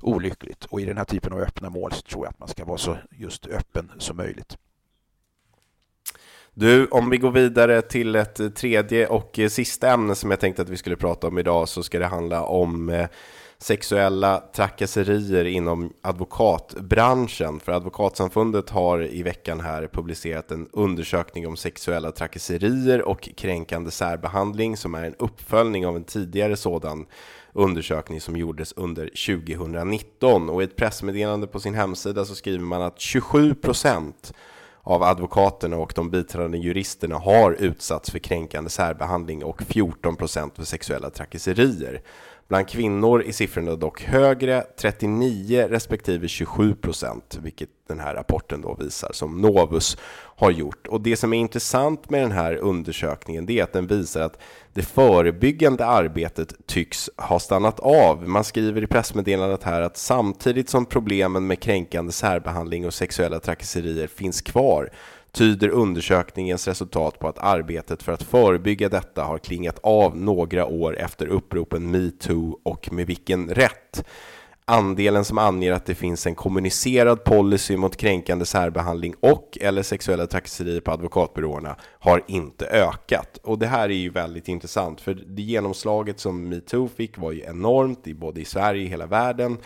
olyckligt. 0.00 0.64
Och 0.64 0.80
i 0.80 0.84
den 0.84 0.96
här 0.96 1.04
typen 1.04 1.32
av 1.32 1.38
öppna 1.38 1.70
mål 1.70 1.92
så 1.92 2.02
tror 2.02 2.24
jag 2.24 2.30
att 2.30 2.38
man 2.38 2.48
ska 2.48 2.64
vara 2.64 2.78
så 2.78 2.96
just 3.10 3.46
öppen 3.46 3.92
som 3.98 4.16
möjligt. 4.16 4.56
Du, 6.54 6.86
om 6.86 7.10
vi 7.10 7.18
går 7.18 7.30
vidare 7.30 7.82
till 7.82 8.14
ett 8.14 8.40
eh, 8.40 8.48
tredje 8.48 9.06
och 9.06 9.38
eh, 9.38 9.48
sista 9.48 9.90
ämne 9.90 10.14
som 10.14 10.30
jag 10.30 10.40
tänkte 10.40 10.62
att 10.62 10.68
vi 10.68 10.76
skulle 10.76 10.96
prata 10.96 11.26
om 11.26 11.38
idag 11.38 11.68
så 11.68 11.82
ska 11.82 11.98
det 11.98 12.06
handla 12.06 12.42
om 12.42 12.88
eh, 12.88 13.06
sexuella 13.58 14.44
trakasserier 14.54 15.44
inom 15.44 15.92
advokatbranschen. 16.02 17.60
För 17.60 17.72
Advokatsamfundet 17.72 18.70
har 18.70 19.14
i 19.14 19.22
veckan 19.22 19.60
här 19.60 19.88
publicerat 19.92 20.50
en 20.50 20.68
undersökning 20.72 21.46
om 21.46 21.56
sexuella 21.56 22.12
trakasserier 22.12 23.02
och 23.02 23.28
kränkande 23.36 23.90
särbehandling 23.90 24.76
som 24.76 24.94
är 24.94 25.04
en 25.04 25.14
uppföljning 25.18 25.86
av 25.86 25.96
en 25.96 26.04
tidigare 26.04 26.56
sådan 26.56 27.06
undersökning 27.52 28.20
som 28.20 28.36
gjordes 28.36 28.72
under 28.72 29.10
2019. 29.36 30.50
Och 30.50 30.62
i 30.62 30.64
ett 30.64 30.76
pressmeddelande 30.76 31.46
på 31.46 31.60
sin 31.60 31.74
hemsida 31.74 32.24
så 32.24 32.34
skriver 32.34 32.64
man 32.64 32.82
att 32.82 33.00
27 33.00 33.54
procent 33.54 34.32
av 34.82 35.02
advokaterna 35.02 35.76
och 35.76 35.92
de 35.96 36.10
biträdande 36.10 36.58
juristerna 36.58 37.18
har 37.18 37.52
utsatts 37.52 38.10
för 38.10 38.18
kränkande 38.18 38.70
särbehandling 38.70 39.44
och 39.44 39.62
14 39.62 40.16
procent 40.16 40.56
för 40.56 40.64
sexuella 40.64 41.10
trakasserier. 41.10 42.02
Bland 42.48 42.68
kvinnor 42.68 43.22
är 43.22 43.32
siffrorna 43.32 43.76
dock 43.76 44.02
högre, 44.02 44.64
39 44.80 45.66
respektive 45.70 46.28
27 46.28 46.74
procent, 46.74 47.38
vilket 47.42 47.68
den 47.88 48.00
här 48.00 48.14
rapporten 48.14 48.60
då 48.60 48.74
visar, 48.74 49.10
som 49.12 49.40
Novus 49.40 49.96
har 50.36 50.50
gjort. 50.50 50.86
Och 50.86 51.00
det 51.00 51.16
som 51.16 51.32
är 51.32 51.38
intressant 51.38 52.10
med 52.10 52.22
den 52.22 52.32
här 52.32 52.56
undersökningen, 52.56 53.46
det 53.46 53.58
är 53.58 53.64
att 53.64 53.72
den 53.72 53.86
visar 53.86 54.20
att 54.20 54.38
det 54.72 54.82
förebyggande 54.82 55.86
arbetet 55.86 56.54
tycks 56.66 57.10
ha 57.16 57.38
stannat 57.38 57.80
av. 57.80 58.28
Man 58.28 58.44
skriver 58.44 58.82
i 58.82 58.86
pressmeddelandet 58.86 59.62
här 59.62 59.82
att 59.82 59.96
samtidigt 59.96 60.68
som 60.68 60.86
problemen 60.86 61.46
med 61.46 61.60
kränkande 61.60 62.12
särbehandling 62.12 62.86
och 62.86 62.94
sexuella 62.94 63.40
trakasserier 63.40 64.06
finns 64.06 64.42
kvar 64.42 64.90
tyder 65.32 65.68
undersökningens 65.68 66.68
resultat 66.68 67.18
på 67.18 67.28
att 67.28 67.38
arbetet 67.38 68.02
för 68.02 68.12
att 68.12 68.22
förebygga 68.22 68.88
detta 68.88 69.24
har 69.24 69.38
klingat 69.38 69.78
av 69.82 70.16
några 70.16 70.66
år 70.66 70.98
efter 70.98 71.26
uppropen 71.26 71.90
metoo 71.90 72.58
och 72.62 72.92
med 72.92 73.06
vilken 73.06 73.48
rätt. 73.48 74.04
Andelen 74.64 75.24
som 75.24 75.38
anger 75.38 75.72
att 75.72 75.86
det 75.86 75.94
finns 75.94 76.26
en 76.26 76.34
kommunicerad 76.34 77.24
policy 77.24 77.76
mot 77.76 77.96
kränkande 77.96 78.44
särbehandling 78.44 79.14
och 79.20 79.58
eller 79.60 79.82
sexuella 79.82 80.26
trakasserier 80.26 80.80
på 80.80 80.90
advokatbyråerna 80.90 81.76
har 81.98 82.22
inte 82.26 82.66
ökat. 82.66 83.38
Och 83.42 83.58
det 83.58 83.66
här 83.66 83.88
är 83.88 83.94
ju 83.94 84.10
väldigt 84.10 84.48
intressant, 84.48 85.00
för 85.00 85.14
det 85.14 85.42
genomslaget 85.42 86.20
som 86.20 86.48
metoo 86.48 86.88
fick 86.88 87.18
var 87.18 87.32
ju 87.32 87.42
enormt, 87.42 88.06
i 88.06 88.14
både 88.14 88.40
i 88.40 88.44
Sverige 88.44 88.84
och 88.84 88.90
hela 88.90 89.06
världen. 89.06 89.58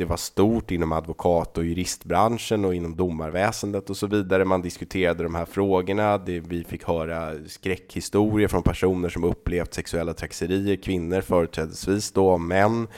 Det 0.00 0.06
var 0.06 0.16
stort 0.16 0.70
inom 0.70 0.92
advokat 0.92 1.58
och 1.58 1.64
juristbranschen 1.64 2.64
och 2.64 2.74
inom 2.74 2.96
domarväsendet 2.96 3.90
och 3.90 3.96
så 3.96 4.06
vidare. 4.06 4.44
Man 4.44 4.62
diskuterade 4.62 5.22
de 5.22 5.34
här 5.34 5.44
frågorna. 5.44 6.18
Det, 6.18 6.40
vi 6.40 6.64
fick 6.64 6.84
höra 6.84 7.32
skräckhistorier 7.46 8.48
från 8.48 8.62
personer 8.62 9.08
som 9.08 9.24
upplevt 9.24 9.74
sexuella 9.74 10.14
trakasserier, 10.14 10.76
kvinnor 10.76 11.20
företrädesvis 11.20 12.12
då, 12.12 12.38
män 12.38 12.88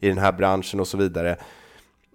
i 0.00 0.08
den 0.08 0.18
här 0.18 0.32
branschen 0.32 0.80
och 0.80 0.88
så 0.88 0.96
vidare 0.96 1.36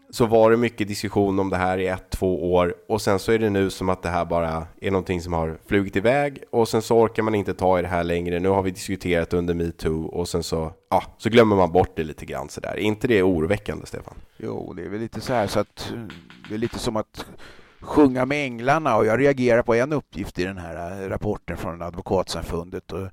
så 0.10 0.26
var 0.26 0.52
det 0.52 0.58
mycket 0.58 0.88
diskussion 0.88 1.40
om 1.40 1.50
det 1.50 1.58
här 1.58 1.78
i 1.78 1.88
ett, 1.88 2.10
två 2.10 2.54
år 2.54 2.76
och 2.88 3.02
sen 3.02 3.20
så 3.20 3.32
är 3.32 3.40
det 3.40 3.50
nu 3.50 3.70
som 3.70 3.90
att 3.90 4.04
det 4.04 4.10
här 4.10 4.26
bara 4.26 4.68
är 4.82 4.92
någonting 4.92 5.22
som 5.22 5.34
har 5.34 5.60
flugit 5.66 5.96
iväg 5.96 6.44
och 6.52 6.68
sen 6.68 6.82
så 6.82 6.98
orkar 6.98 7.24
man 7.24 7.36
inte 7.36 7.54
ta 7.54 7.80
i 7.80 7.82
det 7.82 7.88
här 7.88 8.04
längre. 8.04 8.40
Nu 8.40 8.50
har 8.50 8.62
vi 8.62 8.72
diskuterat 8.72 9.34
under 9.34 9.54
metoo 9.54 10.06
och 10.06 10.30
sen 10.30 10.44
så, 10.44 10.72
ja, 10.90 11.04
så 11.18 11.30
glömmer 11.30 11.56
man 11.56 11.72
bort 11.72 11.96
det 11.96 12.04
lite 12.04 12.26
grann 12.26 12.50
så 12.50 12.62
där. 12.62 12.70
Är 12.70 12.78
inte 12.78 13.08
det 13.08 13.24
oroväckande, 13.24 13.86
Stefan? 13.86 14.16
Jo, 14.38 14.74
det 14.74 14.84
är 14.84 14.90
väl 14.90 15.00
lite 15.00 15.22
så 15.22 15.34
här 15.34 15.48
så 15.48 15.60
att 15.60 15.94
det 16.50 16.56
är 16.56 16.60
lite 16.60 16.80
som 16.80 16.96
att 16.96 17.26
sjunga 17.80 18.26
med 18.26 18.46
änglarna 18.46 18.98
och 18.98 19.06
jag 19.06 19.20
reagerar 19.20 19.62
på 19.62 19.76
en 19.76 19.94
uppgift 19.94 20.40
i 20.40 20.44
den 20.44 20.58
här 20.58 21.10
rapporten 21.10 21.58
från 21.58 21.82
Advokatsamfundet 21.82 22.92
och 22.92 23.08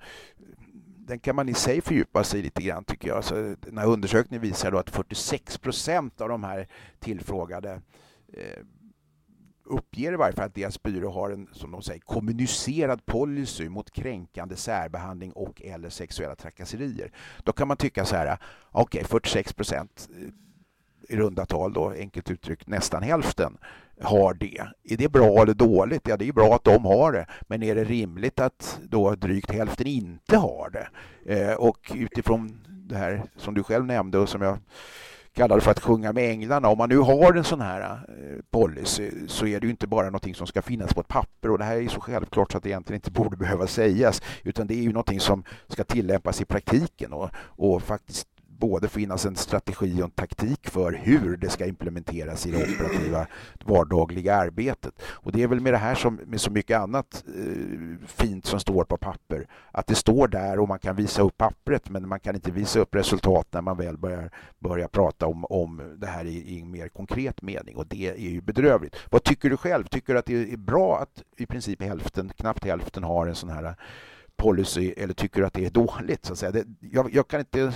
den 1.06 1.18
kan 1.18 1.36
man 1.36 1.48
i 1.48 1.54
sig 1.54 1.80
fördjupa 1.80 2.24
sig 2.24 2.42
lite 2.42 2.62
grann 2.62 2.84
tycker 2.84 3.08
jag. 3.08 3.24
Så 3.24 3.34
den 3.60 3.78
här 3.78 3.86
undersökningen 3.86 4.42
visar 4.42 4.70
då 4.70 4.78
att 4.78 4.90
46 4.90 5.58
procent 5.58 6.20
av 6.20 6.28
de 6.28 6.44
här 6.44 6.68
tillfrågade 7.00 7.80
eh, 8.32 8.62
uppger 9.64 10.12
i 10.12 10.16
varje 10.16 10.32
fall 10.32 10.46
att 10.46 10.54
deras 10.54 10.82
byrå 10.82 11.10
har 11.10 11.30
en, 11.30 11.48
som 11.52 11.70
de 11.70 11.82
säger, 11.82 12.00
kommunicerad 12.00 13.06
policy 13.06 13.68
mot 13.68 13.90
kränkande 13.90 14.56
särbehandling 14.56 15.32
och 15.32 15.62
eller 15.62 15.88
sexuella 15.88 16.34
trakasserier. 16.34 17.12
Då 17.42 17.52
kan 17.52 17.68
man 17.68 17.76
tycka 17.76 18.04
så 18.04 18.16
här, 18.16 18.38
okej, 18.70 18.98
okay, 18.98 19.08
46 19.08 19.52
procent 19.52 20.08
eh, 20.20 20.28
i 21.08 21.16
runda 21.16 21.46
tal 21.46 21.72
då, 21.72 21.90
enkelt 21.90 22.30
uttryckt 22.30 22.68
nästan 22.68 23.02
hälften 23.02 23.58
har 24.00 24.34
det. 24.34 24.66
Är 24.84 24.96
det 24.96 25.08
bra 25.08 25.42
eller 25.42 25.54
dåligt? 25.54 26.08
Ja, 26.08 26.16
det 26.16 26.28
är 26.28 26.32
bra 26.32 26.54
att 26.54 26.64
de 26.64 26.84
har 26.84 27.12
det. 27.12 27.26
Men 27.42 27.62
är 27.62 27.74
det 27.74 27.84
rimligt 27.84 28.40
att 28.40 28.80
då 28.82 29.14
drygt 29.14 29.50
hälften 29.50 29.86
inte 29.86 30.36
har 30.36 30.70
det? 30.70 30.88
Eh, 31.34 31.54
och 31.54 31.92
utifrån 31.94 32.60
det 32.68 32.96
här 32.96 33.22
som 33.36 33.54
du 33.54 33.62
själv 33.62 33.86
nämnde 33.86 34.18
och 34.18 34.28
som 34.28 34.42
jag 34.42 34.58
kallade 35.34 35.60
för 35.60 35.70
att 35.70 35.80
sjunga 35.80 36.12
med 36.12 36.30
änglarna. 36.30 36.68
Om 36.68 36.78
man 36.78 36.88
nu 36.88 36.98
har 36.98 37.34
en 37.34 37.44
sån 37.44 37.60
här 37.60 37.80
eh, 37.80 38.38
policy 38.50 39.10
så 39.26 39.46
är 39.46 39.60
det 39.60 39.66
ju 39.66 39.70
inte 39.70 39.86
bara 39.86 40.06
någonting 40.06 40.34
som 40.34 40.46
ska 40.46 40.62
finnas 40.62 40.94
på 40.94 41.00
ett 41.00 41.08
papper 41.08 41.50
och 41.50 41.58
det 41.58 41.64
här 41.64 41.76
är 41.76 41.88
så 41.88 42.00
självklart 42.00 42.52
så 42.52 42.58
att 42.58 42.64
det 42.64 42.70
egentligen 42.70 42.98
inte 42.98 43.10
borde 43.22 43.36
behöva 43.36 43.66
sägas 43.66 44.22
utan 44.42 44.66
det 44.66 44.74
är 44.74 44.82
ju 44.82 44.92
någonting 44.92 45.20
som 45.20 45.44
ska 45.68 45.84
tillämpas 45.84 46.40
i 46.40 46.44
praktiken 46.44 47.12
och, 47.12 47.30
och 47.36 47.82
faktiskt 47.82 48.28
både 48.68 48.88
finnas 48.88 49.26
en 49.26 49.36
strategi 49.36 50.00
och 50.00 50.04
en 50.04 50.10
taktik 50.10 50.68
för 50.68 50.92
hur 50.92 51.36
det 51.36 51.50
ska 51.50 51.66
implementeras 51.66 52.46
i 52.46 52.50
det 52.50 52.74
operativa 52.74 53.26
vardagliga 53.64 54.36
arbetet. 54.36 55.02
Och 55.02 55.32
det 55.32 55.42
är 55.42 55.48
väl 55.48 55.60
med 55.60 55.72
det 55.72 55.78
här 55.78 55.94
som 55.94 56.14
med 56.14 56.40
så 56.40 56.50
mycket 56.50 56.78
annat 56.78 57.24
eh, 57.28 58.06
fint 58.06 58.46
som 58.46 58.60
står 58.60 58.84
på 58.84 58.96
papper, 58.96 59.46
att 59.72 59.86
det 59.86 59.94
står 59.94 60.28
där 60.28 60.58
och 60.58 60.68
man 60.68 60.78
kan 60.78 60.96
visa 60.96 61.22
upp 61.22 61.36
pappret 61.36 61.90
men 61.90 62.08
man 62.08 62.20
kan 62.20 62.34
inte 62.34 62.50
visa 62.50 62.80
upp 62.80 62.94
resultat 62.94 63.48
när 63.50 63.60
man 63.60 63.76
väl 63.76 63.98
börjar, 63.98 64.30
börjar 64.58 64.88
prata 64.88 65.26
om, 65.26 65.44
om 65.44 65.96
det 65.96 66.06
här 66.06 66.24
i, 66.24 66.36
i 66.36 66.60
en 66.60 66.70
mer 66.70 66.88
konkret 66.88 67.42
mening 67.42 67.76
och 67.76 67.86
det 67.86 68.08
är 68.08 68.30
ju 68.30 68.40
bedrövligt. 68.40 68.96
Vad 69.10 69.22
tycker 69.22 69.50
du 69.50 69.56
själv? 69.56 69.84
Tycker 69.84 70.12
du 70.12 70.18
att 70.18 70.26
det 70.26 70.52
är 70.52 70.56
bra 70.56 70.98
att 70.98 71.22
i 71.36 71.46
princip 71.46 71.82
hälften, 71.82 72.32
knappt 72.36 72.64
hälften 72.64 73.04
har 73.04 73.26
en 73.26 73.34
sån 73.34 73.50
här 73.50 73.76
policy 74.36 74.94
eller 74.96 75.14
tycker 75.14 75.40
du 75.40 75.46
att 75.46 75.54
det 75.54 75.66
är 75.66 75.70
dåligt? 75.70 76.24
Så 76.24 76.32
att 76.32 76.38
säga? 76.38 76.52
Det, 76.52 76.64
jag, 76.80 77.14
jag 77.14 77.28
kan 77.28 77.40
inte 77.40 77.72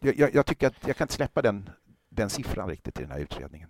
jag, 0.00 0.34
jag, 0.34 0.46
tycker 0.46 0.66
att 0.66 0.74
jag 0.86 0.96
kan 0.96 1.04
inte 1.04 1.14
släppa 1.14 1.42
den, 1.42 1.70
den 2.08 2.30
siffran 2.30 2.68
riktigt 2.68 2.98
i 2.98 3.02
den 3.02 3.10
här 3.10 3.18
utredningen. 3.18 3.68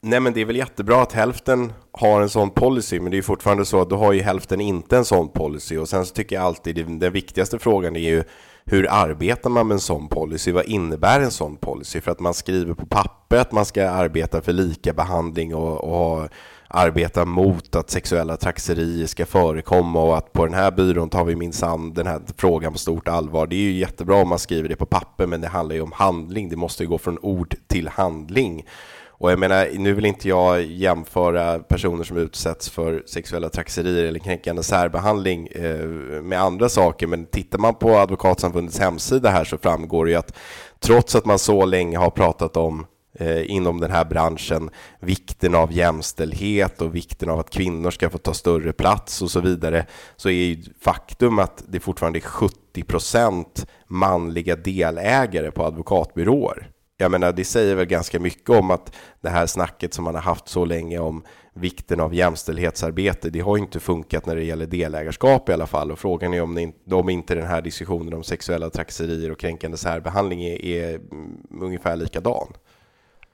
Nej, 0.00 0.20
men 0.20 0.32
det 0.32 0.40
är 0.40 0.44
väl 0.44 0.56
jättebra 0.56 1.02
att 1.02 1.12
hälften 1.12 1.72
har 1.92 2.22
en 2.22 2.28
sån 2.28 2.50
policy, 2.50 3.00
men 3.00 3.10
det 3.10 3.18
är 3.18 3.22
fortfarande 3.22 3.64
så 3.64 3.80
att 3.80 3.90
då 3.90 3.96
har 3.96 4.12
ju 4.12 4.22
hälften 4.22 4.60
inte 4.60 4.96
en 4.96 5.04
sån 5.04 5.28
policy. 5.28 5.76
Och 5.76 5.88
sen 5.88 6.06
så 6.06 6.14
tycker 6.14 6.36
jag 6.36 6.44
alltid 6.44 6.76
den, 6.76 6.98
den 6.98 7.12
viktigaste 7.12 7.58
frågan 7.58 7.96
är 7.96 8.00
ju 8.00 8.24
hur 8.64 8.86
arbetar 8.90 9.50
man 9.50 9.68
med 9.68 9.74
en 9.74 9.80
sån 9.80 10.08
policy? 10.08 10.52
Vad 10.52 10.64
innebär 10.64 11.20
en 11.20 11.30
sån 11.30 11.56
policy? 11.56 12.00
För 12.00 12.10
att 12.10 12.20
man 12.20 12.34
skriver 12.34 12.74
på 12.74 12.86
papper 12.86 13.36
att 13.36 13.52
man 13.52 13.64
ska 13.64 13.90
arbeta 13.90 14.40
för 14.40 14.52
lika 14.52 14.92
behandling 14.92 15.54
och, 15.54 15.84
och 15.84 16.28
arbeta 16.74 17.24
mot 17.24 17.76
att 17.76 17.90
sexuella 17.90 18.36
trakasserier 18.36 19.06
ska 19.06 19.26
förekomma 19.26 20.02
och 20.02 20.16
att 20.16 20.32
på 20.32 20.44
den 20.44 20.54
här 20.54 20.70
byrån 20.70 21.08
tar 21.08 21.24
vi 21.24 21.36
minsann 21.36 21.94
den 21.94 22.06
här 22.06 22.20
frågan 22.36 22.72
på 22.72 22.78
stort 22.78 23.08
allvar. 23.08 23.46
Det 23.46 23.56
är 23.56 23.60
ju 23.60 23.72
jättebra 23.72 24.16
om 24.16 24.28
man 24.28 24.38
skriver 24.38 24.68
det 24.68 24.76
på 24.76 24.86
papper, 24.86 25.26
men 25.26 25.40
det 25.40 25.48
handlar 25.48 25.74
ju 25.74 25.82
om 25.82 25.92
handling. 25.92 26.48
Det 26.48 26.56
måste 26.56 26.82
ju 26.82 26.88
gå 26.88 26.98
från 26.98 27.18
ord 27.22 27.54
till 27.66 27.88
handling. 27.88 28.64
Och 29.08 29.32
jag 29.32 29.38
menar, 29.38 29.68
nu 29.74 29.92
vill 29.92 30.04
inte 30.04 30.28
jag 30.28 30.62
jämföra 30.62 31.58
personer 31.58 32.04
som 32.04 32.16
utsätts 32.16 32.70
för 32.70 33.02
sexuella 33.06 33.48
trakasserier 33.48 34.04
eller 34.04 34.18
kränkande 34.18 34.62
särbehandling 34.62 35.46
eh, 35.46 35.86
med 36.22 36.40
andra 36.40 36.68
saker, 36.68 37.06
men 37.06 37.26
tittar 37.26 37.58
man 37.58 37.74
på 37.74 37.96
Advokatsamfundets 37.96 38.78
hemsida 38.78 39.30
här 39.30 39.44
så 39.44 39.58
framgår 39.58 40.04
det 40.04 40.10
ju 40.10 40.16
att 40.16 40.34
trots 40.80 41.14
att 41.14 41.24
man 41.24 41.38
så 41.38 41.64
länge 41.64 41.98
har 41.98 42.10
pratat 42.10 42.56
om 42.56 42.86
Eh, 43.18 43.50
inom 43.50 43.80
den 43.80 43.90
här 43.90 44.04
branschen, 44.04 44.70
vikten 45.00 45.54
av 45.54 45.72
jämställdhet 45.72 46.80
och 46.80 46.94
vikten 46.94 47.30
av 47.30 47.38
att 47.38 47.50
kvinnor 47.50 47.90
ska 47.90 48.10
få 48.10 48.18
ta 48.18 48.34
större 48.34 48.72
plats 48.72 49.22
och 49.22 49.30
så 49.30 49.40
vidare, 49.40 49.86
så 50.16 50.28
är 50.28 50.32
ju 50.32 50.62
faktum 50.80 51.38
att 51.38 51.64
det 51.68 51.80
fortfarande 51.80 52.18
är 52.18 52.20
70 52.20 52.82
procent 52.82 53.66
manliga 53.86 54.56
delägare 54.56 55.50
på 55.50 55.64
advokatbyråer. 55.64 56.70
jag 56.96 57.10
menar, 57.10 57.32
det 57.32 57.44
säger 57.44 57.74
väl 57.74 57.86
ganska 57.86 58.20
mycket 58.20 58.50
om 58.50 58.70
att 58.70 58.92
det 59.20 59.28
här 59.28 59.46
snacket 59.46 59.94
som 59.94 60.04
man 60.04 60.14
har 60.14 60.22
haft 60.22 60.48
så 60.48 60.64
länge 60.64 60.98
om 60.98 61.24
vikten 61.54 62.00
av 62.00 62.14
jämställdhetsarbete, 62.14 63.30
det 63.30 63.40
har 63.40 63.58
inte 63.58 63.80
funkat 63.80 64.26
när 64.26 64.36
det 64.36 64.44
gäller 64.44 64.66
delägarskap 64.66 65.48
i 65.48 65.52
alla 65.52 65.66
fall. 65.66 65.92
Och 65.92 65.98
frågan 65.98 66.34
är 66.34 66.42
om, 66.42 66.54
det, 66.54 66.94
om 66.94 67.08
inte 67.08 67.34
den 67.34 67.46
här 67.46 67.62
diskussionen 67.62 68.14
om 68.14 68.22
sexuella 68.22 68.70
trakasserier 68.70 69.32
och 69.32 69.38
kränkande 69.38 69.76
särbehandling 69.76 70.44
är, 70.44 70.64
är 70.64 70.94
mm, 70.94 71.46
ungefär 71.60 71.96
likadan. 71.96 72.52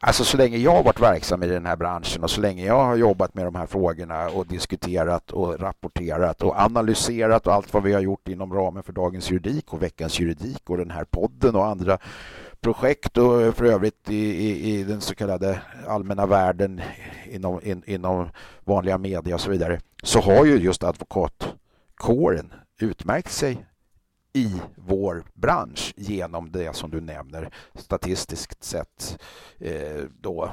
Alltså 0.02 0.24
så 0.24 0.36
länge 0.36 0.56
jag 0.56 0.72
har 0.72 0.82
varit 0.82 1.00
verksam 1.00 1.42
i 1.42 1.46
den 1.46 1.66
här 1.66 1.76
branschen 1.76 2.22
och 2.22 2.30
så 2.30 2.40
länge 2.40 2.66
jag 2.66 2.84
har 2.84 2.96
jobbat 2.96 3.34
med 3.34 3.44
de 3.44 3.54
här 3.54 3.66
frågorna 3.66 4.28
och 4.28 4.46
diskuterat 4.46 5.30
och 5.30 5.60
rapporterat 5.60 6.42
och 6.42 6.60
analyserat 6.60 7.46
och 7.46 7.54
allt 7.54 7.74
vad 7.74 7.82
vi 7.82 7.92
har 7.92 8.00
gjort 8.00 8.28
inom 8.28 8.54
ramen 8.54 8.82
för 8.82 8.92
Dagens 8.92 9.30
Juridik 9.30 9.72
och 9.72 9.82
Veckans 9.82 10.20
Juridik 10.20 10.70
och 10.70 10.76
den 10.76 10.90
här 10.90 11.04
podden 11.04 11.56
och 11.56 11.66
andra 11.66 11.98
projekt 12.60 13.16
och 13.18 13.54
för 13.56 13.64
övrigt 13.64 14.10
i, 14.10 14.16
i, 14.16 14.74
i 14.74 14.84
den 14.84 15.00
så 15.00 15.14
kallade 15.14 15.62
allmänna 15.88 16.26
världen 16.26 16.80
inom, 17.30 17.60
in, 17.62 17.82
inom 17.86 18.28
vanliga 18.64 18.98
media 18.98 19.34
och 19.34 19.40
så 19.40 19.50
vidare 19.50 19.80
så 20.02 20.20
har 20.20 20.44
ju 20.44 20.56
just 20.56 20.84
advokatkåren 20.84 22.52
utmärkt 22.80 23.32
sig 23.32 23.66
i 24.32 24.60
vår 24.76 25.24
bransch 25.34 25.94
genom 25.96 26.52
det 26.52 26.76
som 26.76 26.90
du 26.90 27.00
nämner 27.00 27.54
statistiskt 27.74 28.64
sett 28.64 29.18
eh, 29.58 30.04
då 30.20 30.50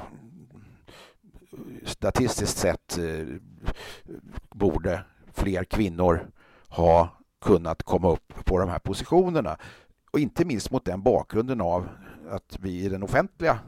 statistiskt 1.84 2.58
sett 2.58 2.98
eh, 2.98 3.26
borde 4.50 5.04
fler 5.32 5.64
kvinnor 5.64 6.30
ha 6.68 7.08
kunnat 7.40 7.82
komma 7.82 8.10
upp 8.10 8.44
på 8.44 8.58
de 8.58 8.68
här 8.68 8.78
positionerna. 8.78 9.56
Och 10.10 10.18
inte 10.18 10.44
minst 10.44 10.70
mot 10.70 10.84
den 10.84 11.02
bakgrunden 11.02 11.60
av 11.60 11.88
att 12.30 12.56
vi 12.60 12.84
i 12.84 12.88
den 12.88 13.02
offentliga 13.02 13.58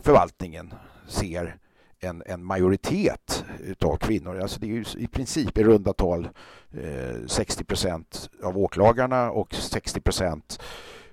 förvaltningen 0.00 0.74
ser 1.08 1.58
en, 2.02 2.22
en 2.26 2.44
majoritet 2.44 3.44
utav 3.60 3.96
kvinnor. 3.96 4.40
Alltså 4.40 4.60
det 4.60 4.66
är 4.66 4.68
ju 4.68 4.84
i 4.96 5.06
princip 5.06 5.58
i 5.58 5.64
runda 5.64 5.92
tal 5.92 6.28
eh, 6.72 7.26
60 7.26 7.64
procent 7.64 8.30
av 8.42 8.58
åklagarna 8.58 9.30
och 9.30 9.54
60 9.54 10.00
procent 10.00 10.62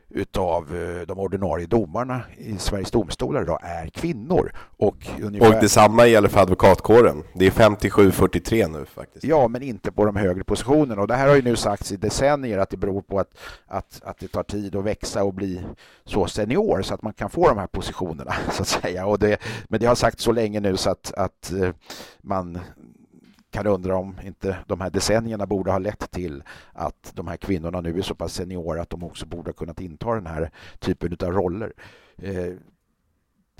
utav 0.10 0.76
eh, 0.76 1.08
de 1.08 1.20
ordinarie 1.20 1.68
domarna 1.68 2.22
i 2.38 2.58
Sveriges 2.58 2.92
domstolar 2.92 3.42
idag 3.42 3.60
är 3.62 3.90
kvinnor. 3.90 4.52
Och, 4.78 5.08
ungefär... 5.22 5.48
och 5.56 5.62
detsamma 5.62 6.08
gäller 6.08 6.30
för 6.30 6.40
advokatkåren. 6.40 7.24
Det 7.34 7.48
är 7.48 7.52
57-43 7.52 8.72
nu 8.72 8.86
faktiskt. 8.86 9.24
Ja, 9.24 9.48
men 9.48 9.62
inte 9.62 9.92
på 9.92 10.06
de 10.06 10.16
högre 10.16 10.44
positionerna. 10.44 11.02
Och 11.02 11.08
det 11.08 11.16
här 11.16 11.28
har 11.28 11.36
ju 11.36 11.42
nu 11.42 11.56
sagts 11.56 11.92
i 11.92 11.98
decennier 11.98 12.58
att 12.58 12.70
det 12.70 12.78
beror 12.78 13.02
på 13.02 13.20
att, 13.20 13.38
att, 13.68 14.02
att 14.04 14.20
det 14.20 14.28
tar 14.28 14.44
tid 14.44 14.76
att 14.76 14.84
växa 14.84 15.24
och 15.24 15.34
bli 15.34 15.62
så 16.06 16.28
senior 16.28 16.82
så 16.82 16.94
att 16.94 17.02
man 17.02 17.14
kan 17.14 17.30
få 17.30 17.50
de 17.50 17.58
här 17.58 17.68
positionerna, 17.68 18.34
så 18.52 18.62
att 18.62 18.68
säga. 18.68 19.06
Och 19.06 19.20
det, 19.20 19.38
men 19.68 19.80
det 19.80 19.86
har 19.86 19.96
sagts 19.96 20.24
så 20.24 20.32
länge 20.32 20.60
nu 20.60 20.78
så 20.78 20.90
att, 20.90 21.14
att 21.14 21.52
eh, 21.52 21.70
man 22.22 22.60
kan 23.52 23.68
undra 23.68 23.98
om 23.98 24.16
inte 24.24 24.58
de 24.68 24.82
här 24.82 24.90
decennierna 24.90 25.46
borde 25.46 25.72
ha 25.72 25.78
lett 25.78 26.12
till 26.12 26.44
att 26.74 27.12
de 27.16 27.28
här 27.28 27.38
kvinnorna 27.38 27.82
nu 27.82 27.98
är 27.98 28.02
så 28.02 28.16
pass 28.16 28.34
seniora 28.34 28.82
att 28.82 28.90
de 28.90 29.04
också 29.04 29.26
borde 29.26 29.50
ha 29.50 29.54
kunnat 29.54 29.82
inta 29.82 30.16
den 30.16 30.28
här 30.28 30.52
typen 30.80 31.18
av 31.28 31.32
roller. 31.32 31.74
Eh, 32.18 32.54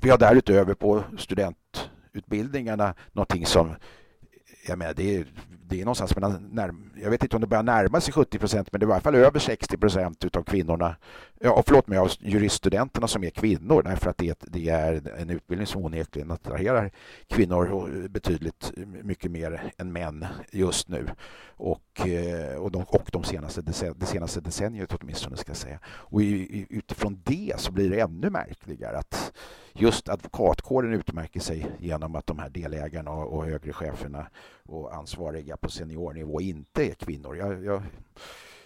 vi 0.02 0.10
har 0.10 0.18
därutöver 0.18 0.74
på 0.74 1.04
studentutbildningarna 1.18 2.94
någonting 3.12 3.46
som 3.46 3.74
jag 4.66 4.78
menar, 4.78 4.94
det, 4.94 5.16
är, 5.16 5.26
det 5.66 5.80
är 5.80 5.84
någonstans 5.84 6.16
mellan, 6.16 6.48
när, 6.52 6.74
jag 7.02 7.10
vet 7.10 7.22
inte 7.22 7.36
om 7.36 7.40
det 7.40 7.46
börjar 7.46 7.62
närma 7.62 8.00
sig 8.00 8.12
70 8.12 8.38
procent, 8.38 8.68
men 8.72 8.80
det 8.80 8.86
är 8.86 8.88
i 8.88 8.92
alla 8.92 9.00
fall 9.00 9.14
över 9.14 9.38
60 9.38 9.76
procent 9.76 10.36
av 10.36 10.42
kvinnorna, 10.42 10.96
ja, 11.40 11.62
förlåt 11.66 11.86
mig, 11.86 11.98
av 11.98 12.10
juriststudenterna 12.20 13.08
som 13.08 13.24
är 13.24 13.30
kvinnor, 13.30 13.82
därför 13.82 14.10
att 14.10 14.18
det, 14.18 14.38
det 14.40 14.68
är 14.68 15.02
en 15.18 15.30
utbildning 15.30 15.66
som 15.66 15.84
onekligen 15.84 16.30
attraherar 16.30 16.90
kvinnor 17.28 18.08
betydligt 18.08 18.72
mycket 19.02 19.30
mer 19.30 19.72
än 19.78 19.92
män 19.92 20.26
just 20.52 20.88
nu. 20.88 21.06
Och, 21.56 22.06
eh, 22.06 22.56
och, 22.56 22.70
de, 22.70 22.82
och 22.82 23.08
de 23.12 23.24
senaste, 23.24 23.62
det 23.96 24.06
senaste 24.06 24.40
decenniet 24.40 24.92
åtminstone, 25.00 25.36
ska 25.36 25.50
jag 25.50 25.56
säga. 25.56 25.78
Och 25.86 26.20
utifrån 26.68 27.22
det 27.24 27.54
så 27.56 27.72
blir 27.72 27.90
det 27.90 28.00
ännu 28.00 28.30
märkligare 28.30 28.98
att 28.98 29.32
just 29.72 30.08
advokatkåren 30.08 30.92
utmärker 30.92 31.40
sig 31.40 31.66
genom 31.78 32.14
att 32.14 32.26
de 32.26 32.38
här 32.38 32.50
delägarna 32.50 33.10
och 33.10 33.44
högre 33.44 33.72
cheferna 33.72 34.26
och 34.62 34.94
ansvariga 34.94 35.56
på 35.56 35.68
seniornivå 35.68 36.40
inte 36.40 36.90
är 36.90 36.94
kvinnor. 36.94 37.36
Jag, 37.36 37.64
jag, 37.64 37.82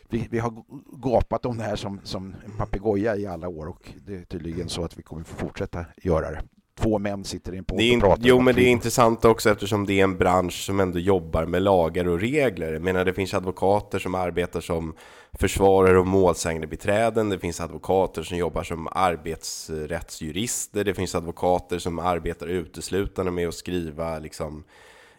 vi, 0.09 0.29
vi, 0.31 0.39
har 0.39 0.65
gapat 0.93 1.47
om 1.47 1.57
det 1.57 1.65
här 1.65 1.77
som, 1.77 2.01
som 2.05 2.35
en 2.45 2.57
papegoja 2.57 3.17
i 3.17 3.27
alla 3.27 3.49
år 3.49 3.69
och 3.69 3.93
det 4.07 4.17
är 4.17 4.25
tydligen 4.25 4.69
så 4.69 4.85
att 4.85 4.99
vi 4.99 5.03
kommer 5.03 5.25
få 5.25 5.37
fortsätta 5.37 5.85
göra 5.97 6.31
det 6.31 6.43
två 6.81 6.99
män 6.99 7.25
sitter 7.25 7.55
i 7.55 7.59
en 7.59 7.65
podd 7.65 7.95
och 7.95 8.01
pratar. 8.01 8.23
Jo, 8.27 8.41
men 8.41 8.55
det 8.55 8.63
är 8.63 8.71
intressant 8.71 9.25
också 9.25 9.51
eftersom 9.51 9.87
det 9.87 10.01
är 10.01 10.05
en 10.05 10.19
bransch 10.19 10.65
som 10.65 10.81
ändå 10.81 10.99
jobbar 10.99 11.47
med 11.47 11.63
lagar 11.63 12.09
och 12.09 12.21
regler. 12.21 12.73
Jag 12.73 12.83
menar, 12.83 13.05
det 13.05 13.13
finns 13.13 13.35
advokater 13.35 13.99
som 13.99 14.15
arbetar 14.15 14.61
som 14.61 14.95
försvarare 15.39 15.99
och 15.99 16.07
målsägandebiträden. 16.07 17.29
Det 17.29 17.39
finns 17.39 17.61
advokater 17.61 18.23
som 18.23 18.37
jobbar 18.37 18.63
som 18.63 18.89
arbetsrättsjurister. 18.93 20.85
Det 20.85 20.95
finns 20.95 21.15
advokater 21.15 21.79
som 21.79 21.99
arbetar 21.99 22.47
uteslutande 22.47 23.33
med 23.33 23.49
att 23.49 23.55
skriva 23.55 24.19
liksom 24.19 24.65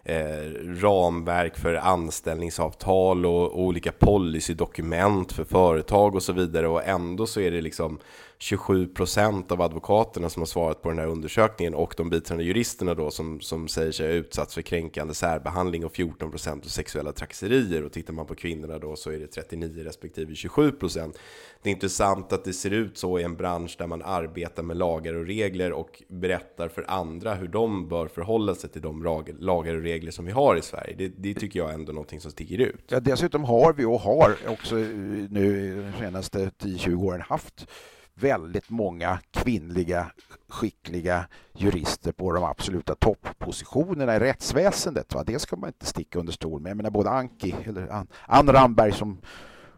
eh, 0.04 0.52
ramverk 0.82 1.58
för 1.58 1.74
anställningsavtal 1.74 3.26
och, 3.26 3.44
och 3.44 3.62
olika 3.62 3.92
policydokument 3.92 5.32
för 5.32 5.44
företag 5.44 6.16
och 6.16 6.24
så 6.24 6.34
vidare. 6.34 6.68
Och 6.68 6.88
ändå 6.88 7.28
så 7.28 7.40
är 7.40 7.52
det 7.52 7.62
liksom 7.62 8.00
27 8.38 8.88
procent 8.88 9.52
av 9.52 9.62
advokaterna 9.62 10.30
som 10.30 10.42
har 10.42 10.48
svarat 10.48 10.82
på 10.82 10.90
den 10.90 11.00
här 11.00 11.08
undersökningen 11.08 11.74
och 11.74 11.94
de 11.98 12.10
biträdande 12.10 12.44
juristerna 12.44 12.94
då 12.94 13.12
som, 13.12 13.42
som 13.42 13.68
säger 13.68 13.92
sig 13.92 14.08
ha 14.08 14.14
utsatts 14.14 14.54
för 14.54 14.62
kränkande 14.62 15.14
särbehandling 15.14 15.86
och 15.86 15.96
14 15.96 16.32
procent 16.32 16.66
av 16.66 16.70
sexuella 16.70 17.12
trakasserier. 17.12 17.84
Och 17.84 17.92
tittar 17.92 18.14
man 18.14 18.26
på 18.26 18.36
kvinnorna 18.36 18.80
då 18.80 18.96
så 18.96 19.12
är 19.12 19.20
det 19.20 19.28
39 19.28 19.84
respektive 19.84 20.36
27 20.36 20.72
procent. 20.72 21.20
Det 21.62 21.70
är 21.70 21.74
intressant 21.74 22.34
att 22.34 22.44
det 22.44 22.54
ser 22.54 22.72
ut 22.72 22.98
så 22.98 23.20
i 23.20 23.24
en 23.24 23.36
bransch 23.36 23.76
där 23.78 23.88
man 23.88 24.02
arbetar 24.02 24.64
med 24.64 24.78
lagar 24.78 25.14
och 25.14 25.26
regler 25.26 25.72
och 25.72 26.04
berättar 26.08 26.68
för 26.68 26.86
andra 26.88 27.34
hur 27.34 27.48
de 27.48 27.88
bör 27.88 28.08
förhålla 28.08 28.56
sig 28.56 28.70
till 28.70 28.82
de 28.82 29.04
lagar 29.40 29.76
och 29.76 29.82
regler 29.82 30.12
som 30.12 30.26
vi 30.26 30.32
har 30.32 30.56
i 30.56 30.62
Sverige. 30.62 30.96
Det, 30.98 31.08
det 31.08 31.34
tycker 31.34 31.60
jag 31.60 31.74
ändå 31.74 31.92
är 31.92 31.94
någonting 31.94 32.22
som 32.22 32.32
sticker 32.32 32.58
ut. 32.58 32.84
Ja, 32.88 33.00
dessutom 33.00 33.44
har 33.44 33.74
vi 33.74 33.86
och 33.86 34.00
har 34.00 34.36
också 34.48 34.80
eh, 34.80 34.88
nu 35.30 35.76
de 35.82 36.00
senaste 36.06 36.40
10-20 36.46 37.04
åren 37.06 37.22
haft 37.22 37.68
väldigt 38.16 38.70
många 38.70 39.20
kvinnliga 39.32 40.12
skickliga 40.50 41.28
jurister 41.54 42.12
på 42.12 42.34
de 42.34 42.44
absoluta 42.44 42.96
toppositionerna 42.96 44.16
i 44.16 44.20
rättsväsendet. 44.20 45.14
Va? 45.14 45.24
Det 45.24 45.40
ska 45.40 45.56
man 45.56 45.70
inte 45.70 45.86
sticka 45.86 46.20
under 46.20 46.34
stol 46.34 46.62
med. 46.62 46.70
Jag 46.70 46.78
menar 46.78 46.90
både 46.90 47.10
Anki, 47.10 47.56
eller 47.66 47.88
Ann, 47.88 48.08
Ann 48.28 48.48
Ramberg 48.48 48.92
som 48.92 49.18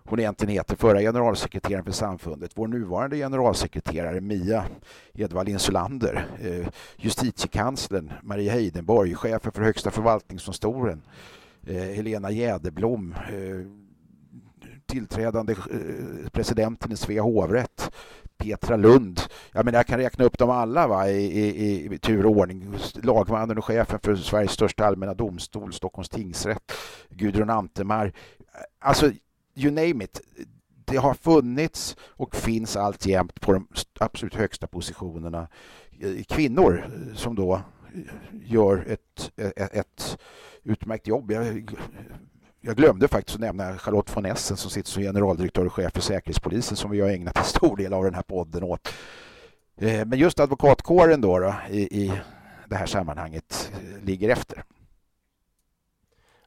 hon 0.09 0.19
egentligen 0.19 0.53
heter, 0.53 0.75
förra 0.75 0.99
generalsekreteraren 0.99 1.85
för 1.85 1.91
samfundet, 1.91 2.51
vår 2.55 2.67
nuvarande 2.67 3.17
generalsekreterare 3.17 4.21
Mia 4.21 4.65
Edvall 5.13 5.49
Insulander, 5.49 6.25
eh, 6.41 6.67
justitiekanslern 6.97 8.13
Maria 8.23 8.51
Heidenborg, 8.51 9.15
chefen 9.15 9.51
för 9.51 9.61
Högsta 9.61 9.91
förvaltningsdomstolen, 9.91 11.01
eh, 11.65 11.75
Helena 11.75 12.31
Jäderblom, 12.31 13.13
eh, 13.13 13.67
tillträdande 14.85 15.53
eh, 15.53 16.29
presidenten 16.31 16.91
i 16.91 16.97
Svea 16.97 17.21
hovrätt, 17.21 17.91
Petra 18.37 18.75
Lund. 18.75 19.21
Jag, 19.51 19.65
menar, 19.65 19.79
jag 19.79 19.87
kan 19.87 19.99
räkna 19.99 20.25
upp 20.25 20.37
dem 20.37 20.49
alla 20.49 20.87
va, 20.87 21.09
i, 21.09 21.39
i, 21.39 21.93
i 21.93 21.97
tur 21.97 22.25
och 22.25 22.31
ordning. 22.31 22.75
Lagmannen 23.03 23.57
och 23.57 23.65
chefen 23.65 23.99
för 23.99 24.15
Sveriges 24.15 24.51
största 24.51 24.85
allmänna 24.85 25.13
domstol, 25.13 25.73
Stockholms 25.73 26.09
tingsrätt, 26.09 26.71
Gudrun 27.09 27.49
Antemar. 27.49 28.13
Alltså, 28.79 29.11
you 29.55 29.71
name 29.71 30.03
it. 30.03 30.21
Det 30.85 30.97
har 30.97 31.13
funnits 31.13 31.95
och 32.01 32.35
finns 32.35 32.75
alltjämt 32.75 33.41
på 33.41 33.53
de 33.53 33.67
absolut 33.99 34.35
högsta 34.35 34.67
positionerna 34.67 35.47
kvinnor 36.27 36.85
som 37.15 37.35
då 37.35 37.61
gör 38.31 38.85
ett, 38.87 39.31
ett, 39.35 39.73
ett 39.73 40.17
utmärkt 40.63 41.07
jobb. 41.07 41.31
Jag 41.31 41.71
jag 42.67 42.75
glömde 42.75 43.07
faktiskt 43.07 43.35
att 43.35 43.41
nämna 43.41 43.77
Charlotte 43.77 44.15
von 44.15 44.25
Essen 44.25 44.57
som 44.57 44.71
sitter 44.71 44.89
som 44.89 45.03
generaldirektör 45.03 45.65
och 45.65 45.73
chef 45.73 45.93
för 45.93 46.01
Säkerhetspolisen 46.01 46.77
som 46.77 46.91
vi 46.91 47.01
har 47.01 47.09
ägnat 47.09 47.37
en 47.37 47.43
stor 47.43 47.77
del 47.77 47.93
av 47.93 48.03
den 48.03 48.13
här 48.13 48.21
podden 48.21 48.63
åt. 48.63 48.93
Eh, 49.81 50.05
men 50.05 50.19
just 50.19 50.39
advokatkåren 50.39 51.21
då, 51.21 51.39
då 51.39 51.55
i, 51.69 52.03
i 52.03 52.21
det 52.69 52.75
här 52.75 52.85
sammanhanget 52.85 53.71
eh, 53.73 54.05
ligger 54.05 54.29
efter. 54.29 54.63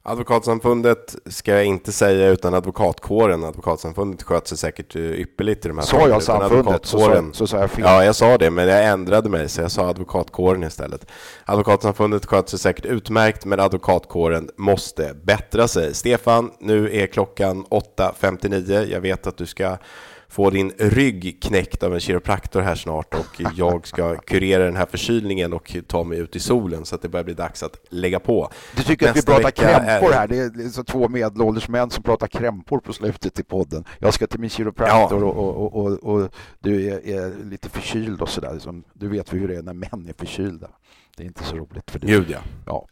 Advokatsamfundet 0.03 1.15
ska 1.25 1.51
jag 1.51 1.65
inte 1.65 1.91
säga 1.91 2.27
utan 2.29 2.53
advokatkåren. 2.53 3.43
Advokatsamfundet 3.43 4.23
sköter 4.23 4.47
sig 4.47 4.57
säkert 4.57 4.95
eh, 4.95 5.01
ypperligt 5.01 5.65
i 5.65 5.67
de 5.67 5.77
här 5.77 5.85
Sa 5.85 6.07
jag 6.07 6.23
samfundet 6.23 6.85
så, 6.85 6.99
så, 6.99 7.29
så 7.33 7.47
sa 7.47 7.59
jag 7.59 7.71
fel. 7.71 7.83
Ja, 7.85 8.05
jag 8.05 8.15
sa 8.15 8.37
det, 8.37 8.51
men 8.51 8.67
jag 8.67 8.85
ändrade 8.85 9.29
mig 9.29 9.49
så 9.49 9.61
jag 9.61 9.71
sa 9.71 9.89
advokatkåren 9.89 10.63
istället. 10.63 11.05
Advokatsamfundet 11.45 12.25
sköter 12.25 12.49
sig 12.49 12.59
säkert 12.59 12.85
utmärkt, 12.85 13.45
men 13.45 13.59
advokatkåren 13.59 14.49
måste 14.55 15.13
bättra 15.23 15.67
sig. 15.67 15.93
Stefan, 15.93 16.51
nu 16.59 16.95
är 16.95 17.07
klockan 17.07 17.65
8.59. 17.65 18.87
Jag 18.91 19.01
vet 19.01 19.27
att 19.27 19.37
du 19.37 19.45
ska 19.45 19.77
få 20.31 20.49
din 20.49 20.71
rygg 20.77 21.37
knäckt 21.41 21.83
av 21.83 21.93
en 21.93 21.99
kiropraktor 21.99 22.61
här 22.61 22.75
snart 22.75 23.13
och 23.13 23.41
jag 23.55 23.87
ska 23.87 24.15
kurera 24.15 24.65
den 24.65 24.75
här 24.75 24.85
förkylningen 24.85 25.53
och 25.53 25.75
ta 25.87 26.03
mig 26.03 26.19
ut 26.19 26.35
i 26.35 26.39
solen 26.39 26.85
så 26.85 26.95
att 26.95 27.01
det 27.01 27.09
börjar 27.09 27.23
bli 27.23 27.33
dags 27.33 27.63
att 27.63 27.77
lägga 27.89 28.19
på. 28.19 28.51
Du 28.75 28.83
tycker 28.83 29.05
Nästa 29.13 29.31
att 29.31 29.39
vi 29.39 29.43
pratar 29.43 29.51
krämpor 29.51 30.11
är... 30.11 30.13
här? 30.13 30.27
Det 30.27 30.37
är 30.37 30.69
så 30.69 30.83
två 30.83 31.09
medelålders 31.09 31.67
män 31.67 31.89
som 31.89 32.03
pratar 32.03 32.27
krämpor 32.27 32.79
på 32.79 32.93
slutet 32.93 33.39
i 33.39 33.43
podden. 33.43 33.83
Jag 33.99 34.13
ska 34.13 34.27
till 34.27 34.39
min 34.39 34.49
kiropraktor 34.49 35.21
ja. 35.21 35.25
och, 35.25 35.63
och, 35.63 35.85
och, 35.85 36.03
och, 36.03 36.29
du 36.59 36.87
är, 36.87 37.07
är, 37.07 37.45
lite 37.45 37.69
förkyld 37.69 38.21
och 38.21 38.29
sådär. 38.29 38.59
Du 38.93 39.07
vet 39.07 39.33
hur 39.33 39.47
det 39.47 39.55
är 39.55 39.61
när 39.61 39.73
män 39.73 40.07
är 40.09 40.13
förkylda. 40.17 40.67
Det 41.17 41.23
är 41.23 41.27
inte 41.27 41.43
så 41.43 41.55
roligt 41.55 41.91
för 41.91 41.99
dig. 41.99 42.09
Gud 42.09 42.29
ja. 42.29 42.39
ja. 42.65 42.87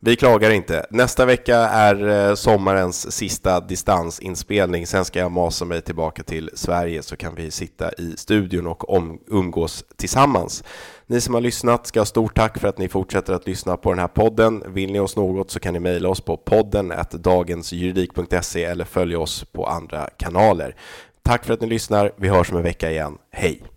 Vi 0.00 0.16
klagar 0.16 0.50
inte. 0.50 0.86
Nästa 0.90 1.26
vecka 1.26 1.56
är 1.56 2.28
eh, 2.28 2.34
sommarens 2.34 3.12
sista 3.12 3.60
distansinspelning. 3.60 4.86
Sen 4.86 5.04
ska 5.04 5.18
jag 5.18 5.32
masa 5.32 5.64
mig 5.64 5.82
tillbaka 5.82 6.22
till 6.22 6.50
Sverige 6.54 7.02
så 7.02 7.16
kan 7.16 7.34
vi 7.34 7.50
sitta 7.50 7.92
i 7.92 8.14
studion 8.16 8.66
och 8.66 8.90
om, 8.90 9.18
umgås 9.26 9.84
tillsammans. 9.96 10.64
Ni 11.06 11.20
som 11.20 11.34
har 11.34 11.40
lyssnat 11.40 11.86
ska 11.86 12.00
ha 12.00 12.04
stort 12.04 12.36
tack 12.36 12.58
för 12.58 12.68
att 12.68 12.78
ni 12.78 12.88
fortsätter 12.88 13.32
att 13.32 13.46
lyssna 13.46 13.76
på 13.76 13.90
den 13.90 13.98
här 13.98 14.08
podden. 14.08 14.62
Vill 14.66 14.92
ni 14.92 15.00
oss 15.00 15.16
något 15.16 15.50
så 15.50 15.60
kan 15.60 15.72
ni 15.72 15.80
mejla 15.80 16.08
oss 16.08 16.20
på 16.20 16.36
podden 16.36 16.92
dagensjuridik.se 17.10 18.64
eller 18.64 18.84
följa 18.84 19.18
oss 19.18 19.44
på 19.44 19.66
andra 19.66 20.10
kanaler. 20.16 20.76
Tack 21.22 21.44
för 21.44 21.54
att 21.54 21.60
ni 21.60 21.66
lyssnar. 21.66 22.12
Vi 22.16 22.28
hörs 22.28 22.50
om 22.50 22.56
en 22.56 22.62
vecka 22.62 22.90
igen. 22.90 23.18
Hej! 23.30 23.73